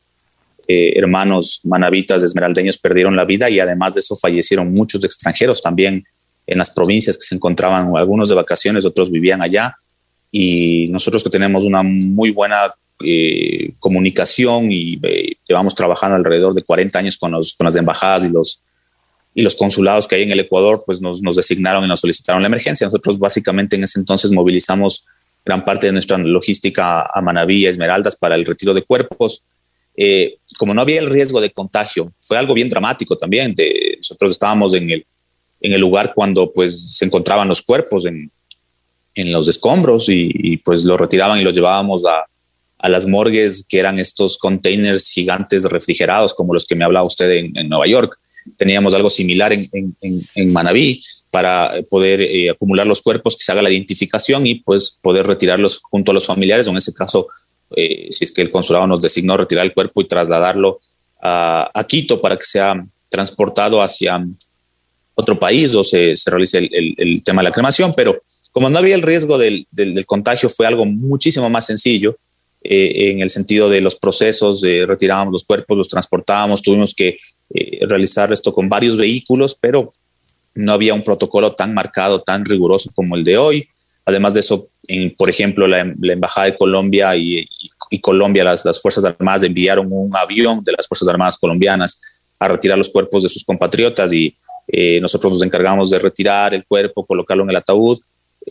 hermanos 0.67 1.61
manavitas 1.65 2.23
esmeraldeños 2.23 2.79
perdieron 2.79 3.17
la 3.17 3.27
vida 3.27 3.51
y 3.51 3.61
además 3.61 3.95
de 3.95 4.01
eso 4.01 4.17
fallecieron 4.17 4.73
muchos 4.73 5.05
extranjeros 5.05 5.61
también 5.61 6.05
en 6.47 6.59
las 6.59 6.71
provincias 6.71 7.17
que 7.17 7.25
se 7.25 7.35
encontraban, 7.35 7.97
algunos 7.97 8.29
de 8.29 8.35
vacaciones, 8.35 8.85
otros 8.85 9.11
vivían 9.11 9.43
allá. 9.43 9.77
Y 10.37 10.89
nosotros 10.91 11.22
que 11.22 11.30
tenemos 11.30 11.62
una 11.62 11.85
muy 11.85 12.32
buena 12.32 12.74
eh, 13.05 13.70
comunicación 13.78 14.72
y 14.72 14.99
eh, 15.01 15.37
llevamos 15.47 15.76
trabajando 15.76 16.16
alrededor 16.16 16.53
de 16.55 16.64
40 16.64 16.99
años 16.99 17.16
con, 17.16 17.30
los, 17.30 17.55
con 17.55 17.66
las 17.66 17.76
embajadas 17.76 18.24
y 18.24 18.32
los, 18.32 18.61
y 19.32 19.43
los 19.43 19.55
consulados 19.55 20.09
que 20.09 20.16
hay 20.16 20.24
en 20.24 20.32
el 20.32 20.41
Ecuador, 20.41 20.82
pues 20.85 21.01
nos, 21.01 21.22
nos, 21.22 21.37
designaron 21.37 21.85
y 21.85 21.87
nos 21.87 22.01
solicitaron 22.01 22.43
la 22.43 22.49
emergencia. 22.49 22.85
Nosotros 22.85 23.16
básicamente 23.16 23.76
en 23.76 23.85
ese 23.85 24.01
entonces 24.01 24.32
movilizamos 24.32 25.07
gran 25.45 25.64
parte 25.64 25.87
de 25.87 25.93
nuestra 25.93 26.18
logística 26.18 27.09
a 27.14 27.20
Manaví 27.20 27.59
y 27.59 27.66
Esmeraldas 27.66 28.16
para 28.16 28.35
el 28.35 28.45
retiro 28.45 28.74
de 28.74 28.82
cuerpos. 28.82 29.45
Eh, 29.97 30.39
como 30.59 30.74
no 30.74 30.80
había 30.80 30.99
el 30.99 31.11
riesgo 31.11 31.41
de 31.41 31.51
contagio, 31.51 32.12
fue 32.18 32.37
algo 32.37 32.55
bien 32.55 32.68
dramático 32.68 33.16
también. 33.16 33.55
De, 33.55 33.99
nosotros 33.99 34.32
estábamos 34.32 34.74
en 34.74 34.91
el, 34.91 35.07
en 35.61 35.74
el 35.74 35.80
lugar 35.80 36.12
cuando 36.12 36.53
pues 36.53 36.97
se 36.97 37.05
encontraban 37.05 37.47
los 37.47 37.62
cuerpos 37.62 38.05
en, 38.07 38.32
en 39.15 39.33
los 39.33 39.49
escombros 39.49 40.07
y, 40.09 40.57
pues 40.59 40.85
los 40.85 40.99
retiraban 40.99 41.41
y 41.41 41.45
los 41.45 41.55
llevábamos 41.55 42.05
a, 42.05 42.25
a, 42.79 42.89
las 42.89 43.07
morgues 43.07 43.65
que 43.69 43.79
eran 43.79 43.99
estos 43.99 44.37
containers 44.39 45.11
gigantes 45.11 45.65
refrigerados 45.65 46.35
como 46.35 46.55
los 46.55 46.67
que 46.67 46.75
me 46.75 46.85
hablaba 46.85 47.07
usted 47.07 47.31
en, 47.31 47.69
Nueva 47.69 47.87
York. 47.87 48.19
Teníamos 48.57 48.93
algo 48.95 49.09
similar 49.09 49.53
en, 49.53 49.69
en, 49.73 50.23
en 50.35 50.53
Manabí 50.53 51.03
para 51.31 51.73
poder 51.89 52.21
eh, 52.21 52.51
acumular 52.51 52.87
los 52.87 53.01
cuerpos, 53.01 53.37
que 53.37 53.45
se 53.45 53.53
haga 53.53 53.62
la 53.62 53.71
identificación 53.71 54.47
y 54.47 54.57
pues 54.57 54.99
poder 55.01 55.27
retirarlos 55.27 55.81
junto 55.81 56.11
a 56.11 56.15
los 56.15 56.27
familiares, 56.27 56.67
o 56.67 56.71
en 56.71 56.77
ese 56.77 56.93
caso, 56.93 57.29
eh, 57.75 58.09
si 58.11 58.25
es 58.25 58.33
que 58.33 58.43
el 58.43 58.51
consulado 58.51 58.87
nos 58.87 59.01
designó 59.01 59.37
retirar 59.37 59.65
el 59.65 59.73
cuerpo 59.73 60.03
y 60.03 60.07
trasladarlo 60.07 60.79
a, 61.23 61.71
a 61.73 61.85
Quito 61.85 62.21
para 62.21 62.37
que 62.37 62.45
sea 62.45 62.85
transportado 63.09 63.81
hacia, 63.81 64.23
otro 65.15 65.39
país 65.39 65.75
o 65.75 65.85
se, 65.85 66.17
se 66.17 66.31
realice 66.31 66.59
el, 66.59 66.95
el, 66.97 67.23
tema 67.23 67.43
de 67.43 67.49
la 67.49 67.55
cremación, 67.55 67.93
pero 67.97 68.23
como 68.55 68.71
no 68.71 68.79
había 68.79 68.95
el 68.95 69.03
riesgo 69.03 69.37
del, 69.37 69.67
contagio, 70.07 70.49
fue 70.49 70.65
algo 70.65 70.87
muchísimo 70.87 71.51
más 71.51 71.67
sencillo 71.67 72.17
eh, 72.63 73.11
en 73.11 73.21
el 73.21 73.29
sentido 73.29 73.69
de 73.69 73.81
los 73.81 73.97
procesos, 73.97 74.61
de 74.61 74.87
retirábamos 74.87 75.33
los 75.33 75.43
cuerpos, 75.45 75.77
los 75.77 75.89
transportábamos, 75.89 76.63
tuvimos 76.63 76.95
que 76.95 77.19
eh, 77.53 77.81
realizar 77.89 78.33
esto 78.33 78.55
con 78.55 78.69
varios 78.69 78.97
vehículos, 78.97 79.59
pero 79.61 79.91
no 80.55 80.73
había 80.73 80.95
un 80.95 81.03
protocolo 81.03 81.53
tan 81.53 81.75
marcado, 81.75 82.21
tan 82.21 82.45
riguroso 82.45 82.93
como 82.95 83.17
el 83.17 83.25
de 83.25 83.37
hoy. 83.37 83.69
Además 84.05 84.35
de 84.35 84.41
eso, 84.41 84.69
por 85.19 85.29
ejemplo, 85.29 85.67
la, 85.67 85.81
Embajada 85.81 86.47
de 86.47 86.57
Colombia 86.57 87.17
y, 87.17 87.49
Colombia, 88.01 88.45
las, 88.45 88.65
las, 88.65 88.81
Fuerzas 88.81 89.05
Armadas 89.05 89.43
enviaron 89.43 89.89
un 89.91 90.17
avión 90.17 90.63
de 90.63 90.73
las 90.77 90.87
Fuerzas 90.87 91.09
Armadas 91.09 91.39
colombianas 91.39 92.01
a 92.39 92.47
retirar 92.47 92.79
los 92.79 92.89
cuerpos 92.89 93.25
de 93.25 93.29
sus 93.29 93.43
compatriotas 93.43 94.13
y 94.13 94.37
eh, 94.69 95.01
nosotros 95.01 95.33
nos 95.33 95.43
encargamos 95.43 95.91
de 95.91 95.99
retirar 95.99 96.55
el 96.55 96.65
cuerpo, 96.65 97.05
colocarlo 97.05 97.43
en 97.43 97.51
el 97.51 97.57
ataúd, 97.57 97.99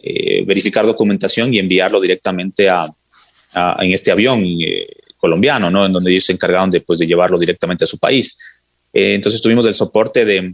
eh, 0.01 0.43
verificar 0.45 0.85
documentación 0.85 1.53
y 1.53 1.59
enviarlo 1.59 1.99
directamente 2.01 2.69
a, 2.69 2.87
en 3.79 3.91
este 3.91 4.11
avión 4.11 4.43
eh, 4.43 4.87
colombiano, 5.17 5.69
¿no? 5.69 5.85
En 5.85 5.93
donde 5.93 6.11
ellos 6.11 6.25
se 6.25 6.33
encargaron 6.33 6.69
de, 6.69 6.81
pues, 6.81 6.99
de 6.99 7.07
llevarlo 7.07 7.37
directamente 7.37 7.83
a 7.83 7.87
su 7.87 7.97
país. 7.99 8.37
entonces 8.91 9.41
tuvimos 9.41 9.65
el 9.65 9.73
soporte 9.73 10.25
de, 10.25 10.53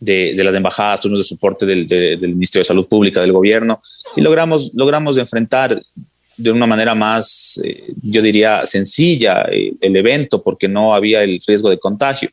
de, 0.00 0.44
las 0.44 0.54
embajadas, 0.54 1.00
tuvimos 1.00 1.20
el 1.20 1.26
soporte 1.26 1.66
del, 1.66 1.86
del, 1.86 2.34
Ministerio 2.34 2.62
de 2.62 2.64
Salud 2.68 2.86
Pública, 2.86 3.20
del 3.20 3.32
gobierno, 3.32 3.80
y 4.16 4.20
logramos, 4.20 4.72
logramos 4.74 5.16
enfrentar 5.16 5.80
de 6.36 6.50
una 6.50 6.66
manera 6.66 6.94
más, 6.94 7.60
yo 8.02 8.22
diría, 8.22 8.66
sencilla 8.66 9.42
el 9.42 9.96
evento 9.96 10.42
porque 10.42 10.68
no 10.68 10.94
había 10.94 11.22
el 11.22 11.40
riesgo 11.46 11.70
de 11.70 11.78
contagio. 11.78 12.30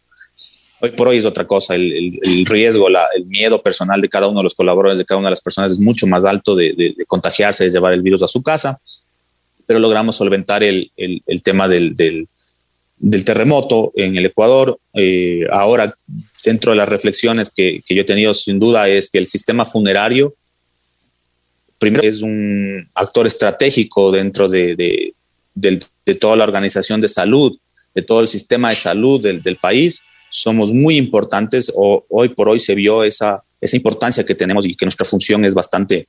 Hoy 0.80 0.92
por 0.92 1.08
hoy 1.08 1.18
es 1.18 1.26
otra 1.26 1.48
cosa, 1.48 1.74
el, 1.74 2.46
riesgo, 2.46 2.88
el 2.88 3.26
miedo 3.26 3.62
personal 3.64 4.00
de 4.00 4.10
cada 4.10 4.28
uno 4.28 4.40
de 4.40 4.44
los 4.44 4.54
colaboradores, 4.54 5.00
de 5.00 5.06
cada 5.06 5.18
una 5.20 5.30
de 5.30 5.32
las 5.32 5.42
personas 5.42 5.72
es 5.72 5.80
mucho 5.80 6.06
más 6.06 6.24
alto 6.24 6.56
de, 6.56 6.96
contagiarse, 7.08 7.66
de 7.66 7.72
llevar 7.72 7.94
el 7.94 8.04
virus 8.04 8.22
a 8.22 8.28
su 8.28 8.44
casa, 8.44 8.80
pero 9.66 9.80
logramos 9.80 10.16
solventar 10.16 10.64
el, 10.64 10.92
tema 11.44 11.68
del, 11.68 11.96
terremoto 13.26 13.92
en 13.96 14.18
el 14.18 14.28
Ecuador. 14.28 14.80
Eh, 14.94 15.48
ahora, 15.52 15.96
dentro 16.46 16.74
de 16.74 16.78
las 16.78 16.90
reflexiones 16.90 17.50
que, 17.50 17.82
yo 17.90 18.02
he 18.02 18.06
tenido, 18.06 18.36
sin 18.36 18.60
duda, 18.60 18.88
es 18.88 19.10
que 19.10 19.18
el 19.18 19.26
sistema 19.26 19.66
funerario, 19.66 20.36
primero, 21.80 22.08
es 22.08 22.22
un 22.22 22.88
actor 22.94 23.26
estratégico 23.26 24.12
dentro 24.12 24.48
de, 24.48 25.16
toda 26.20 26.36
la 26.36 26.44
organización 26.44 27.02
de 27.02 27.10
salud, 27.10 27.58
de 27.96 28.04
todo 28.04 28.22
el 28.22 28.28
sistema 28.28 28.70
de 28.70 28.76
salud 28.76 29.20
del 29.20 29.58
país 29.58 30.04
somos 30.30 30.74
muy 30.74 30.98
importantes 30.98 31.72
o 31.76 32.06
hoy 32.10 32.30
por 32.30 32.50
hoy 32.50 32.60
se 32.60 32.76
vio 32.76 33.04
esa, 33.04 33.44
esa 33.62 33.76
importancia 33.76 34.26
que 34.26 34.36
tenemos 34.36 34.66
y 34.66 34.76
que 34.76 34.86
nuestra 34.86 35.06
función 35.06 35.46
es 35.46 35.54
bastante, 35.54 36.08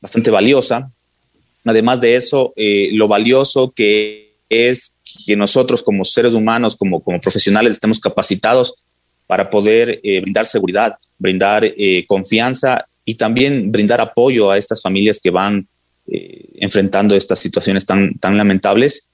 bastante 0.00 0.30
valiosa. 0.30 0.90
Además 1.64 2.00
de 2.00 2.16
eso, 2.16 2.52
eh, 2.56 2.90
lo 2.92 3.08
valioso 3.08 3.72
que 3.74 4.32
es 4.48 4.96
que 5.26 5.36
nosotros 5.36 5.82
como 5.82 6.04
seres 6.04 6.32
humanos, 6.32 6.76
como, 6.76 7.00
como 7.00 7.20
profesionales, 7.20 7.74
estemos 7.74 8.00
capacitados 8.00 8.76
para 9.26 9.50
poder 9.50 10.00
eh, 10.02 10.20
brindar 10.20 10.46
seguridad, 10.46 10.96
brindar 11.18 11.64
eh, 11.64 12.04
confianza 12.06 12.86
y 13.04 13.14
también 13.14 13.70
brindar 13.70 14.00
apoyo 14.00 14.50
a 14.50 14.58
estas 14.58 14.80
familias 14.80 15.20
que 15.22 15.30
van 15.30 15.68
enfrentando 16.60 17.14
estas 17.14 17.38
situaciones 17.38 17.84
tan, 17.84 18.14
tan 18.14 18.38
lamentables 18.38 19.10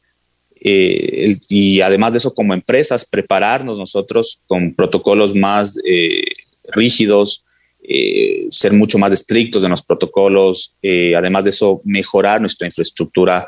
eh, 0.60 1.36
y 1.48 1.80
además 1.80 2.12
de 2.12 2.18
eso, 2.18 2.32
como 2.32 2.54
empresas, 2.54 3.04
prepararnos 3.04 3.78
nosotros 3.78 4.40
con 4.46 4.74
protocolos 4.74 5.34
más 5.34 5.78
eh, 5.84 6.24
rígidos, 6.72 7.44
eh, 7.82 8.46
ser 8.50 8.72
mucho 8.72 8.98
más 8.98 9.12
estrictos 9.12 9.62
en 9.62 9.70
los 9.70 9.82
protocolos, 9.82 10.74
además 10.82 11.44
de 11.44 11.50
eso, 11.50 11.82
mejorar 11.84 12.40
nuestra 12.40 12.66
infraestructura, 12.66 13.46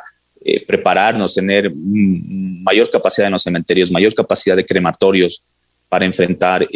prepararnos, 0.66 1.34
tener 1.34 1.72
mayor 1.74 2.90
capacidad 2.90 3.26
en 3.26 3.32
los 3.32 3.42
cementerios, 3.42 3.90
mayor 3.90 4.14
capacidad 4.14 4.54
de 4.54 4.66
crematorios 4.66 5.42
para 5.88 6.04
enfrentar 6.04 6.68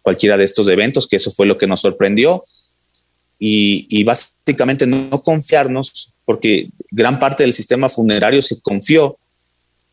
cualquiera 0.00 0.36
de 0.36 0.44
estos 0.44 0.66
eventos, 0.68 1.06
que 1.06 1.16
eso 1.16 1.30
fue 1.30 1.46
lo 1.46 1.58
que 1.58 1.66
nos 1.66 1.80
sorprendió. 1.80 2.42
Y, 3.38 3.86
y 3.90 4.02
básicamente 4.02 4.84
no 4.86 5.10
confiarnos, 5.22 6.12
porque 6.24 6.70
gran 6.90 7.20
parte 7.20 7.44
del 7.44 7.52
sistema 7.52 7.88
funerario 7.88 8.42
se 8.42 8.60
confió 8.60 9.16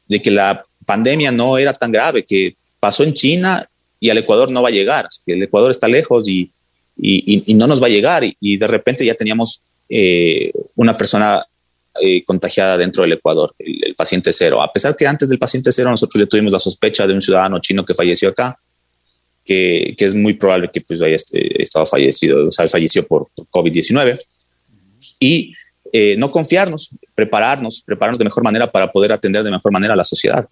de 0.07 0.21
que 0.21 0.31
la 0.31 0.65
pandemia 0.85 1.31
no 1.31 1.57
era 1.57 1.73
tan 1.73 1.91
grave, 1.91 2.23
que 2.23 2.55
pasó 2.79 3.03
en 3.03 3.13
China 3.13 3.67
y 3.99 4.09
al 4.09 4.17
Ecuador 4.17 4.51
no 4.51 4.61
va 4.61 4.69
a 4.69 4.71
llegar, 4.71 5.07
que 5.25 5.33
el 5.33 5.43
Ecuador 5.43 5.71
está 5.71 5.87
lejos 5.87 6.27
y, 6.27 6.51
y, 6.97 7.53
no 7.55 7.67
nos 7.67 7.81
va 7.81 7.87
a 7.87 7.89
llegar 7.89 8.23
y, 8.39 8.57
de 8.57 8.67
repente 8.67 9.05
ya 9.05 9.15
teníamos 9.15 9.61
eh, 9.89 10.51
una 10.75 10.95
persona 10.95 11.43
eh, 12.01 12.23
contagiada 12.23 12.77
dentro 12.77 13.03
del 13.03 13.13
Ecuador, 13.13 13.53
el, 13.59 13.95
paciente 13.95 14.31
cero. 14.33 14.61
A 14.61 14.71
pesar 14.71 14.95
que 14.95 15.07
antes 15.07 15.29
del 15.29 15.39
paciente 15.39 15.71
cero 15.71 15.89
nosotros 15.89 16.21
ya 16.21 16.27
tuvimos 16.27 16.51
la 16.53 16.59
sospecha 16.59 17.07
de 17.07 17.13
un 17.13 17.21
ciudadano 17.21 17.59
chino 17.59 17.85
que 17.85 17.93
falleció 17.93 18.29
acá, 18.29 18.59
que, 19.43 19.95
que 19.97 20.05
es 20.05 20.15
muy 20.15 20.33
probable 20.33 20.69
que 20.71 20.81
pues 20.81 21.01
haya 21.01 21.15
estado 21.15 21.85
fallecido, 21.85 22.47
o 22.47 22.51
sea, 22.51 22.67
falleció 22.67 23.05
por, 23.07 23.27
por 23.35 23.45
COVID-19. 23.47 24.19
Y 25.19 25.53
eh, 25.97 26.17
no 26.17 26.29
confiarnos, 26.29 26.93
prepararnos, 27.15 27.81
prepararnos 27.85 28.19
de 28.19 28.25
mejor 28.25 28.43
manera 28.43 28.69
para 28.69 28.91
poder 28.91 29.13
atender 29.13 29.43
de 29.43 29.49
mejor 29.49 29.71
manera 29.71 29.93
a 29.93 29.95
la 29.95 30.03
sociedad. 30.03 30.45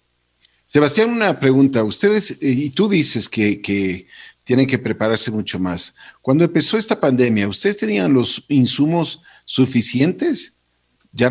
Sebastián, 0.64 1.10
una 1.10 1.38
pregunta. 1.38 1.84
Ustedes, 1.84 2.38
eh, 2.40 2.48
y 2.48 2.70
tú 2.70 2.88
dices 2.88 3.28
que, 3.28 4.06
tienen 4.42 4.66
que 4.66 4.78
prepararse 4.78 5.30
mucho 5.30 5.58
más. 5.58 5.96
Cuando 6.22 6.44
empezó 6.44 6.78
esta 6.78 6.98
pandemia, 6.98 7.46
¿ustedes 7.46 7.76
tenían 7.76 8.10
los 8.14 8.42
insumos 8.48 9.20
suficientes? 9.44 10.60
Ya 11.12 11.30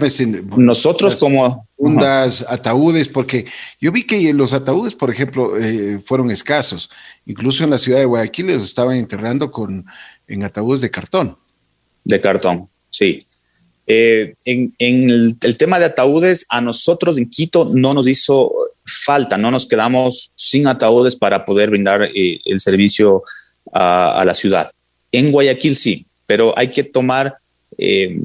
Nosotros 0.57 1.15
como... 1.15 1.67
Fundas, 1.75 2.45
ataúdes, 2.47 3.09
porque 3.09 3.45
yo 3.81 3.91
vi 3.91 4.03
que 4.03 4.31
los 4.31 4.53
ataúdes, 4.53 4.93
por 4.93 5.09
ejemplo, 5.09 5.57
eh, 5.57 5.99
fueron 6.05 6.29
escasos. 6.29 6.89
Incluso 7.25 7.63
en 7.63 7.71
la 7.71 7.79
ciudad 7.79 7.97
de 7.97 8.05
Guayaquil 8.05 8.47
los 8.47 8.63
estaban 8.63 8.95
enterrando 8.95 9.51
con, 9.51 9.85
en 10.27 10.43
ataúdes 10.43 10.81
de 10.81 10.91
cartón. 10.91 11.35
De 12.05 12.21
cartón, 12.21 12.69
sí. 12.91 13.25
Eh, 13.85 14.35
en, 14.45 14.73
el, 14.79 15.57
tema 15.57 15.77
de 15.77 15.85
ataúdes, 15.85 16.45
a 16.49 16.61
nosotros 16.61 17.17
en 17.17 17.29
Quito 17.29 17.69
no 17.73 17.93
nos 17.93 18.07
hizo 18.07 18.51
falta, 18.85 19.37
no 19.37 19.51
nos 19.51 19.65
quedamos 19.65 20.31
sin 20.35 20.67
ataúdes 20.67 21.15
para 21.15 21.45
poder 21.45 21.69
brindar 21.69 22.03
eh, 22.03 22.39
el 22.45 22.59
servicio 22.59 23.23
a, 23.71 24.23
la 24.25 24.33
ciudad. 24.33 24.69
En 25.11 25.31
Guayaquil 25.31 25.75
sí, 25.75 26.05
pero 26.25 26.57
hay 26.57 26.69
que 26.69 26.83
tomar 26.83 27.35
eh, 27.77 28.19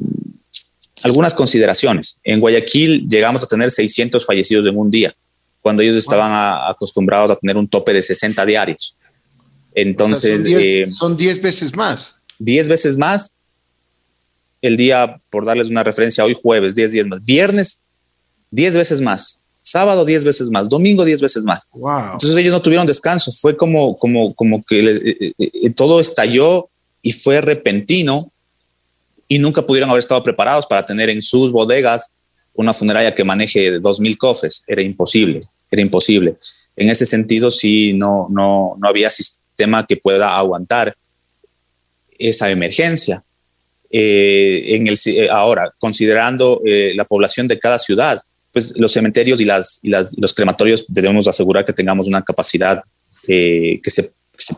algunas 1.03 1.33
consideraciones. 1.33 2.19
En 2.23 2.39
Guayaquil 2.39 3.07
llegamos 3.07 3.43
a 3.43 3.47
tener 3.47 3.71
600 3.71 4.25
fallecidos 4.25 4.67
en 4.67 4.77
un 4.77 4.89
día. 4.89 5.13
cuando 5.61 5.83
ellos 5.83 5.97
estaban 5.97 6.31
acostumbrados 6.69 7.31
a 7.31 7.35
tener 7.35 7.57
un 7.57 7.67
tope 7.67 7.91
de 7.91 8.01
60 8.01 8.45
diarios. 8.45 8.95
Entonces... 9.75 10.43
son 10.95 11.17
10 11.17 11.37
eh, 11.37 11.41
veces 11.41 11.75
más. 11.75 12.15
10 12.39 12.69
veces 12.69 12.97
más. 12.97 13.35
El 14.61 14.77
día, 14.77 15.21
por 15.29 15.45
darles 15.45 15.69
una 15.69 15.83
referencia, 15.83 16.25
hoy 16.25 16.35
jueves, 16.39 16.75
10 16.75 16.91
días 16.91 17.07
más. 17.07 17.21
Viernes, 17.23 17.81
10 18.51 18.75
veces 18.75 19.01
más. 19.01 19.41
Sábado, 19.61 20.05
10 20.05 20.23
veces 20.23 20.49
más. 20.49 20.69
Domingo, 20.69 21.05
10 21.05 21.21
veces 21.21 21.43
más. 21.43 21.67
Entonces 21.73 22.37
ellos 22.37 22.53
no 22.53 22.61
tuvieron 22.61 22.87
descanso. 22.87 23.31
Fue 23.31 23.55
como, 23.55 23.97
como, 23.97 24.33
como 24.33 24.61
que 24.61 24.79
eh, 24.79 25.33
eh, 25.37 25.69
todo 25.75 25.99
estalló 25.99 26.69
y 27.01 27.13
fue 27.13 27.41
repentino 27.41 28.31
y 29.27 29.39
nunca 29.39 29.61
pudieron 29.61 29.89
haber 29.89 29.99
estado 29.99 30.23
preparados 30.23 30.65
para 30.65 30.85
tener 30.85 31.09
en 31.09 31.21
sus 31.21 31.51
bodegas 31.51 32.13
una 32.53 32.73
funeraria 32.73 33.13
que 33.13 33.23
maneje 33.23 33.79
dos 33.79 33.99
mil 33.99 34.17
cofres. 34.17 34.63
Era 34.67 34.81
imposible, 34.81 35.41
era 35.71 35.81
imposible. 35.81 36.35
En 36.75 36.89
ese 36.89 37.05
sentido, 37.05 37.51
sí, 37.51 37.93
no, 37.93 38.27
no, 38.29 38.75
no 38.79 38.87
había 38.87 39.09
sistema 39.09 39.85
que 39.85 39.97
pueda 39.97 40.35
aguantar 40.35 40.95
esa 42.17 42.49
emergencia. 42.49 43.23
Eh, 43.91 44.75
en 44.75 44.87
el, 44.87 44.97
eh, 45.05 45.29
ahora, 45.31 45.73
considerando 45.77 46.61
eh, 46.65 46.93
la 46.95 47.05
población 47.05 47.47
de 47.47 47.57
cada 47.57 47.79
ciudad, 47.79 48.19
pues 48.51 48.77
los 48.77 48.91
cementerios 48.91 49.39
y, 49.39 49.45
las, 49.45 49.79
y 49.81 49.89
las, 49.89 50.17
los 50.17 50.33
crematorios 50.33 50.85
debemos 50.87 51.27
asegurar 51.27 51.65
que 51.65 51.73
tengamos 51.73 52.07
una 52.07 52.23
capacidad 52.23 52.81
que 53.25 53.81
se 53.85 54.11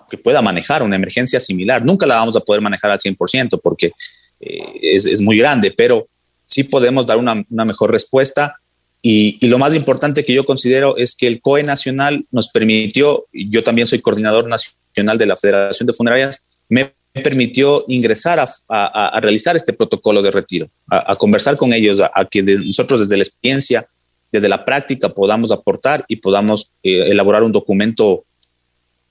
que 0.09 0.17
pueda 0.17 0.41
manejar 0.41 0.83
una 0.83 0.95
emergencia 0.95 1.39
similar. 1.39 1.83
Nunca 1.83 2.05
la 2.05 2.15
vamos 2.15 2.35
a 2.35 2.41
poder 2.41 2.61
manejar 2.61 2.91
al 2.91 2.99
100% 2.99 3.59
porque 3.61 3.91
eh, 4.39 4.79
es, 4.81 5.05
es, 5.05 5.21
muy 5.21 5.37
grande, 5.37 5.73
pero 5.75 6.07
sí 6.45 6.63
podemos 6.63 7.05
dar 7.05 7.17
una, 7.17 7.43
una 7.49 7.65
mejor 7.65 7.91
respuesta. 7.91 8.55
Y, 9.01 9.37
y, 9.41 9.47
lo 9.49 9.57
más 9.57 9.73
importante 9.73 10.23
que 10.23 10.33
yo 10.33 10.45
considero 10.45 10.95
es 10.97 11.15
que 11.15 11.25
el 11.25 11.41
COE 11.41 11.63
nacional 11.63 12.25
nos 12.31 12.49
permitió, 12.49 13.25
yo 13.33 13.63
también 13.63 13.87
soy 13.87 13.99
coordinador 13.99 14.47
nacional 14.47 15.17
de 15.17 15.25
la 15.25 15.37
Federación 15.37 15.87
de 15.87 15.93
Funerarias, 15.93 16.45
me 16.69 16.93
permitió 17.13 17.83
ingresar 17.87 18.39
a, 18.39 18.47
a, 18.69 19.07
a 19.09 19.19
realizar 19.19 19.55
este 19.55 19.73
protocolo 19.73 20.21
de 20.21 20.31
retiro, 20.31 20.69
a, 20.87 21.15
conversar 21.15 21.55
con 21.57 21.73
ellos, 21.73 21.99
a, 21.99 22.25
que 22.25 22.41
nosotros 22.41 23.01
desde 23.01 23.17
la 23.17 23.23
experiencia, 23.23 23.87
desde 24.31 24.47
la 24.47 24.63
práctica 24.63 25.09
podamos 25.09 25.51
aportar 25.51 26.05
y 26.07 26.17
podamos 26.17 26.71
eh, 26.83 27.07
elaborar 27.09 27.43
un 27.43 27.51
documento 27.51 28.23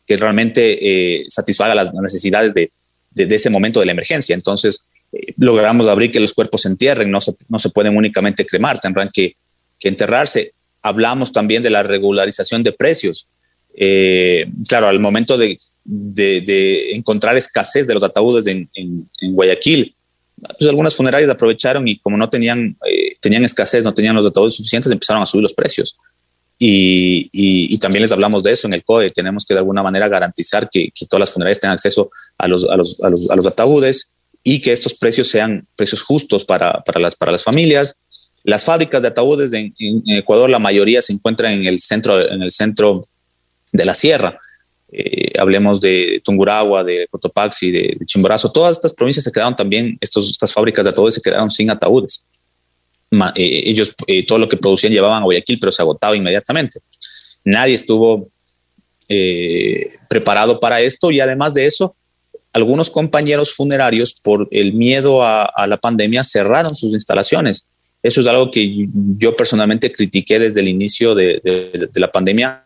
que 0.07 0.17
realmente 0.17 0.79
eh, 0.81 1.27
satisfaga 1.29 1.75
las 1.75 1.93
necesidades 1.93 2.55
de, 2.55 2.73
de, 3.11 3.35
ese 3.35 3.51
momento 3.51 3.81
de 3.81 3.87
la 3.87 3.93
emergencia. 3.93 4.35
Entonces, 4.35 4.87
eh, 5.13 5.35
logramos 5.37 5.87
abrir 5.87 6.11
que 6.11 6.21
los 6.21 6.33
cuerpos 6.33 6.63
se 6.63 6.69
entierren, 6.69 7.11
no 7.11 7.21
se, 7.21 7.35
no 7.49 7.59
se 7.59 7.69
pueden 7.69 7.97
únicamente 7.97 8.47
cremar, 8.47 8.81
tendrán 8.81 9.11
que, 9.13 9.37
que 9.79 9.89
enterrarse. 9.89 10.55
Hablamos 10.81 11.33
también 11.33 11.63
de 11.63 11.71
la 11.71 11.83
regularización 11.83 12.63
de 12.63 12.73
precios. 12.73 13.29
Eh, 13.83 14.47
claro, 14.69 14.89
al 14.89 15.01
momento 15.01 15.39
de, 15.39 15.57
de, 15.85 16.93
encontrar 16.93 17.35
escasez 17.39 17.87
de 17.87 17.95
los 17.95 18.03
ataúdes 18.03 18.47
en, 18.47 18.69
en, 18.75 19.33
Guayaquil, 19.33 19.95
pues 20.59 20.69
algunas 20.69 20.95
funerarias 20.95 21.31
aprovecharon 21.31 21.89
y 21.89 21.99
como 21.99 22.19
no 22.19 22.29
tenían, 22.29 22.77
tenían 23.21 23.43
escasez, 23.45 23.83
no 23.85 23.95
tenían 23.95 24.17
los 24.17 24.27
ataúdes 24.27 24.53
suficientes, 24.53 24.93
empezaron 24.93 25.23
a 25.23 25.27
subir 25.27 25.43
los 25.45 25.55
precios. 25.55 25.97
Y, 26.63 27.79
también 27.79 28.03
les 28.03 28.13
hablamos 28.13 28.43
de 28.43 28.53
eso 28.53 28.67
en 28.67 28.75
el 28.75 28.85
COE. 28.85 29.11
Tenemos 29.11 29.47
que 29.47 29.55
de 29.55 29.61
alguna 29.61 29.83
manera 29.83 30.09
garantizar 30.09 30.69
que, 30.69 30.93
todas 31.09 31.21
las 31.21 31.31
funerarias 31.31 31.59
tengan 31.59 31.75
acceso 31.75 32.11
a 32.37 32.49
los, 32.49 32.69
a 32.69 32.77
los, 32.77 33.01
a 33.01 33.09
los, 33.09 33.47
ataúdes 33.47 34.11
y 34.45 34.61
que 34.61 34.75
estos 34.75 34.99
precios 34.99 35.29
sean 35.29 35.67
precios 35.75 36.03
justos 36.03 36.45
para, 36.45 36.83
para, 36.83 37.01
las, 37.01 37.17
para 37.17 37.33
las 37.33 37.43
familias. 37.43 38.03
Las 38.45 38.65
fábricas 38.65 39.01
de 39.01 39.09
ataúdes 39.09 39.55
en, 39.55 39.73
Ecuador, 40.07 40.51
la 40.51 40.59
mayoría 40.59 41.01
se 41.01 41.15
encuentran 41.15 41.55
en 41.55 41.67
el 41.67 41.81
centro, 41.81 42.31
en 42.31 42.43
el 42.43 42.51
centro 42.51 43.01
de 43.73 43.85
la 43.85 43.95
sierra. 43.95 44.39
Eh, 44.93 45.33
hablemos 45.39 45.81
de 45.81 46.21
Tunguragua, 46.25 46.83
de 46.83 47.07
Cotopaxi, 47.11 47.71
de, 47.71 47.99
Chimborazo. 48.05 48.51
Todas 48.51 48.73
estas 48.73 48.93
provincias 48.93 49.25
se 49.25 49.33
quedaron 49.33 49.55
también, 49.55 49.97
estos, 50.01 50.31
estas 50.31 50.53
fábricas 50.53 50.85
de 50.85 50.91
ataúdes 50.91 51.15
se 51.15 51.21
quedaron 51.21 51.51
sin 51.51 51.71
ataúdes. 51.71 52.25
Eh, 53.35 53.63
ellos 53.67 53.95
eh, 54.07 54.25
todo 54.27 54.39
lo 54.39 54.49
que 54.49 54.57
producían 54.57 54.93
llevaban 54.93 55.23
a 55.23 55.25
Guayaquil, 55.25 55.59
pero 55.61 55.73
se 55.73 55.83
agotaba 55.83 56.17
inmediatamente. 56.17 56.81
Nadie 57.45 57.75
estuvo 57.75 58.29
preparado 60.09 60.61
para 60.61 60.81
esto 60.81 61.11
y 61.11 61.19
además 61.19 61.53
de 61.53 61.67
eso, 61.67 61.97
algunos 62.53 62.91
compañeros 62.91 63.55
funerarios 63.55 64.15
por 64.23 64.49
el 64.51 64.73
miedo 64.73 65.23
a, 65.23 65.53
la 65.67 65.77
pandemia 65.77 66.25
cerraron 66.25 66.75
sus 66.75 66.93
instalaciones. 66.95 67.67
Eso 68.03 68.21
es 68.21 68.27
algo 68.27 68.51
que 68.51 68.89
yo 69.19 69.37
personalmente 69.37 69.93
critiqué 69.93 70.39
desde 70.39 70.61
el 70.61 70.69
inicio 70.69 71.15
de, 71.15 71.43
la 71.95 72.11
pandemia. 72.11 72.65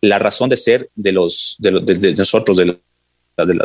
La 0.00 0.18
razón 0.18 0.48
de 0.48 0.56
ser 0.56 0.90
de, 0.94 1.12
los, 1.12 1.56
de, 1.58 2.14
nosotros, 2.16 2.56
de, 2.56 2.78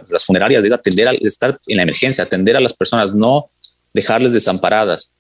las 0.09 0.25
funerarias, 0.25 0.63
es 0.65 0.73
atender, 0.73 1.07
a, 1.07 1.11
estar 1.11 1.59
en 1.67 1.77
la 1.77 1.83
emergencia, 1.83 2.23
atender 2.23 2.55
a 2.57 2.59
las 2.59 2.73
personas, 2.73 3.13
no 3.13 3.49
dejarles 3.93 4.33
desamparadas 4.33 5.13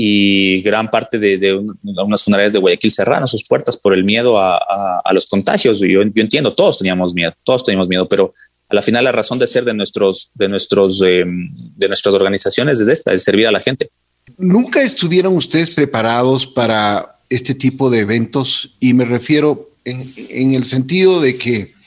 y 0.00 0.62
gran 0.62 0.88
parte 0.88 1.18
de, 1.18 1.38
de 1.38 1.54
unas 1.82 2.22
funerarias 2.22 2.52
de 2.52 2.60
Guayaquil 2.60 2.92
cerraron 2.92 3.26
sus 3.26 3.42
puertas 3.42 3.76
por 3.76 3.92
el 3.92 4.04
miedo 4.04 4.38
a, 4.38 4.56
a, 5.04 5.12
los 5.12 5.26
contagios. 5.26 5.80
Yo, 5.80 5.86
yo, 5.88 6.02
entiendo, 6.02 6.54
todos 6.54 6.78
teníamos 6.78 7.14
miedo, 7.14 7.34
todos 7.42 7.64
teníamos 7.64 7.88
miedo, 7.88 8.06
pero 8.08 8.32
a 8.68 8.76
la 8.76 8.80
final 8.80 9.02
la 9.02 9.10
razón 9.10 9.40
de 9.40 9.48
ser 9.48 9.64
de, 9.64 9.74
nuestros, 9.74 10.30
de, 10.34 10.48
nuestros, 10.48 11.02
eh, 11.04 11.24
de 11.26 11.88
nuestras 11.88 12.14
organizaciones 12.14 12.78
es 12.78 12.86
esta, 12.86 13.12
es 13.12 13.24
servir 13.24 13.48
a 13.48 13.50
la 13.50 13.58
gente. 13.58 13.90
¿Nunca 14.36 14.82
estuvieron 14.82 15.34
ustedes 15.34 15.74
preparados 15.74 16.46
para 16.46 17.16
este 17.28 17.56
tipo 17.56 17.90
de 17.90 17.98
eventos? 17.98 18.76
Y 18.78 18.94
me 18.94 19.04
refiero 19.04 19.68
en, 19.90 20.12
en 20.16 20.54
el 20.54 20.64
sentido 20.64 21.20
de 21.20 21.36
que 21.36 21.78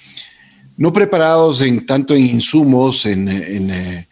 no 0.82 0.92
preparados 0.92 1.62
en 1.62 1.86
tanto 1.86 2.16
en 2.16 2.26
insumos, 2.26 3.06
en, 3.06 3.30
eh, 3.30 4.08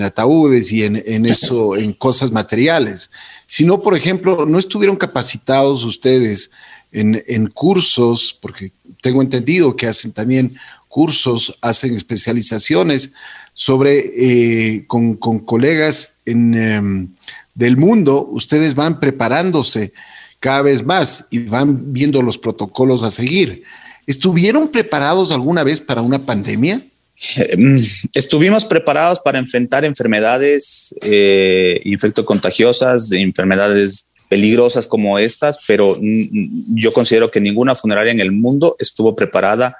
ataúdes 0.00 0.70
y 0.72 0.84
en, 0.84 1.26
eso, 1.26 1.76
en 1.76 1.92
cosas 1.92 2.30
materiales, 2.30 3.10
si 3.46 3.64
no, 3.64 3.80
por 3.80 3.96
ejemplo, 3.96 4.46
no 4.46 4.58
estuvieron 4.58 4.96
capacitados 4.96 5.84
ustedes 5.84 6.50
en, 6.92 7.46
cursos, 7.48 8.38
porque 8.40 8.70
tengo 9.02 9.22
entendido 9.22 9.74
que 9.74 9.88
hacen 9.88 10.12
también 10.12 10.56
cursos, 10.88 11.58
hacen 11.60 11.96
especializaciones 11.96 13.12
sobre, 13.52 14.12
eh, 14.16 14.86
con, 14.86 15.16
colegas 15.16 16.14
en, 16.24 16.54
em, 16.54 17.08
del 17.54 17.76
mundo, 17.76 18.28
ustedes 18.30 18.76
van 18.76 19.00
preparándose 19.00 19.92
cada 20.44 20.60
vez 20.60 20.84
más 20.84 21.26
y 21.30 21.38
van 21.38 21.94
viendo 21.94 22.20
los 22.20 22.36
protocolos 22.36 23.02
a 23.02 23.10
seguir. 23.10 23.62
¿Estuvieron 24.06 24.68
preparados 24.68 25.32
alguna 25.32 25.64
vez 25.64 25.80
para 25.80 26.02
una 26.02 26.18
pandemia? 26.18 26.82
Mm, 27.56 27.76
estuvimos 28.12 28.66
preparados 28.66 29.20
para 29.20 29.38
enfrentar 29.38 29.86
enfermedades 29.86 30.94
eh, 31.00 31.80
infectocontagiosas, 31.84 33.10
enfermedades 33.12 34.10
peligrosas 34.28 34.86
como 34.86 35.18
estas, 35.18 35.60
pero 35.66 35.98
yo 36.02 36.92
considero 36.92 37.30
que 37.30 37.40
ninguna 37.40 37.74
funeraria 37.74 38.12
en 38.12 38.20
el 38.20 38.32
mundo 38.32 38.76
estuvo 38.78 39.16
preparada 39.16 39.78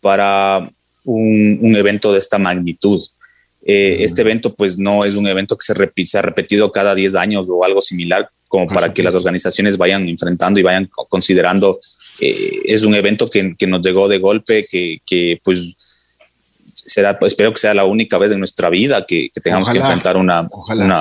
para 0.00 0.70
un, 1.02 1.74
evento 1.74 2.12
de 2.12 2.20
esta 2.20 2.38
magnitud. 2.38 3.02
Eh, 3.66 3.96
este 4.04 4.22
evento 4.22 4.54
pues 4.54 4.78
no 4.78 5.04
es 5.04 5.16
un 5.16 5.26
evento 5.26 5.56
que 5.56 5.66
se, 5.66 6.06
se 6.06 6.18
ha 6.18 6.22
repetido 6.22 6.70
cada 6.70 6.94
10 6.94 7.16
años 7.16 7.48
o 7.50 7.64
algo 7.64 7.80
similar 7.80 8.30
como 8.54 8.68
para 8.68 8.94
que 8.94 9.02
las 9.02 9.16
organizaciones 9.16 9.76
vayan 9.76 10.08
enfrentando 10.08 10.60
y 10.60 10.62
vayan 10.62 10.88
considerando. 11.08 11.80
Eh, 12.20 12.60
es 12.66 12.84
un 12.84 12.94
evento 12.94 13.26
que, 13.26 13.56
que, 13.58 13.66
nos 13.66 13.84
llegó 13.84 14.06
de 14.06 14.18
golpe, 14.18 14.64
que, 14.70 15.00
que 15.04 15.40
pues 15.42 15.74
será, 16.72 17.18
pues, 17.18 17.32
espero 17.32 17.52
que 17.52 17.58
sea 17.58 17.74
la 17.74 17.84
única 17.84 18.16
vez 18.16 18.30
en 18.30 18.38
nuestra 18.38 18.70
vida 18.70 19.04
que, 19.04 19.28
tengamos 19.42 19.68
que 19.68 19.78
enfrentar 19.78 20.16
una, 20.16 20.48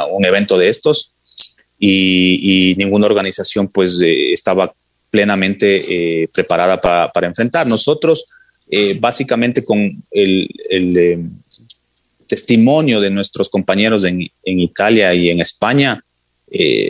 un 0.10 0.26
evento 0.26 0.58
de 0.58 0.70
estos 0.70 1.18
y, 1.78 2.74
ninguna 2.80 3.06
organización 3.06 3.68
pues 3.68 4.02
eh, 4.02 4.34
estaba 4.34 4.74
plenamente 5.12 6.24
eh, 6.24 6.28
preparada 6.34 6.82
para, 6.82 7.12
para, 7.12 7.28
enfrentar. 7.28 7.68
Nosotros, 7.68 8.26
eh, 8.68 8.98
básicamente 9.00 9.64
con 9.64 9.78
el, 10.10 10.50
el 10.72 11.30
testimonio 12.26 13.00
de 13.00 13.12
nuestros 13.12 13.48
compañeros 13.48 14.06
en, 14.06 14.28
en 14.44 14.60
Italia 14.60 15.14
y 15.14 15.30
en 15.30 15.40
España, 15.40 16.04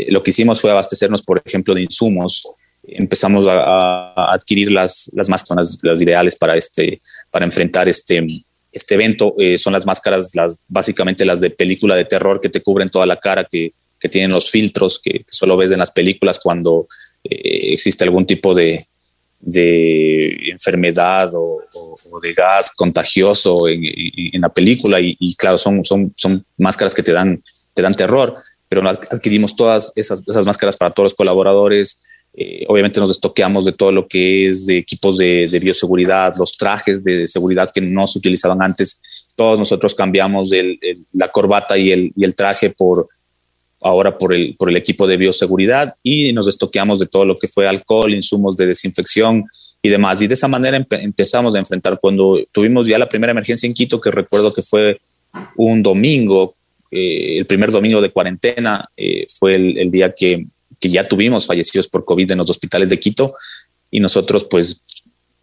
lo 0.09 0.21
que 0.21 0.31
hicimos 0.31 0.59
fue 0.59 0.71
abastecernos, 0.71 1.21
por 1.23 1.41
ejemplo, 1.45 1.73
de 1.73 1.83
insumos. 1.83 2.49
Empezamos 2.85 3.47
a, 3.47 4.33
adquirir 4.33 4.71
las, 4.71 5.09
las 5.13 5.29
máscaras 5.29 5.79
las 5.83 6.01
ideales 6.01 6.35
para, 6.35 6.57
este, 6.57 6.99
para 7.31 7.45
enfrentar 7.45 7.87
este, 7.87 8.25
este 8.73 8.95
evento. 8.95 9.35
Eh, 9.37 9.57
son 9.57 9.71
las 9.71 9.85
máscaras, 9.85 10.35
las, 10.35 10.59
básicamente 10.67 11.25
las 11.25 11.39
de 11.39 11.51
película 11.51 11.95
de 11.95 12.05
terror 12.05 12.41
que 12.41 12.49
te 12.49 12.61
cubren 12.61 12.89
toda 12.89 13.05
la 13.05 13.17
cara, 13.17 13.47
que, 13.49 13.73
que 13.99 14.09
tienen 14.09 14.31
los 14.31 14.49
filtros 14.49 14.99
que, 14.99 15.23
solo 15.29 15.55
ves 15.55 15.71
en 15.71 15.79
las 15.79 15.91
películas 15.91 16.39
cuando 16.39 16.87
eh, 17.23 17.71
existe 17.71 18.03
algún 18.03 18.25
tipo 18.25 18.53
de, 18.53 18.87
de 19.39 20.49
enfermedad 20.49 21.31
o, 21.33 21.61
de 22.21 22.33
gas 22.33 22.71
contagioso 22.75 23.67
en, 23.67 23.83
en 23.85 24.41
la 24.41 24.49
película. 24.49 24.99
Y, 24.99 25.35
claro, 25.35 25.57
son, 25.57 25.83
son, 25.83 26.13
son 26.15 26.43
máscaras 26.57 26.93
que 26.93 27.03
te 27.03 27.11
dan, 27.11 27.43
te 27.73 27.81
dan 27.81 27.93
terror, 27.93 28.33
pero 28.73 28.89
adquirimos 28.89 29.55
todas 29.55 29.91
esas, 29.95 30.23
esas 30.27 30.47
máscaras 30.47 30.77
para 30.77 30.91
todos 30.91 31.11
los 31.11 31.15
colaboradores, 31.15 32.05
Eh, 32.35 32.65
obviamente 32.67 32.99
nos 32.99 33.11
estoqueamos 33.11 33.63
de 33.63 33.73
todo 33.73 33.91
lo 33.91 34.07
que 34.07 34.47
es 34.47 34.65
de 34.65 34.79
equipos 34.79 35.17
de, 35.17 35.59
bioseguridad, 35.61 36.33
los 36.39 36.57
trajes 36.57 37.03
de 37.03 37.27
seguridad 37.27 37.69
que 37.71 37.79
no 37.79 38.07
se 38.07 38.17
utilizaban 38.17 38.59
antes. 38.59 39.01
Todos 39.35 39.59
nosotros 39.59 39.93
cambiamos 39.93 40.49
la 41.11 41.27
corbata 41.27 41.77
y 41.77 41.91
el, 41.91 42.11
y 42.15 42.23
el 42.25 42.33
traje 42.33 42.71
por 42.71 43.07
ahora 43.81 44.17
por 44.17 44.33
el, 44.33 44.55
por 44.57 44.69
el 44.69 44.77
equipo 44.77 45.05
de 45.05 45.17
bioseguridad 45.17 45.93
y 46.01 46.33
nos 46.33 46.47
estoqueamos 46.47 46.97
de 46.97 47.05
todo 47.05 47.25
lo 47.25 47.35
que 47.35 47.47
fue 47.47 47.67
alcohol, 47.67 48.11
insumos 48.11 48.55
de 48.57 48.65
desinfección 48.65 49.43
y 49.83 49.89
demás. 49.89 50.19
Y 50.21 50.27
de 50.27 50.33
esa 50.33 50.47
manera 50.47 50.83
empezamos 50.89 51.53
a 51.53 51.59
enfrentar 51.59 51.99
cuando 51.99 52.41
tuvimos 52.51 52.87
ya 52.87 52.97
la 52.97 53.07
primera 53.07 53.31
emergencia 53.31 53.67
en 53.67 53.73
Quito, 53.73 54.01
que 54.01 54.09
recuerdo 54.09 54.51
que 54.51 54.63
fue 54.63 54.97
un 55.55 55.83
domingo, 55.83 56.55
eh, 56.93 57.37
el 57.39 57.45
primer 57.45 57.71
domingo 57.71 58.01
de 58.01 58.11
cuarentena, 58.11 58.89
eh, 58.95 59.25
fue 59.33 59.55
el, 59.55 59.91
día 59.91 60.13
que, 60.13 60.45
que, 60.79 60.89
ya 60.89 61.07
tuvimos 61.07 61.45
fallecidos 61.45 61.87
por 61.87 62.05
COVID 62.05 62.31
en 62.31 62.37
los 62.37 62.49
hospitales 62.49 62.89
de 62.89 62.99
Quito 62.99 63.33
y 63.89 63.99
nosotros 63.99 64.45
pues 64.49 64.81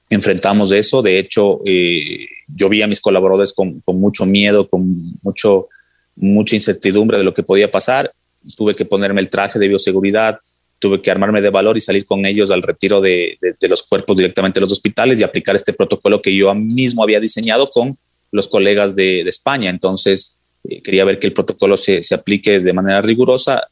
enfrentamos 0.09 0.73
eso. 0.73 1.03
De 1.03 1.19
hecho, 1.19 1.61
eh, 1.67 2.27
yo 2.49 2.69
vi 2.69 2.83
a 2.83 2.87
mis 2.87 3.01
colaboradores 3.01 3.53
con, 3.53 3.83
mucho 3.87 4.27
miedo, 4.27 4.69
con 4.69 5.19
mucho, 5.23 5.69
mucha 6.17 6.55
incertidumbre 6.55 7.19
de 7.19 7.25
lo 7.25 7.35
que 7.35 7.43
podía 7.43 7.71
pasar 7.71 8.13
tuve 8.57 8.75
que 8.75 8.85
ponerme 8.85 9.21
el 9.21 9.29
traje 9.29 9.59
de 9.59 9.69
bioseguridad, 9.69 10.39
tuve 10.79 11.03
que 11.03 11.11
armarme 11.11 11.41
de 11.41 11.51
valor 11.51 11.77
y 11.77 11.81
salir 11.81 12.07
con 12.07 12.25
ellos 12.25 12.51
al 12.51 12.63
retiro 12.63 13.01
de, 13.01 13.39
los 13.69 13.83
cuerpos 13.83 14.17
directamente 14.17 14.59
a 14.59 14.63
los 14.63 14.73
hospitales 14.73 15.21
y 15.21 15.23
aplicar 15.23 15.55
este 15.55 15.73
protocolo 15.73 16.23
que 16.23 16.35
yo 16.35 16.55
mismo 16.55 17.03
había 17.03 17.21
diseñado 17.21 17.67
con 17.67 17.99
los 18.33 18.49
colegas 18.49 18.97
de, 18.97 19.21
España. 19.23 19.71
Entonces, 19.71 20.40
eh, 20.65 20.83
quería 20.83 21.05
ver 21.05 21.19
que 21.19 21.29
el 21.29 21.33
protocolo 21.33 21.77
se, 21.77 22.03
aplique 22.15 22.61
de 22.61 22.73
manera 22.73 23.03
rigurosa 23.03 23.63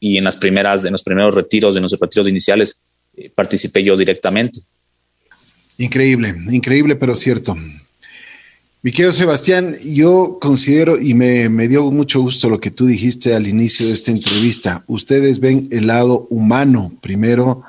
y 0.00 0.16
en 0.16 0.24
las 0.24 0.36
primeras, 0.36 0.84
en 0.84 0.92
los 0.92 1.02
primeros 1.02 1.34
retiros, 1.34 1.76
en 1.76 1.82
los 1.82 1.98
retiros 1.98 2.28
iniciales, 2.28 2.80
eh, 3.16 3.30
participé 3.34 3.82
yo 3.82 3.96
directamente. 3.96 4.60
Increíble, 5.78 6.34
increíble, 6.50 6.96
pero 6.96 7.14
cierto. 7.14 7.56
Mi 8.80 8.92
querido 8.92 9.12
Sebastián, 9.12 9.76
yo 9.84 10.38
considero 10.40 11.00
y 11.00 11.12
me, 11.14 11.48
dio 11.66 11.90
mucho 11.90 12.20
gusto 12.20 12.48
lo 12.48 12.60
que 12.60 12.70
tú 12.70 12.86
dijiste 12.86 13.34
al 13.34 13.48
inicio 13.48 13.86
de 13.86 13.92
esta 13.92 14.12
entrevista. 14.12 14.84
Ustedes 14.86 15.40
ven 15.40 15.68
el 15.72 15.88
lado 15.88 16.28
humano 16.30 16.96
primero 17.00 17.64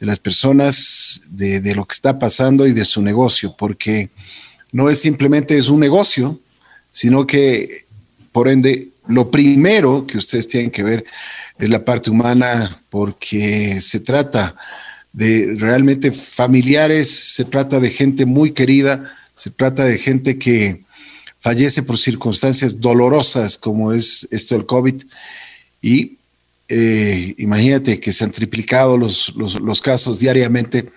de 0.00 0.06
las 0.06 0.18
personas, 0.18 1.28
de, 1.32 1.74
lo 1.74 1.84
que 1.84 1.92
está 1.92 2.18
pasando 2.18 2.66
y 2.66 2.72
de 2.72 2.86
su 2.86 3.02
negocio, 3.02 3.54
porque 3.58 4.08
no 4.72 4.88
es 4.88 5.00
simplemente 5.00 5.58
es 5.58 5.68
un 5.68 5.80
negocio, 5.80 6.40
sino 6.92 7.26
que 7.26 7.84
por 8.32 8.48
ende 8.48 8.88
lo 9.06 9.30
primero 9.30 10.06
que 10.06 10.18
ustedes 10.18 10.48
tienen 10.48 10.70
que 10.70 10.82
ver 10.82 11.04
es 11.58 11.68
la 11.68 11.84
parte 11.84 12.10
humana, 12.10 12.80
porque 12.90 13.80
se 13.80 14.00
trata 14.00 14.54
de 15.12 15.54
realmente 15.58 16.12
familiares, 16.12 17.08
se 17.08 17.44
trata 17.44 17.80
de 17.80 17.90
gente 17.90 18.26
muy 18.26 18.52
querida 18.52 19.10
se 19.38 19.50
trata 19.50 19.84
de 19.84 19.98
gente 19.98 20.36
que 20.36 20.82
fallece 21.38 21.84
por 21.84 21.96
circunstancias 21.96 22.80
dolorosas 22.80 23.56
como 23.56 23.92
es 23.92 24.26
esto 24.32 24.56
del 24.56 24.66
COVID 24.66 25.00
y 25.80 26.18
eh, 26.68 27.34
imagínate 27.38 28.00
que 28.00 28.10
se 28.10 28.24
han 28.24 28.32
triplicado 28.32 28.98
los, 28.98 29.32
los, 29.36 29.80
casos 29.80 30.18
diariamente. 30.18 30.90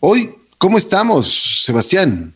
Hoy, 0.00 0.30
¿cómo 0.58 0.78
estamos, 0.78 1.62
Sebastián? 1.64 2.34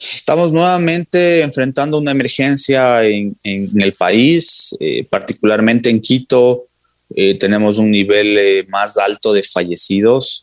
Estamos 0.00 0.52
nuevamente 0.52 1.42
enfrentando 1.42 1.98
una 1.98 2.12
emergencia 2.12 3.04
en, 3.04 3.36
el 3.44 3.92
país, 3.92 4.74
eh, 4.80 5.04
particularmente 5.08 5.90
en 5.90 6.00
Quito. 6.00 6.66
Eh, 7.14 7.36
tenemos 7.38 7.78
un 7.78 7.90
nivel 7.90 8.66
más 8.68 8.96
alto 8.96 9.32
de 9.32 9.42
fallecidos. 9.42 10.40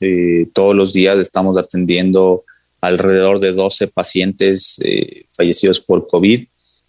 todos 0.54 0.76
los 0.76 0.94
días 0.94 1.18
estamos 1.18 1.58
atendiendo 1.58 2.44
alrededor 2.82 3.40
de 3.40 3.54
12 3.54 3.88
pacientes 3.88 4.80
eh, 4.84 5.26
fallecidos 5.30 5.80
por 5.80 6.08
COVID. 6.08 6.46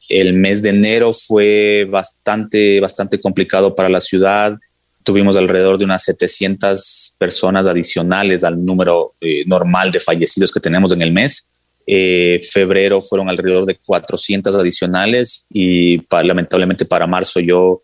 El 0.09 0.35
mes 0.35 0.63
de 0.63 0.71
enero 0.71 1.13
fue 1.13 1.87
bastante, 1.91 2.81
bastante 2.81 3.21
complicado 3.21 3.75
para 3.75 3.89
la 3.89 4.01
ciudad. 4.01 4.59
Tuvimos 5.03 5.37
alrededor 5.37 5.79
de 5.79 5.85
unas 5.85 6.05
700 6.05 7.17
personas 7.19 7.67
adicionales 7.67 8.45
al 8.45 8.65
número 8.65 9.15
eh, 9.21 9.45
normal 9.47 9.93
de 9.93 10.01
fallecidos 10.01 10.53
que 10.53 10.61
tenemos 10.61 10.93
en 10.93 11.03
el 11.03 11.13
mes. 11.13 11.51
Eh, 11.91 12.41
febrero 12.53 13.01
fueron 13.01 13.31
alrededor 13.31 13.65
de 13.65 13.77
400 13.77 14.55
adicionales 14.55 15.47
y 15.51 15.99
lamentablemente 16.23 16.85
para 16.85 17.07
marzo 17.07 17.41
yo 17.41 17.83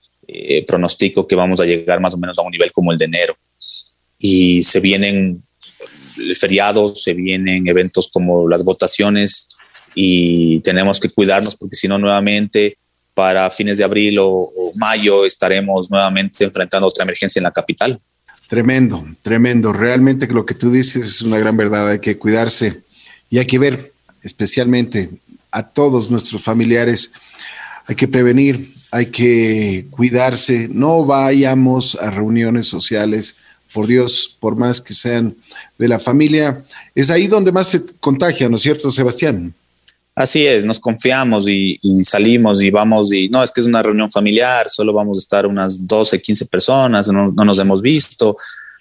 pronostico 0.67 1.29
que 1.29 1.37
vamos 1.37 1.61
a 1.61 1.65
llegar 1.65 2.01
más 2.01 2.15
o 2.15 2.19
menos 2.19 2.39
a 2.39 2.43
un 2.43 2.51
nivel 2.51 2.73
como 2.73 2.93
el 2.93 2.99
de 2.99 3.05
enero. 3.05 3.37
Y 4.19 4.63
se 4.63 4.81
vienen 4.81 5.43
feriados, 6.37 7.03
se 7.03 7.15
vienen 7.15 7.67
eventos 7.69 8.09
como 8.13 8.49
las 8.49 8.65
votaciones 8.65 9.49
y 9.95 10.61
tenemos 10.61 11.01
que 11.01 11.09
cuidarnos 11.09 11.57
porque 11.57 11.77
si 11.77 11.89
no 11.89 11.99
nuevamente 11.99 12.77
para 13.15 13.51
fines 13.51 13.79
de 13.79 13.85
abril 13.85 14.19
o, 14.21 14.53
mayo 14.77 15.25
estaremos 15.25 15.89
nuevamente 15.91 16.45
enfrentando 16.45 16.89
otra 16.89 17.05
emergencia 17.05 17.39
en 17.39 17.45
la 17.45 17.53
capital. 17.53 18.01
Tremendo, 18.49 19.07
tremendo. 19.23 19.73
Realmente 19.73 20.27
lo 20.27 20.45
que 20.45 20.55
tú 20.55 20.71
dices 20.71 21.05
es 21.05 21.23
una 21.23 21.39
gran 21.39 21.57
verdad. 21.57 21.89
Hay 21.89 22.01
que 22.01 22.19
cuidarse 22.19 22.83
y 23.31 23.39
hay 23.39 23.47
que 23.47 23.59
ver 23.59 23.93
especialmente 24.25 25.11
a 25.53 25.63
todos 25.63 26.11
nuestros 26.11 26.43
familiares. 26.43 27.13
Hay 27.87 27.95
que 27.95 28.09
prevenir, 28.09 28.75
hay 28.91 29.07
que 29.07 29.87
cuidarse. 29.91 30.69
No 30.69 31.05
vayamos 31.05 31.95
a 32.01 32.11
reuniones 32.11 32.67
sociales 32.67 33.37
por 33.75 33.87
Dios, 33.87 34.37
por 34.39 34.57
más 34.57 34.81
que 34.81 34.95
sean 34.95 35.37
de 35.79 35.89
la 35.89 35.99
familia, 35.99 36.63
es 36.95 37.11
ahí 37.11 37.27
donde 37.27 37.51
más 37.51 37.67
se 37.67 37.85
contagia, 37.99 38.49
¿no 38.49 38.57
es 38.57 38.63
cierto, 38.63 38.91
Sebastián? 38.93 39.53
Así 40.15 40.47
es, 40.47 40.65
nos 40.65 40.79
confiamos 40.79 41.49
y, 41.49 41.81
salimos 42.05 42.63
y 42.63 42.71
vamos 42.71 43.13
y 43.13 43.29
no, 43.29 43.43
es 43.43 43.51
que 43.51 43.61
es 43.61 43.67
una 43.67 43.83
reunión 43.83 44.09
familiar, 44.13 44.69
solo 44.71 44.93
vamos 44.93 45.19
a 45.19 45.21
estar 45.21 45.45
unas 45.45 45.85
12, 45.85 46.23
15 46.23 46.47
personas, 46.47 47.09
no, 47.09 47.33
nos 47.33 47.59
hemos 47.59 47.83
visto. 47.83 48.37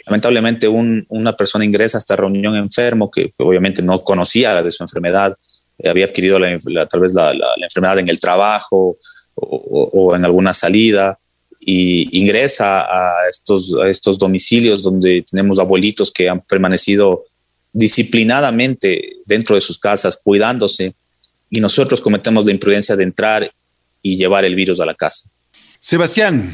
Lamentablemente 0.05 0.67
una 0.67 1.35
persona 1.37 1.63
ingresa 1.63 1.97
a 1.97 1.99
esta 1.99 2.15
reunión 2.15 2.55
enfermo 2.55 3.09
que, 3.09 3.33
obviamente 3.37 3.81
no 3.81 4.03
conocía 4.03 4.61
de 4.61 4.71
su 4.71 4.83
enfermedad, 4.83 5.35
eh, 5.79 5.89
había 5.89 6.05
adquirido 6.05 6.39
la, 6.39 6.85
tal 6.87 6.99
vez 6.99 7.13
la, 7.13 7.33
enfermedad 7.61 7.99
en 7.99 8.09
el 8.09 8.19
trabajo 8.19 8.97
o 9.35 10.15
en 10.15 10.25
alguna 10.25 10.53
salida 10.53 11.17
y 11.65 12.19
ingresa 12.19 12.81
a 12.81 13.27
estos, 13.29 13.73
a 13.81 13.89
estos 13.89 14.17
domicilios 14.17 14.83
donde 14.83 15.23
tenemos 15.29 15.59
abuelitos 15.59 16.11
que 16.11 16.29
han 16.29 16.41
permanecido 16.41 17.25
disciplinadamente 17.71 19.17
dentro 19.25 19.55
de 19.55 19.61
sus 19.61 19.79
casas, 19.79 20.19
cuidándose, 20.21 20.93
y 21.49 21.59
nosotros 21.59 22.01
cometemos 22.01 22.45
la 22.45 22.51
imprudencia 22.51 22.95
de 22.95 23.03
entrar 23.03 23.51
y 24.01 24.17
llevar 24.17 24.45
el 24.45 24.55
virus 24.55 24.79
a 24.79 24.85
la 24.85 24.93
casa. 24.93 25.29
Sebastián, 25.79 26.53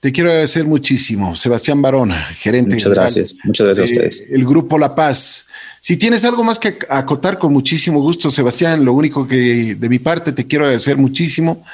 te 0.00 0.12
quiero 0.12 0.30
agradecer 0.30 0.64
muchísimo. 0.64 1.36
Sebastián 1.36 1.80
Barona, 1.80 2.28
gerente. 2.34 2.74
Muchas 2.74 2.92
gracias. 2.92 3.34
Muchas 3.44 3.66
gracias 3.66 3.88
a 3.88 3.92
ustedes. 3.92 4.26
El 4.30 4.44
Grupo 4.44 4.78
La 4.78 4.94
Paz. 4.94 5.46
Si 5.80 5.96
tienes 5.96 6.24
algo 6.24 6.44
más 6.44 6.58
que 6.58 6.78
acotar, 6.88 7.38
con 7.38 7.52
muchísimo 7.52 8.00
gusto, 8.00 8.30
Sebastián. 8.30 8.84
Lo 8.84 8.92
único 8.92 9.26
que 9.26 9.74
de 9.74 9.88
mi 9.88 9.98
parte 9.98 10.32
te 10.32 10.46
quiero 10.46 10.64
agradecer 10.64 10.96
muchísimo 10.96 11.64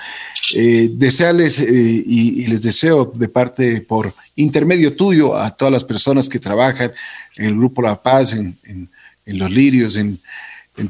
eh, 0.55 0.91
desearles 0.93 1.59
eh, 1.59 1.67
y, 1.67 2.47
les 2.47 2.63
deseo 2.63 3.13
de 3.15 3.29
parte 3.29 3.81
por 3.81 4.15
intermedio 4.37 4.95
tuyo 4.95 5.37
a 5.37 5.51
todas 5.51 5.73
las 5.73 5.83
personas 5.83 6.29
que 6.29 6.39
trabajan 6.39 6.93
en 7.37 7.47
el 7.47 7.57
Grupo 7.57 7.83
La 7.83 8.01
Paz, 8.01 8.33
en, 8.33 8.57
los 9.25 9.51
lirios, 9.51 9.97
en, 9.97 10.21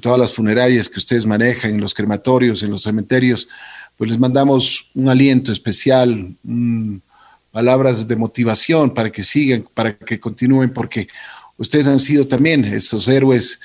todas 0.00 0.18
las 0.18 0.34
funerarias 0.34 0.90
que 0.90 0.98
ustedes 0.98 1.24
manejan, 1.24 1.70
en 1.70 1.80
los 1.80 1.94
crematorios, 1.94 2.62
en 2.62 2.70
los 2.70 2.82
cementerios, 2.82 3.48
pues 3.96 4.10
les 4.10 4.18
mandamos 4.18 4.90
un 4.94 5.08
aliento 5.08 5.52
especial, 5.52 6.34
palabras 7.56 8.06
de 8.06 8.16
motivación 8.16 8.92
para 8.92 9.10
que 9.10 9.22
sigan, 9.22 9.66
para 9.72 9.96
que 9.96 10.20
continúen, 10.20 10.74
porque 10.74 11.08
ustedes 11.56 11.86
han 11.86 11.98
sido 11.98 12.26
también 12.26 12.66
esos 12.66 13.08
héroes, 13.08 13.60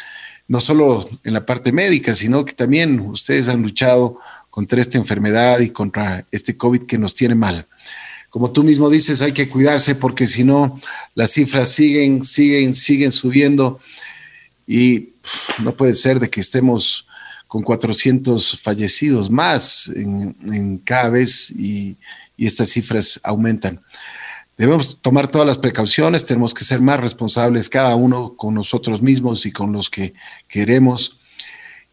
no 0.48 0.62
solo 0.62 1.10
en 1.26 1.34
la 1.34 1.46
parte 1.46 1.74
médica, 1.74 2.14
sino 2.14 2.46
que 2.46 2.54
también 2.54 3.02
ustedes 3.02 3.50
han 3.50 3.62
luchado 3.62 4.18
contra 4.50 4.80
esta 4.80 4.98
enfermedad 4.98 5.60
y 5.60 5.72
contra 5.72 6.26
este 6.32 6.56
COVID 6.56 6.84
que 6.84 6.98
nos 6.98 7.14
tiene 7.14 7.36
mal. 7.36 7.66
Como 8.30 8.50
tú 8.54 8.64
mismo 8.64 8.90
dices, 8.90 9.22
hay 9.22 9.34
que 9.34 9.50
cuidarse 9.50 9.94
porque 9.94 10.26
si 10.26 10.46
no, 10.46 10.80
las 11.14 11.34
cifras 11.34 11.68
siguen, 11.68 12.24
siguen, 12.24 12.74
siguen 12.74 13.12
subiendo 13.12 13.82
y 14.66 15.10
no 15.62 15.76
puede 15.76 15.96
ser 15.96 16.22
de 16.22 16.30
que 16.30 16.40
estemos 16.40 17.08
con 17.46 17.62
400 17.62 18.58
fallecidos 18.62 19.30
más 19.30 19.92
en, 19.94 20.78
cada 20.78 21.10
vez 21.10 21.52
y, 21.52 21.98
y 22.38 22.48
estas 22.48 22.70
cifras 22.70 23.20
aumentan. 23.24 23.82
Debemos 24.58 25.00
tomar 25.02 25.28
todas 25.28 25.48
las 25.48 25.58
precauciones, 25.58 26.26
tenemos 26.26 26.54
que 26.54 26.64
ser 26.64 26.82
más 26.82 27.00
responsables 27.00 27.70
cada 27.70 27.96
uno 27.96 28.36
con 28.36 28.54
nosotros 28.54 29.02
mismos 29.02 29.46
y 29.46 29.52
con 29.52 29.72
los 29.72 29.90
que 29.90 30.14
queremos 30.48 31.22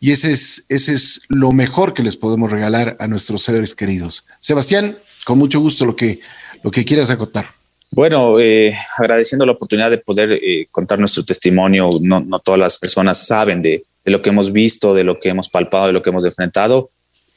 y 0.00 0.12
ese 0.12 0.30
es, 0.30 0.66
ese 0.68 0.92
es 0.92 1.22
lo 1.28 1.52
mejor 1.52 1.92
que 1.92 2.02
les 2.02 2.16
podemos 2.16 2.50
regalar 2.50 2.96
a 3.00 3.08
nuestros 3.08 3.42
seres 3.42 3.74
queridos. 3.74 4.24
Sebastián, 4.38 4.96
con 5.24 5.38
mucho 5.38 5.60
gusto 5.60 5.84
lo 5.84 5.96
que, 5.96 6.20
lo 6.62 6.70
que 6.70 6.84
quieras 6.84 7.10
acotar. 7.10 7.46
Bueno, 7.92 8.38
eh, 8.38 8.76
agradeciendo 8.96 9.44
la 9.44 9.52
oportunidad 9.52 9.90
de 9.90 9.98
poder 9.98 10.32
eh, 10.32 10.66
contar 10.70 10.98
nuestro 10.98 11.24
testimonio. 11.24 11.90
No, 12.00 12.38
todas 12.38 12.60
las 12.60 12.78
personas 12.78 13.26
saben 13.26 13.60
de, 13.60 13.82
de, 14.04 14.12
lo 14.12 14.22
que 14.22 14.30
hemos 14.30 14.52
visto, 14.52 14.94
de 14.94 15.04
lo 15.04 15.18
que 15.18 15.30
hemos 15.30 15.48
palpado, 15.48 15.88
de 15.88 15.94
lo 15.94 16.02
que 16.02 16.10
hemos 16.10 16.24
enfrentado. 16.24 16.90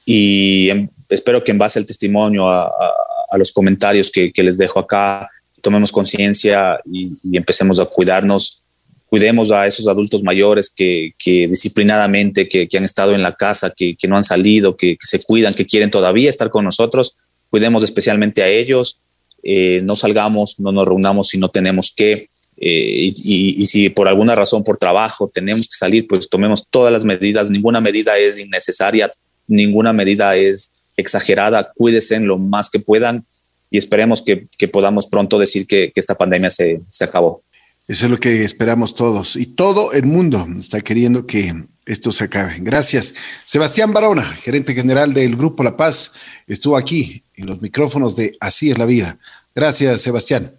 Y 0.05 0.69
en, 0.69 0.91
espero 1.11 1.43
que 1.43 1.51
en 1.51 1.57
base 1.57 1.79
al 1.79 1.85
testimonio, 1.85 2.49
a, 2.49 2.65
a, 2.65 2.93
a 3.31 3.37
los 3.37 3.51
comentarios 3.51 4.09
que, 4.09 4.31
que, 4.31 4.43
les 4.43 4.57
dejo 4.57 4.79
acá, 4.79 5.29
tomemos 5.61 5.91
conciencia 5.91 6.79
y, 6.91 7.13
y, 7.23 7.37
empecemos 7.37 7.79
a 7.79 7.85
cuidarnos. 7.85 8.63
Cuidemos 9.07 9.51
a 9.51 9.67
esos 9.67 9.87
adultos 9.87 10.23
mayores 10.23 10.69
que, 10.69 11.11
que 11.17 11.47
disciplinadamente, 11.47 12.47
que, 12.47 12.67
que, 12.67 12.77
han 12.77 12.85
estado 12.85 13.13
en 13.13 13.21
la 13.21 13.35
casa, 13.35 13.73
que, 13.75 13.95
no 14.07 14.15
han 14.15 14.23
salido, 14.23 14.77
que 14.77 14.97
se 15.01 15.19
cuidan, 15.19 15.53
que 15.53 15.65
quieren 15.65 15.91
todavía 15.91 16.29
estar 16.29 16.49
con 16.49 16.63
nosotros. 16.63 17.17
Cuidemos 17.49 17.83
especialmente 17.83 18.41
a 18.41 18.47
ellos 18.47 18.99
eh, 19.43 19.81
no 19.83 19.95
salgamos, 19.95 20.59
no 20.59 20.71
nos 20.71 20.85
reunamos 20.85 21.29
si 21.29 21.37
no 21.37 21.49
tenemos 21.49 21.93
que. 21.95 22.29
Eh, 22.57 23.07
y, 23.07 23.13
y, 23.23 23.61
y, 23.61 23.65
si 23.65 23.89
por 23.89 24.07
alguna 24.07 24.35
razón, 24.35 24.63
por 24.63 24.77
trabajo, 24.77 25.29
tenemos 25.33 25.67
que 25.67 25.75
salir, 25.75 26.05
pues 26.07 26.29
tomemos 26.29 26.65
todas 26.69 26.93
las 26.93 27.03
medidas. 27.03 27.49
Ninguna 27.49 27.81
medida 27.81 28.17
es 28.17 28.39
innecesaria, 28.39 29.11
ninguna 29.47 29.93
medida 29.93 30.35
es 30.35 30.80
exagerada. 30.97 31.71
Cuídense 31.75 32.19
lo 32.19 32.37
más 32.37 32.69
que 32.69 32.79
puedan 32.79 33.25
y 33.69 33.77
esperemos 33.77 34.21
que, 34.21 34.47
podamos 34.67 35.07
pronto 35.07 35.39
decir 35.39 35.65
que, 35.65 35.91
que 35.93 35.99
esta 35.99 36.15
pandemia 36.15 36.49
se, 36.49 36.81
se 36.89 37.05
acabó. 37.05 37.43
Eso 37.87 38.05
es 38.05 38.11
lo 38.11 38.19
que 38.19 38.43
esperamos 38.43 38.95
todos. 38.95 39.35
Y 39.35 39.47
todo 39.47 39.91
el 39.93 40.05
mundo 40.05 40.47
está 40.57 40.81
queriendo 40.81 41.25
que 41.25 41.65
esto 41.85 42.11
se 42.11 42.25
acabe. 42.25 42.55
Gracias. 42.59 43.15
Sebastián 43.45 43.91
Barona, 43.91 44.23
gerente 44.23 44.73
general 44.73 45.13
del 45.13 45.35
Grupo 45.35 45.63
La 45.63 45.75
Paz, 45.75 46.13
estuvo 46.47 46.77
aquí 46.77 47.23
en 47.35 47.47
los 47.47 47.61
micrófonos 47.61 48.15
de 48.15 48.37
Así 48.39 48.71
es 48.71 48.77
la 48.77 48.85
vida. 48.85 49.17
Gracias, 49.55 50.01
Sebastián. 50.01 50.53